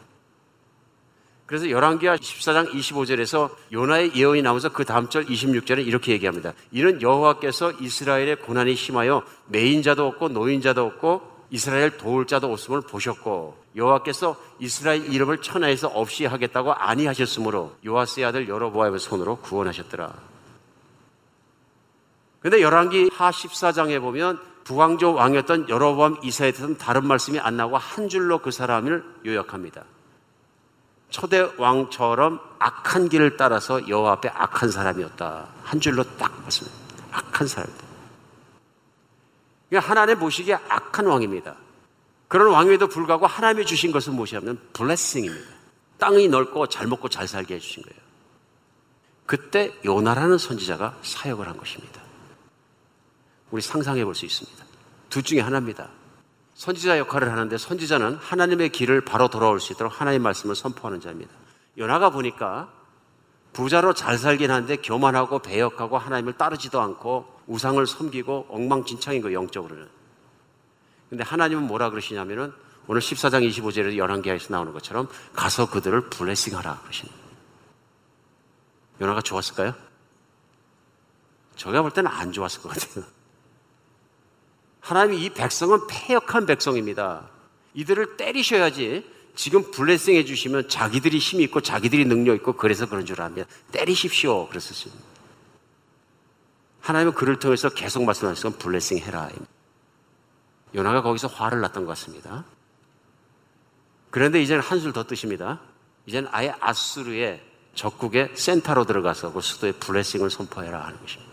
그래서 1.46 1.70
열왕기하 1.70 2.16
14장 2.16 2.72
25절에서 2.72 3.50
요나의 3.72 4.16
예언이 4.16 4.42
나오면서 4.42 4.70
그 4.70 4.84
다음 4.84 5.10
절 5.10 5.26
26절에 5.26 5.86
이렇게 5.86 6.12
얘기합니다. 6.14 6.54
이는 6.72 7.02
여호와께서 7.02 7.74
이스라엘의 7.74 8.38
고난이 8.38 8.76
심하여 8.76 9.24
매인 9.48 9.84
자도 9.84 10.08
없고 10.08 10.30
노인 10.30 10.62
자도 10.62 10.86
없고 10.86 11.36
이스라엘 11.52 11.98
도울 11.98 12.26
자도 12.26 12.52
없음을 12.52 12.82
보셨고 12.82 13.58
여호와께서 13.76 14.36
이스라엘 14.60 15.12
이름을 15.14 15.42
천하에서 15.42 15.88
없이 15.88 16.26
하겠다고 16.26 16.74
아니하셨으므로 16.74 17.76
요아스의 17.86 18.26
아들 18.26 18.48
여로보암의 18.50 19.00
손으로 19.00 19.38
구원하셨더라. 19.38 20.14
근데 22.40 22.62
열왕기 22.62 23.12
하 23.14 23.30
14장에 23.30 24.00
보면 24.00 24.40
부왕조 24.66 25.14
왕이었던 25.14 25.70
여로보암 25.70 26.18
이사에 26.24 26.52
대해서는 26.52 26.78
다른 26.78 27.06
말씀이 27.06 27.40
안 27.40 27.56
나고 27.56 27.78
한 27.78 28.10
줄로 28.10 28.40
그 28.40 28.52
사람을 28.52 29.04
요약합니다. 29.26 29.84
초대 31.10 31.48
왕처럼 31.58 32.40
악한 32.60 33.10
길을 33.10 33.38
따라서 33.38 33.88
여호와 33.88 34.14
앞에 34.14 34.30
악한 34.30 34.72
사람이었다. 34.72 35.48
한 35.64 35.80
줄로 35.80 36.04
딱 36.18 36.34
말씀합니다. 36.42 37.06
악한 37.12 37.48
사람이다. 37.48 37.86
그러니까 39.70 39.90
하나님 39.90 40.20
보시기에 40.20 40.56
악한 40.68 41.06
왕입니다. 41.06 41.56
그런 42.28 42.52
왕에도 42.52 42.88
불구하고 42.88 43.28
하나님이 43.28 43.68
주신 43.68 43.92
것은 43.92 44.16
무엇이냐면 44.16 44.60
블레싱입니다. 44.74 45.56
땅이 46.00 46.28
넓고 46.28 46.68
잘 46.68 46.88
먹고 46.88 47.08
잘 47.08 47.28
살게 47.28 47.56
해주신 47.56 47.84
거예요. 47.84 48.00
그때 49.28 49.74
요나라는 49.86 50.40
선지자가 50.40 50.98
사역을 51.04 51.48
한 51.48 51.56
것입니다. 51.56 52.05
우리 53.56 53.62
상상해 53.62 54.04
볼 54.04 54.14
수 54.16 54.26
있습니다. 54.26 54.66
둘 55.10 55.24
중에 55.24 55.40
하나입니다. 55.40 55.88
선지자 56.56 56.98
역할을 57.00 57.32
하는데 57.32 57.58
선지자는 57.58 58.16
하나님의 58.16 58.68
길을 58.68 59.06
바로 59.06 59.30
돌아올 59.30 59.62
수 59.62 59.72
있도록 59.72 60.02
하나님의 60.02 60.20
말씀을 60.20 60.56
선포하는 60.56 61.00
자입니다. 61.00 61.32
요나가 61.78 62.10
보니까 62.10 62.70
부자로 63.54 63.94
잘 63.94 64.18
살긴 64.18 64.52
하는데 64.52 64.76
교만하고 64.76 65.40
배역하고 65.40 65.98
하나님을 65.98 66.34
따르지도 66.34 66.82
않고 66.82 67.34
우상을 67.48 67.88
섬기고 67.88 68.48
엉망진창인 68.50 69.22
거 69.22 69.32
영적으로는. 69.32 69.88
근데 71.10 71.24
하나님은 71.24 71.64
뭐라 71.64 71.92
그러시냐면은 71.92 72.52
오늘 72.88 73.00
14장 73.00 73.50
25절에서 73.50 73.96
11개에서 73.96 74.52
나오는 74.52 74.74
것처럼 74.74 75.08
가서 75.32 75.70
그들을 75.70 76.10
블레싱하라 76.10 76.82
그러십니다. 76.82 77.18
요나가 79.00 79.22
좋았을까요? 79.22 79.74
제가 81.56 81.82
볼 81.82 81.92
때는 81.92 82.12
안 82.12 82.34
좋았을 82.34 82.62
것 82.62 82.68
같아요. 82.68 83.15
하나님이 84.86 85.26
이 85.26 85.30
백성은 85.32 85.88
패역한 85.88 86.46
백성입니다. 86.46 87.28
이들을 87.74 88.18
때리셔야지 88.18 89.04
지금 89.36 89.72
블레싱 89.72 90.16
해주시면 90.16 90.70
자기들이 90.70 91.18
힘이 91.18 91.44
있고 91.46 91.60
자기들이 91.60 92.06
능력 92.06 92.36
있고 92.36 92.54
그래서 92.54 92.88
그런 92.88 93.04
줄 93.04 93.20
압니다. 93.20 93.48
때리십시오. 93.72 94.48
그랬었어요. 94.48 94.94
하나님은 96.82 97.16
그를 97.16 97.40
통해서 97.40 97.70
계속 97.70 98.04
말씀하시는 98.04 98.52
건 98.52 98.60
블레싱 98.60 99.00
해라. 99.00 99.28
요나가 100.76 101.02
거기서 101.02 101.30
화를 101.30 101.62
났던 101.62 101.86
것 101.86 101.90
같습니다. 101.90 102.46
그런데 104.12 104.40
이제는 104.40 104.62
한술 104.62 104.94
더 104.94 105.04
뜨십니다. 105.04 105.62
이제는 106.06 106.30
아예 106.32 106.54
아수르의 106.60 107.42
적국의 107.74 108.34
센터로 108.36 108.86
들어가서 108.86 109.34
그 109.34 109.42
수도에 109.42 109.72
블레싱을 109.72 110.30
선포해라 110.30 110.86
하는 110.86 111.00
것입니다. 111.02 111.25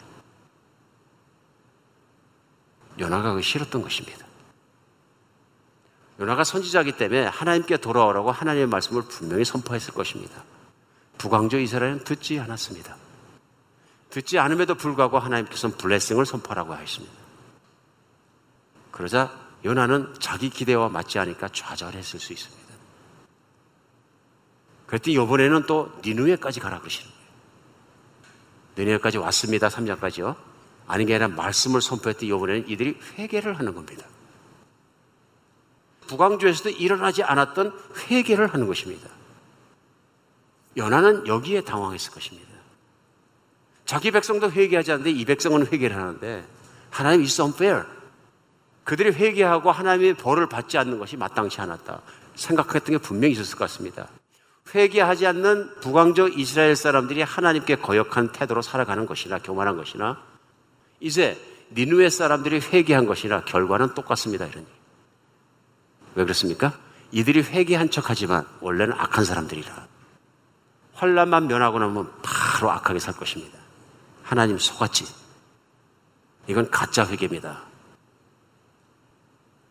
요나가 3.03 3.35
그 3.35 3.43
싫었던 3.43 3.83
것입니다. 3.83 4.25
요나가 6.21 6.45
선지자이기 6.45 6.97
때문에 6.97 7.27
하나님께 7.27 7.79
돌아오라고 7.79 8.31
하나님의 8.31 8.69
말씀을 8.69 9.03
분명히 9.03 9.45
선포했을 9.45 9.93
것입니다. 9.93 10.45
북왕조 11.19 11.59
이스라엘은 11.59 12.05
듣지 12.05 12.39
않았습니다. 12.39 12.97
듣지 14.11 14.39
않음에도 14.39 14.77
불구하고 14.77 15.19
하나님께서는 15.19 15.77
블레싱을 15.77 16.27
선포하라고 16.27 16.75
하셨습니다. 16.75 17.15
그러자 18.93 19.37
요나는 19.65 20.15
자기 20.21 20.51
기대와 20.51 20.89
맞지 20.89 21.19
않으니까 21.19 21.49
좌절했을 21.49 22.21
수 22.21 22.33
있습니다. 22.33 22.63
그랬더니 24.87 25.15
이번에는 25.15 25.67
또 25.67 25.91
니누에까지 26.05 26.61
가라 26.61 26.79
그러시는 26.81 27.11
거예요. 27.11 27.27
니누에까지 28.79 29.19
왔습니다. 29.19 29.69
3장까지요. 29.69 30.52
아닌 30.93 31.07
게 31.07 31.15
아니라 31.15 31.29
말씀을 31.29 31.81
선포했더니 31.81 32.29
이번에는 32.29 32.69
이들이 32.69 32.99
회개를 33.19 33.59
하는 33.59 33.75
겁니다. 33.75 34.05
북왕조에서도 36.07 36.69
일어나지 36.69 37.23
않았던 37.23 37.73
회개를 38.11 38.49
하는 38.49 38.67
것입니다. 38.67 39.09
연하는 40.77 41.27
여기에 41.27 41.63
당황했을 41.63 42.13
것입니다. 42.13 42.51
자기 43.87 44.11
백성도 44.11 44.53
회개하지 44.53 44.93
않는데 44.93 45.13
이 45.13 45.25
백성은 45.25 45.69
회개를 45.69 45.97
하는데 45.97 46.47
하나님 46.91 47.23
is 47.23 47.41
unfair. 47.41 47.87
그들이 48.85 49.13
회개하고 49.13 49.73
하나님의 49.73 50.15
벌을 50.15 50.47
받지 50.47 50.77
않는 50.77 50.99
것이 50.99 51.17
마땅치 51.17 51.59
않았다. 51.63 52.03
생각했던 52.35 52.97
게 52.97 52.99
분명히 52.99 53.33
있었을 53.33 53.57
것 53.57 53.65
같습니다. 53.65 54.09
회개하지 54.75 55.27
않는 55.27 55.77
북왕조 55.81 56.29
이스라엘 56.29 56.77
사람들이 56.77 57.23
하나님께 57.23 57.77
거역한 57.77 58.33
태도로 58.33 58.61
살아가는 58.61 59.07
것이나 59.07 59.39
교만한 59.39 59.79
것이나 59.79 60.32
이제 61.03 61.37
니누의 61.73 62.11
사람들이 62.11 62.61
회개한 62.61 63.07
것이나 63.07 63.45
결과는 63.45 63.95
똑같습니다. 63.95 64.47
이러니. 64.47 64.67
왜 66.15 66.23
그렇습니까? 66.23 66.79
이들이 67.11 67.43
회개한 67.43 67.91
척하지만 67.91 68.47
원래는 68.61 68.95
악한 68.97 69.25
사람들이라. 69.25 69.89
환란만 70.95 71.49
면하고 71.49 71.81
나면 71.81 72.09
바로 72.23 72.71
악하게 72.71 73.01
살 73.01 73.15
것입니다. 73.15 73.59
하나님 74.23 74.59
속았지. 74.59 75.05
이건 76.47 76.71
가짜 76.71 77.05
회개입니다. 77.05 77.63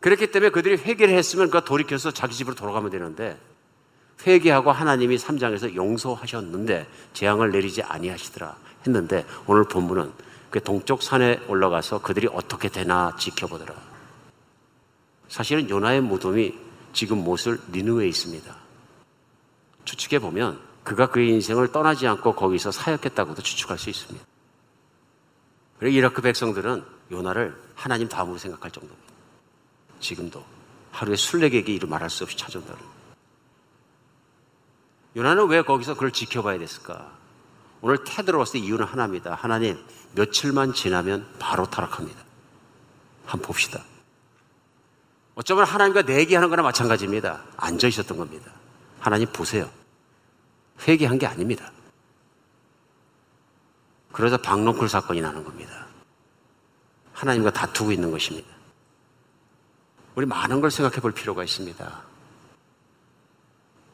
그렇기 0.01 0.31
때문에 0.31 0.49
그들이 0.49 0.75
회개를 0.75 1.15
했으면 1.15 1.49
그 1.49 1.63
돌이켜서 1.63 2.11
자기 2.11 2.35
집으로 2.35 2.55
돌아가면 2.55 2.91
되는데 2.91 3.39
회개하고 4.27 4.71
하나님이 4.71 5.15
3장에서 5.15 5.75
용서하셨는데 5.75 6.87
재앙을 7.13 7.51
내리지 7.51 7.83
아니하시더라 7.83 8.55
했는데 8.85 9.25
오늘 9.45 9.63
본문은 9.63 10.11
그 10.51 10.61
동쪽 10.61 11.01
산에 11.01 11.39
올라가서 11.47 12.01
그들이 12.01 12.27
어떻게 12.31 12.67
되나 12.67 13.15
지켜보더라. 13.15 13.73
사실은 15.29 15.69
요나의 15.69 16.01
무덤이 16.01 16.53
지금 16.91 17.23
모술 17.23 17.59
니누에 17.71 18.05
있습니다. 18.09 18.53
추측해 19.85 20.19
보면 20.19 20.59
그가 20.83 21.09
그의 21.09 21.29
인생을 21.29 21.71
떠나지 21.71 22.05
않고 22.05 22.35
거기서 22.35 22.71
사역했다고도 22.71 23.41
추측할 23.41 23.79
수 23.79 23.89
있습니다. 23.89 24.25
그리고 25.79 25.95
이라크 25.95 26.21
백성들은 26.21 26.83
요나를 27.11 27.55
하나님 27.73 28.09
다음으로 28.09 28.37
생각할 28.37 28.71
정도입니다. 28.71 29.11
지금도 30.01 30.43
하루에 30.91 31.15
술래객이 31.15 31.73
이루 31.73 31.87
말할 31.87 32.09
수 32.09 32.25
없이 32.25 32.37
찾아온다는 32.37 32.81
요나는 35.15 35.47
왜 35.47 35.61
거기서 35.61 35.93
그걸 35.93 36.11
지켜봐야 36.11 36.59
됐을까? 36.59 37.20
오늘 37.81 38.03
때 38.03 38.59
이유는 38.59 38.85
하나입니다. 38.85 39.35
하나님, 39.35 39.77
며칠만 40.13 40.73
지나면 40.73 41.27
바로 41.39 41.65
타락합니다. 41.65 42.21
한번 43.25 43.47
봅시다. 43.47 43.81
어쩌면 45.35 45.65
하나님과 45.65 46.03
내기하는 46.03 46.49
거나 46.49 46.61
마찬가지입니다. 46.61 47.43
앉아 47.57 47.87
있었던 47.87 48.17
겁니다. 48.17 48.51
하나님 48.99 49.31
보세요. 49.31 49.69
회개한 50.87 51.17
게 51.17 51.25
아닙니다. 51.25 51.71
그러자 54.11 54.37
박롱쿨 54.37 54.89
사건이 54.89 55.21
나는 55.21 55.43
겁니다. 55.43 55.87
하나님과 57.13 57.51
다투고 57.51 57.91
있는 57.91 58.11
것입니다. 58.11 58.47
우리 60.15 60.25
많은 60.25 60.59
걸 60.61 60.69
생각해 60.69 60.99
볼 60.99 61.13
필요가 61.13 61.43
있습니다. 61.43 62.01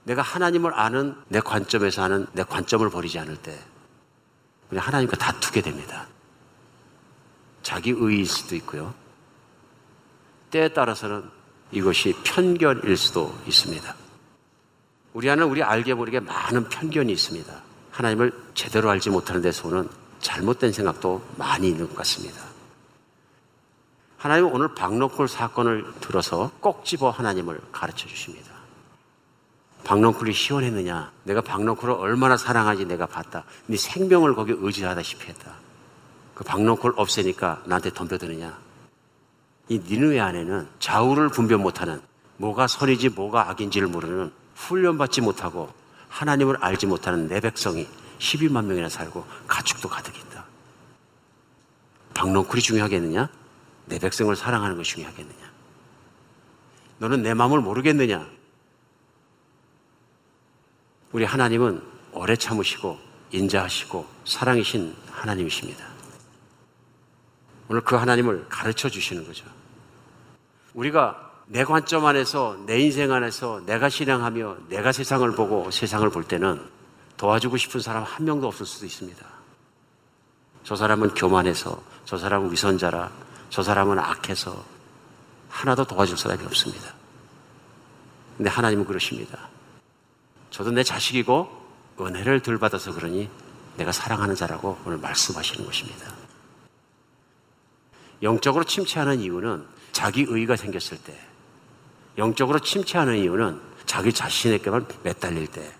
내가 0.05 0.21
하나님을 0.21 0.73
아는 0.73 1.15
내 1.27 1.39
관점에서 1.39 2.01
하는 2.01 2.25
내 2.33 2.43
관점을 2.43 2.89
버리지 2.89 3.19
않을 3.19 3.37
때, 3.37 3.59
우리 4.71 4.79
하나님과 4.79 5.17
다투게 5.17 5.61
됩니다. 5.61 6.07
자기 7.63 7.91
의일 7.91 8.25
수도 8.25 8.55
있고요. 8.55 8.93
때에 10.51 10.69
따라서는 10.69 11.29
이것이 11.71 12.15
편견일 12.23 12.95
수도 12.95 13.37
있습니다. 13.45 13.95
우리 15.13 15.29
안에 15.29 15.43
우리 15.43 15.63
알게 15.63 15.93
모르게 15.93 16.19
많은 16.19 16.69
편견이 16.69 17.11
있습니다. 17.11 17.61
하나님을 17.91 18.31
제대로 18.53 18.89
알지 18.89 19.09
못하는 19.09 19.41
데서는 19.41 19.89
잘못된 20.19 20.71
생각도 20.71 21.23
많이 21.37 21.69
있는 21.69 21.87
것 21.87 21.95
같습니다. 21.97 22.41
하나님은 24.17 24.51
오늘 24.51 24.73
박노콜 24.73 25.27
사건을 25.27 25.85
들어서 26.01 26.51
꼭 26.59 26.85
집어 26.85 27.09
하나님을 27.09 27.59
가르쳐 27.71 28.07
주십니다. 28.07 28.46
박농쿨이 29.87 30.33
시원했느냐? 30.33 31.13
내가 31.23 31.39
박농쿨을 31.39 31.93
얼마나 31.93 32.35
사랑하지 32.35 32.83
내가 32.87 33.05
봤다. 33.05 33.45
네 33.67 33.77
생명을 33.77 34.35
거기 34.35 34.53
의지하다시피 34.53 35.29
했다. 35.29 35.53
그 36.35 36.43
박농쿨 36.43 36.93
없애니까 36.97 37.63
나한테 37.65 37.93
덤벼드느냐? 37.93 38.59
이 39.69 39.79
니누의 39.79 40.19
안에는 40.19 40.67
좌우를 40.79 41.29
분별 41.29 41.59
못하는 41.59 42.01
뭐가 42.35 42.67
선이지 42.67 43.09
뭐가 43.09 43.49
악인지를 43.49 43.87
모르는 43.87 44.29
훈련받지 44.55 45.21
못하고 45.21 45.71
하나님을 46.09 46.57
알지 46.59 46.85
못하는 46.85 47.29
내 47.29 47.39
백성이 47.39 47.87
12만 48.19 48.65
명이나 48.65 48.89
살고 48.89 49.25
가축도 49.47 49.87
가득 49.87 50.17
있다. 50.17 50.43
박농쿨이 52.13 52.61
중요하겠느냐? 52.61 53.29
내 53.85 53.99
백성을 53.99 54.35
사랑하는 54.35 54.75
것이 54.75 54.95
중요하겠느냐? 54.95 55.49
너는 56.97 57.21
내 57.21 57.33
마음을 57.33 57.61
모르겠느냐? 57.61 58.36
우리 61.11 61.23
하나님은 61.23 61.81
오래 62.11 62.35
참으시고 62.35 62.97
인자하시고 63.31 64.05
사랑이신 64.25 64.95
하나님이십니다. 65.11 65.85
오늘 67.69 67.81
그 67.81 67.95
하나님을 67.95 68.47
가르쳐 68.49 68.89
주시는 68.89 69.25
거죠. 69.25 69.45
우리가 70.73 71.31
내 71.47 71.63
관점 71.63 72.05
안에서 72.05 72.57
내 72.65 72.79
인생 72.79 73.11
안에서 73.11 73.61
내가 73.65 73.89
신앙하며 73.89 74.57
내가 74.69 74.91
세상을 74.91 75.29
보고 75.31 75.71
세상을 75.71 76.09
볼 76.09 76.23
때는 76.23 76.61
도와주고 77.15 77.57
싶은 77.57 77.81
사람 77.81 78.03
한 78.03 78.25
명도 78.25 78.47
없을 78.47 78.65
수도 78.65 78.85
있습니다. 78.85 79.25
저 80.63 80.75
사람은 80.75 81.13
교만해서 81.13 81.81
저 82.05 82.17
사람은 82.17 82.51
위선자라 82.51 83.11
저 83.49 83.63
사람은 83.63 83.97
악해서 83.97 84.63
하나도 85.49 85.85
도와줄 85.85 86.17
사람이 86.17 86.45
없습니다. 86.45 86.93
근데 88.35 88.49
하나님은 88.49 88.85
그러십니다. 88.85 89.49
저도 90.57 90.71
내 90.71 90.83
자식이고 90.83 91.47
은혜를 92.01 92.39
덜 92.39 92.57
받아서 92.57 92.91
그러니 92.91 93.29
내가 93.75 93.91
사랑하는 93.91 94.33
자라고 94.33 94.75
오늘 94.85 94.97
말씀하시는 94.97 95.63
것입니다. 95.63 96.11
영적으로 98.23 98.63
침체하는 98.63 99.19
이유는 99.19 99.67
자기 99.91 100.25
의가 100.27 100.55
생겼을 100.55 100.97
때, 101.03 101.15
영적으로 102.17 102.57
침체하는 102.57 103.17
이유는 103.19 103.61
자기 103.85 104.11
자신에게만 104.11 104.87
매달릴 105.03 105.45
때, 105.45 105.71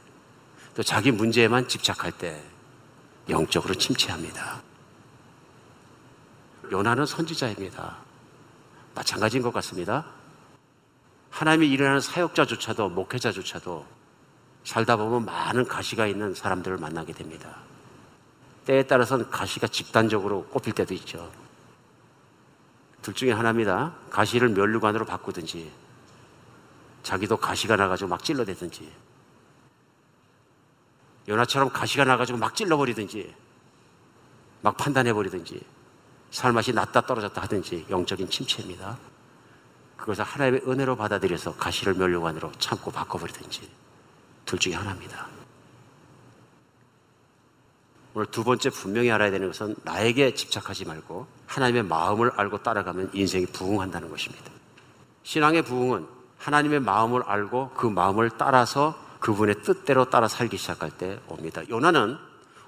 또 0.76 0.84
자기 0.84 1.12
문제에만 1.12 1.68
집착할 1.68 2.12
때, 2.12 2.40
영적으로 3.30 3.74
침체합니다. 3.74 4.62
요나는 6.72 7.08
선지자입니다. 7.08 7.98
마찬가지인 8.94 9.42
것 9.42 9.52
같습니다. 9.54 10.06
하나님이 11.32 11.68
일어나는 11.68 12.00
사역자조차도, 12.00 12.90
목회자조차도 12.90 13.97
살다 14.68 14.98
보면 14.98 15.24
많은 15.24 15.66
가시가 15.66 16.08
있는 16.08 16.36
사람들을 16.36 16.78
만나게 16.78 17.14
됩니다. 17.14 17.56
때에 18.66 18.84
따라서는 18.86 19.30
가시가 19.30 19.68
집단적으로 19.68 20.44
꼽힐 20.48 20.74
때도 20.74 20.94
있죠. 20.96 21.32
둘 23.02 23.14
중에 23.14 23.32
하나입니다. 23.32 23.94
가시를 24.10 24.50
멸류관으로 24.50 25.06
바꾸든지, 25.06 25.72
자기도 27.02 27.38
가시가 27.38 27.78
나가지고 27.78 28.10
막 28.10 28.22
찔러대든지, 28.22 28.92
연하처럼 31.30 31.70
가시가 31.70 32.04
나가지고 32.04 32.38
막 32.38 32.54
찔러버리든지, 32.54 33.34
막 34.64 34.76
판단해버리든지, 34.76 35.66
살맛이 36.32 36.74
낮다 36.74 37.06
떨어졌다 37.06 37.42
하든지 37.42 37.86
영적인 37.90 38.30
침체입니다. 38.30 38.98
그것을 39.96 40.26
하나님의 40.26 40.64
은혜로 40.68 40.98
받아들여서 40.98 41.56
가시를 41.56 41.94
멸류관으로 41.94 42.52
참고 42.60 42.92
바꿔버리든지, 42.92 43.87
둘 44.48 44.58
중에 44.58 44.74
하나입니다. 44.74 45.28
오늘 48.16 48.26
두 48.32 48.44
번째 48.44 48.72
분명히 48.72 49.12
알아야 49.12 49.30
되는 49.30 49.46
것은 49.46 49.76
나에게 49.84 50.34
집착하지 50.34 50.86
말고 50.86 51.28
하나님의 51.46 51.84
마음을 51.84 52.32
알고 52.36 52.64
따라가면 52.64 53.12
인생이 53.14 53.46
부흥한다는 53.46 54.10
것입니다. 54.10 54.46
신앙의 55.22 55.62
부흥은 55.62 56.08
하나님의 56.40 56.80
마음을 56.80 57.22
알고 57.22 57.72
그 57.76 57.86
마음을 57.86 58.32
따라서 58.40 58.98
그분의 59.20 59.62
뜻대로 59.62 60.10
따라 60.10 60.28
살기 60.28 60.58
시작할 60.58 60.90
때 60.92 61.20
옵니다. 61.28 61.62
요나는 61.70 62.18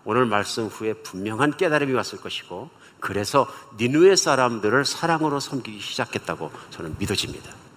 오늘 0.03 0.25
말씀 0.25 0.67
후에 0.67 0.93
분명한 0.93 1.57
깨달음이 1.57 1.93
왔을 1.93 2.19
것이고 2.19 2.69
그래서 2.99 3.47
니누의 3.79 4.17
사람들을 4.17 4.85
사랑으로 4.85 5.39
섬기기 5.39 5.79
시작했다고 5.79 6.51
저는 6.71 6.95
믿어집니다. 6.99 7.68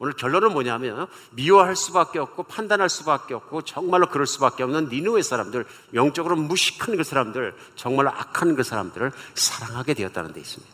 오늘 0.00 0.12
결론은 0.12 0.52
뭐냐면 0.52 1.08
미워할 1.32 1.74
수밖에 1.74 2.18
없고 2.20 2.44
판단할 2.44 2.88
수밖에 2.88 3.34
없고 3.34 3.62
정말로 3.62 4.06
그럴 4.06 4.26
수밖에 4.26 4.62
없는 4.62 4.88
니누의 4.90 5.24
사람들 5.24 5.66
영적으로 5.94 6.36
무식한 6.36 6.96
그 6.96 7.02
사람들 7.02 7.56
정말로 7.74 8.10
악한 8.10 8.54
그 8.54 8.62
사람들을 8.62 9.10
사랑하게 9.34 9.94
되었다는 9.94 10.32
데 10.32 10.40
있습니다. 10.40 10.72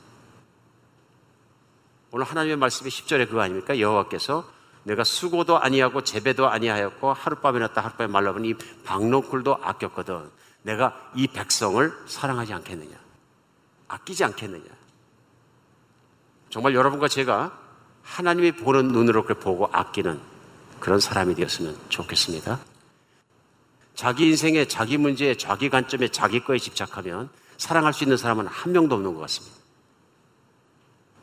오늘 2.11 2.27
하나님의 2.27 2.57
말씀이 2.57 2.91
10절에 2.91 3.29
그거 3.29 3.41
아닙니까? 3.41 3.81
여호와께서 3.81 4.49
내가 4.85 5.03
수고도 5.03 5.59
아니하고 5.59 6.05
재배도 6.05 6.49
아니하였고 6.49 7.15
하룻밤에 7.15 7.59
났다 7.59 7.81
하룻밤에 7.81 8.13
말라본 8.13 8.45
이 8.45 8.55
박농쿨도 8.85 9.59
아꼈거든. 9.63 10.31
내가 10.63 11.11
이 11.15 11.27
백성을 11.27 11.93
사랑하지 12.07 12.53
않겠느냐? 12.53 12.95
아끼지 13.89 14.23
않겠느냐? 14.25 14.65
정말 16.51 16.75
여러분과 16.75 17.09
제가 17.09 17.64
하나님이 18.05 18.53
보는 18.53 18.89
눈으로 18.89 19.23
그걸 19.23 19.37
보고 19.41 19.69
아끼는 19.73 20.21
그런 20.79 21.01
사람이 21.01 21.35
되었으면 21.35 21.77
좋겠습니다. 21.89 22.61
자기 23.95 24.29
인생에 24.29 24.67
자기 24.67 24.99
문제에 24.99 25.37
자기 25.37 25.71
관점에 25.71 26.09
자기 26.09 26.45
거에 26.45 26.59
집착하면 26.59 27.31
사랑할 27.57 27.93
수 27.93 28.05
있는 28.05 28.17
사람은 28.17 28.47
한 28.47 28.73
명도 28.73 28.95
없는 28.95 29.15
것 29.15 29.21
같습니다. 29.21 29.57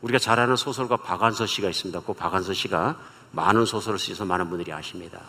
우리가 0.02 0.18
잘 0.18 0.40
아는 0.40 0.56
소설가 0.56 0.98
박한서 0.98 1.46
씨가 1.46 1.70
있습니다. 1.70 2.02
그 2.02 2.14
박한서 2.14 2.54
씨가 2.54 3.00
많은 3.32 3.66
소설을 3.66 4.00
쓰셔서 4.00 4.26
많은 4.26 4.50
분들이 4.50 4.74
아십니다. 4.74 5.22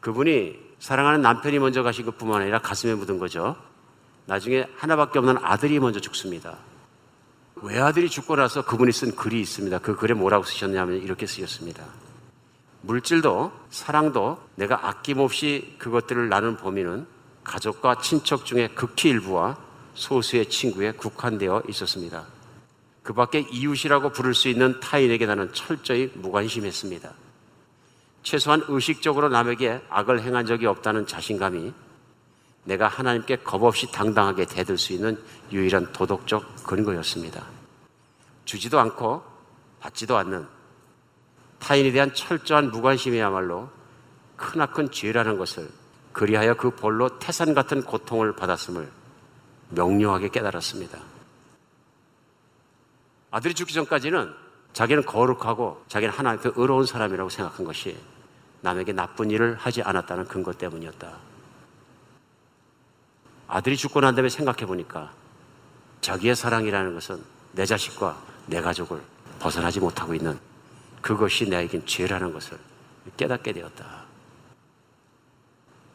그분이 0.00 0.56
사랑하는 0.78 1.22
남편이 1.22 1.58
먼저 1.58 1.82
가신 1.82 2.04
것 2.04 2.18
뿐만 2.18 2.42
아니라 2.42 2.60
가슴에 2.60 2.94
묻은 2.94 3.18
거죠. 3.18 3.56
나중에 4.26 4.66
하나밖에 4.76 5.18
없는 5.18 5.38
아들이 5.42 5.80
먼저 5.80 6.00
죽습니다. 6.00 6.58
외아들이 7.62 8.08
죽고 8.08 8.36
나서 8.36 8.64
그분이 8.64 8.92
쓴 8.92 9.14
글이 9.14 9.40
있습니다. 9.40 9.78
그 9.78 9.96
글에 9.96 10.14
뭐라고 10.14 10.44
쓰셨냐면 10.44 11.02
이렇게 11.02 11.26
쓰셨습니다. 11.26 11.84
물질도 12.82 13.52
사랑도 13.70 14.38
내가 14.54 14.88
아낌없이 14.88 15.76
그것들을 15.78 16.28
나눈 16.28 16.56
범위는 16.56 17.06
가족과 17.44 18.00
친척 18.00 18.44
중에 18.44 18.68
극히 18.68 19.10
일부와 19.10 19.56
소수의 19.94 20.46
친구에 20.46 20.92
국한되어 20.92 21.64
있었습니다. 21.68 22.24
그 23.02 23.14
밖에 23.14 23.40
이웃이라고 23.50 24.10
부를 24.12 24.34
수 24.34 24.48
있는 24.48 24.78
타인에게 24.80 25.26
나는 25.26 25.52
철저히 25.54 26.10
무관심했습니다. 26.14 27.10
최소한 28.22 28.62
의식적으로 28.68 29.28
남에게 29.28 29.80
악을 29.88 30.22
행한 30.22 30.46
적이 30.46 30.66
없다는 30.66 31.06
자신감이 31.06 31.72
내가 32.68 32.86
하나님께 32.86 33.36
겁 33.36 33.62
없이 33.62 33.90
당당하게 33.90 34.44
대들 34.44 34.76
수 34.76 34.92
있는 34.92 35.18
유일한 35.50 35.90
도덕적 35.90 36.64
근거였습니다. 36.64 37.46
주지도 38.44 38.78
않고 38.78 39.22
받지도 39.80 40.18
않는 40.18 40.46
타인에 41.60 41.90
대한 41.92 42.12
철저한 42.12 42.70
무관심이야말로 42.70 43.70
크나큰 44.36 44.90
죄라는 44.90 45.38
것을 45.38 45.68
그리하여 46.12 46.54
그 46.54 46.70
볼로 46.70 47.18
태산 47.18 47.54
같은 47.54 47.82
고통을 47.82 48.36
받았음을 48.36 48.86
명료하게 49.70 50.28
깨달았습니다. 50.28 50.98
아들이 53.30 53.54
죽기 53.54 53.72
전까지는 53.72 54.34
자기는 54.74 55.06
거룩하고 55.06 55.82
자기는 55.88 56.12
하나님께 56.12 56.50
의로운 56.56 56.84
사람이라고 56.84 57.30
생각한 57.30 57.64
것이 57.64 57.96
남에게 58.60 58.92
나쁜 58.92 59.30
일을 59.30 59.56
하지 59.56 59.82
않았다는 59.82 60.26
근거 60.26 60.52
때문이었다. 60.52 61.37
아들이 63.48 63.78
죽고 63.78 64.02
난 64.02 64.14
다음에 64.14 64.28
생각해 64.28 64.66
보니까 64.66 65.10
자기의 66.02 66.36
사랑이라는 66.36 66.94
것은 66.94 67.22
내 67.52 67.64
자식과 67.64 68.22
내 68.46 68.60
가족을 68.60 69.00
벗어나지 69.38 69.80
못하고 69.80 70.14
있는 70.14 70.38
그것이 71.00 71.48
나에겐 71.48 71.86
죄라는 71.86 72.32
것을 72.32 72.58
깨닫게 73.16 73.52
되었다. 73.52 74.04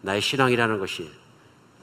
나의 0.02 0.20
신앙이라는 0.20 0.80
것이 0.80 1.12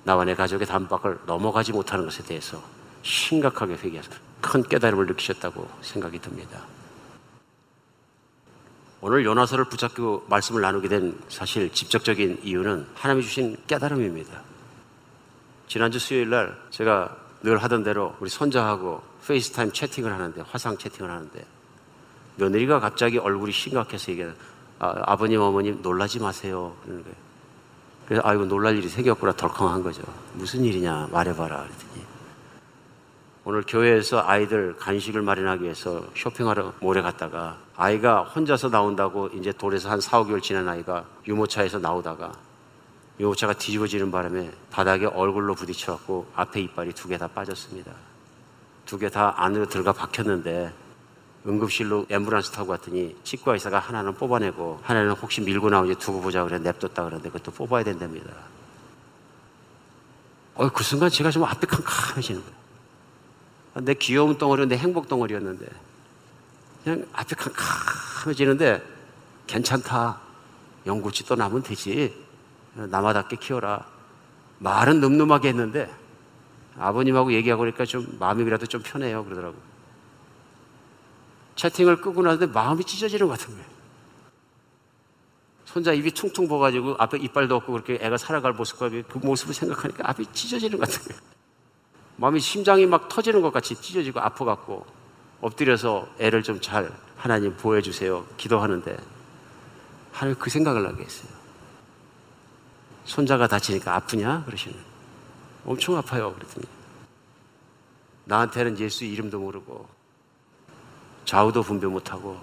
나와 0.03 0.25
내 0.25 0.35
가족의 0.35 0.67
담 0.67 0.83
밖을 0.83 1.21
넘어가지 1.27 1.73
못하는 1.73 2.05
것에 2.05 2.25
대해서 2.25 2.63
심각하게 3.03 3.75
회개해서 3.75 4.11
큰 4.41 4.63
깨달음을 4.63 5.07
느끼셨다고 5.07 5.69
생각이 5.83 6.19
듭니다. 6.19 6.61
오늘 9.01 9.25
요나서를 9.25 9.67
붙잡고 9.67 10.27
말씀을 10.29 10.61
나누게 10.63 10.89
된 10.89 11.19
사실 11.29 11.73
직접적인 11.73 12.41
이유는 12.43 12.89
하나님이 12.95 13.25
주신 13.25 13.57
깨달음입니다. 13.67 14.50
지난주 15.71 16.01
수요일 16.01 16.31
날 16.31 16.59
제가 16.71 17.17
늘 17.45 17.57
하던 17.59 17.85
대로 17.85 18.17
우리 18.19 18.29
손자하고 18.29 19.03
FaceTime 19.25 19.71
채팅을 19.71 20.13
하는데 20.13 20.43
화상 20.51 20.77
채팅을 20.77 21.09
하는데 21.09 21.47
며느리가 22.35 22.81
갑자기 22.81 23.19
얼굴이 23.19 23.53
심각해서 23.53 24.11
얘기해 24.11 24.31
아, 24.81 25.15
버님 25.15 25.41
어머님 25.41 25.81
놀라지 25.81 26.19
마세요 26.19 26.75
그러는 26.83 27.05
거예요. 27.05 27.17
그래서 28.05 28.23
아이고 28.27 28.47
놀랄 28.47 28.77
일이 28.77 28.89
생겼구나 28.89 29.31
덜컹한 29.35 29.85
거죠. 29.85 30.03
무슨 30.35 30.65
일이냐 30.65 31.09
말해봐라 31.13 31.59
그랬더니 31.59 32.05
오늘 33.45 33.63
교회에서 33.65 34.25
아이들 34.27 34.75
간식을 34.77 35.23
마련하기 35.23 35.63
위해서 35.63 36.03
쇼핑하러 36.17 36.73
모래 36.81 37.01
갔다가 37.01 37.59
아이가 37.77 38.25
혼자서 38.25 38.71
나온다고 38.71 39.29
이제 39.29 39.53
돌에서 39.53 39.89
한 39.89 40.01
4, 40.01 40.25
5개월 40.25 40.43
지난 40.43 40.69
아이가 40.69 41.05
유모차에서 41.29 41.79
나오다가 41.79 42.33
유모차가 43.21 43.53
뒤집어지는 43.53 44.11
바람에 44.11 44.51
바닥에 44.71 45.05
얼굴로 45.05 45.55
부딪혀갖고 45.55 46.33
앞에 46.35 46.61
이빨이 46.63 46.93
두 46.95 47.07
개 47.09 47.19
다 47.19 47.29
빠졌습니다. 47.29 47.93
두 48.87 48.99
개 48.99 49.11
다 49.11 49.35
안으로 49.37 49.69
들어가 49.69 49.93
박혔는데 49.93 50.73
응급실로 51.47 52.07
앰뷸런스 52.07 52.53
타고 52.53 52.69
갔더니 52.69 53.15
치과 53.23 53.53
의사가 53.53 53.79
하나는 53.79 54.15
뽑아내고 54.15 54.81
하나는 54.83 55.13
혹시 55.13 55.43
밀고 55.43 55.69
나오지 55.69 55.97
두고 55.97 56.23
보자 56.23 56.45
그래 56.45 56.59
냅뒀다 56.59 57.05
그러는데 57.05 57.29
그것도 57.31 57.53
뽑아야 57.53 57.85
된답니다. 57.85 58.31
어, 60.55 60.69
그 60.71 60.83
순간 60.83 61.11
제가 61.11 61.31
좀 61.31 61.45
앞이 61.45 61.67
캄캄해지는 61.67 62.41
거예요. 62.43 62.61
내 63.85 63.95
귀여운 63.95 64.37
덩어리, 64.37 64.67
내 64.67 64.77
행복 64.77 65.09
덩어리였는데 65.09 65.67
그냥 66.85 67.07
앞이 67.13 67.35
캄캄해지는데 67.35 68.83
괜찮다. 69.47 70.21
영구치 70.87 71.27
또 71.27 71.35
남은 71.37 71.63
되지. 71.63 72.30
남아답게 72.75 73.37
키워라. 73.37 73.87
말은 74.59 75.01
늠름하게 75.01 75.49
했는데 75.49 75.91
아버님하고 76.79 77.33
얘기하고 77.33 77.61
그러니까 77.61 77.85
좀 77.85 78.17
마음이 78.19 78.45
그래도 78.45 78.67
좀 78.67 78.83
편해요. 78.83 79.25
그러더라고요. 79.25 79.61
채팅을 81.57 82.01
끄고 82.01 82.23
나는데 82.23 82.47
마음이 82.47 82.85
찢어지는 82.85 83.27
것 83.27 83.39
같은 83.39 83.55
거예요. 83.55 83.69
손자 85.65 85.93
입이 85.93 86.11
퉁퉁 86.13 86.49
부어가지고 86.49 86.97
앞에 86.99 87.19
이빨도 87.19 87.55
없고 87.57 87.73
그렇게 87.73 87.99
애가 88.01 88.17
살아갈 88.17 88.53
모습과 88.53 88.89
그 88.89 89.19
모습을 89.23 89.55
생각하니까 89.55 90.09
앞이 90.09 90.27
찢어지는 90.33 90.79
것 90.79 90.89
같은 90.89 91.09
거예요. 91.09 91.23
마음이 92.17 92.41
심장이 92.41 92.87
막 92.87 93.09
터지는 93.09 93.41
것 93.41 93.53
같이 93.53 93.75
찢어지고 93.75 94.21
아파갖고 94.21 94.85
엎드려서 95.41 96.09
애를 96.19 96.43
좀 96.43 96.61
잘 96.61 96.91
하나님 97.17 97.55
보호해주세요. 97.57 98.27
기도하는데 98.39 98.97
하나님 100.13 100.39
그 100.39 100.49
생각을 100.51 100.87
하게 100.87 101.05
했어요. 101.05 101.40
손자가 103.05 103.47
다치니까 103.47 103.95
아프냐? 103.97 104.45
그러시는 104.45 104.79
엄청 105.65 105.97
아파요. 105.97 106.35
그랬더니 106.35 106.67
나한테는 108.25 108.79
예수 108.79 109.05
이름도 109.05 109.41
모르고 109.41 109.89
좌우도 111.25 111.63
분별 111.63 111.91
못하고 111.91 112.41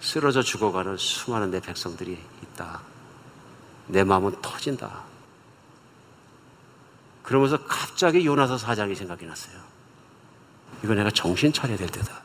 쓰러져 0.00 0.42
죽어가는 0.42 0.96
수많은 0.96 1.50
내 1.50 1.60
백성들이 1.60 2.18
있다. 2.42 2.80
내 3.86 4.04
마음은 4.04 4.40
터진다. 4.40 5.04
그러면서 7.22 7.64
갑자기 7.64 8.24
요나서 8.24 8.58
사장이 8.58 8.94
생각이 8.94 9.26
났어요. 9.26 9.56
이거 10.82 10.94
내가 10.94 11.10
정신 11.10 11.52
차려야 11.52 11.76
될 11.76 11.88
때다. 11.88 12.20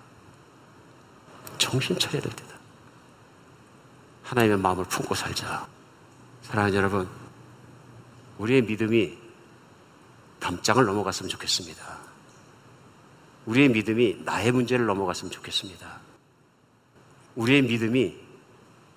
정신 1.57 1.99
차려야 1.99 2.21
될 2.21 2.31
때다. 2.33 2.55
하나님의 4.23 4.57
마음을 4.57 4.85
품고 4.85 5.13
살자. 5.13 5.67
사랑하는 6.43 6.75
여러분, 6.77 7.07
우리의 8.37 8.63
믿음이 8.63 9.17
담장을 10.39 10.83
넘어갔으면 10.83 11.29
좋겠습니다. 11.29 11.97
우리의 13.45 13.69
믿음이 13.69 14.21
나의 14.25 14.51
문제를 14.51 14.85
넘어갔으면 14.85 15.31
좋겠습니다. 15.31 15.99
우리의 17.35 17.61
믿음이 17.63 18.15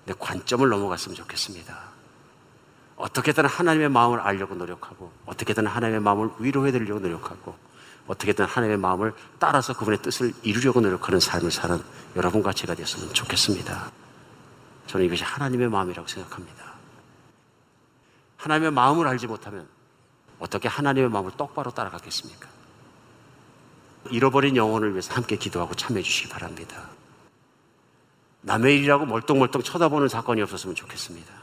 내 0.05 0.13
관점을 0.17 0.67
넘어갔으면 0.67 1.15
좋겠습니다. 1.15 1.89
어떻게든 2.95 3.45
하나님의 3.45 3.89
마음을 3.89 4.19
알려고 4.19 4.55
노력하고, 4.55 5.11
어떻게든 5.25 5.67
하나님의 5.67 6.01
마음을 6.01 6.31
위로해 6.39 6.71
드리려고 6.71 6.99
노력하고, 6.99 7.55
어떻게든 8.07 8.45
하나님의 8.45 8.77
마음을 8.77 9.13
따라서 9.37 9.77
그분의 9.77 10.01
뜻을 10.01 10.33
이루려고 10.41 10.81
노력하는 10.81 11.19
삶을 11.19 11.51
사는 11.51 11.79
여러분과 12.15 12.53
제가 12.53 12.73
됐으면 12.73 13.13
좋겠습니다. 13.13 13.91
저는 14.87 15.05
이것이 15.05 15.23
하나님의 15.23 15.69
마음이라고 15.69 16.07
생각합니다. 16.07 16.68
하나님의 18.39 18.71
마음을 18.71 19.07
알지 19.07 19.27
못하면 19.27 19.67
어떻게 20.39 20.67
하나님의 20.67 21.09
마음을 21.09 21.31
똑바로 21.31 21.71
따라가겠습니까? 21.71 22.47
잃어버린 24.11 24.55
영혼을 24.55 24.91
위해서 24.91 25.13
함께 25.13 25.35
기도하고 25.35 25.75
참여해 25.75 26.01
주시기 26.01 26.29
바랍니다. 26.29 26.89
남의 28.41 28.77
일이라고 28.77 29.05
멀뚱멀뚱 29.05 29.61
쳐다보는 29.61 30.07
사건이 30.07 30.41
없었으면 30.41 30.73
좋겠습니다. 30.73 31.33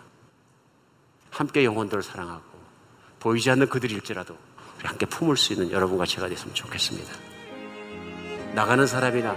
함께 1.31 1.65
영혼들을 1.65 2.03
사랑하고 2.03 2.45
보이지 3.21 3.51
않는 3.51 3.69
그들일지라도 3.69 4.37
우리 4.79 4.87
함께 4.87 5.05
품을 5.05 5.37
수 5.37 5.53
있는 5.53 5.71
여러분과 5.71 6.07
제가 6.07 6.29
됐으면 6.29 6.55
좋겠습니다. 6.55 7.13
나가는 8.55 8.87
사람이나 8.87 9.35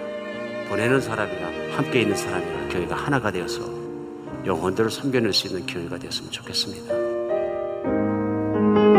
보내는 0.69 1.01
사람이나 1.01 1.75
함께 1.75 2.01
있는 2.01 2.15
사람이나 2.15 2.69
교회가 2.69 2.95
하나가 2.95 3.31
되어서 3.31 3.59
영혼들을 4.45 4.89
섬겨낼 4.89 5.33
수 5.33 5.47
있는 5.47 5.65
교회가 5.65 5.97
되었으면 5.97 6.31
좋겠습니다. 6.31 7.08
십자 8.69 8.98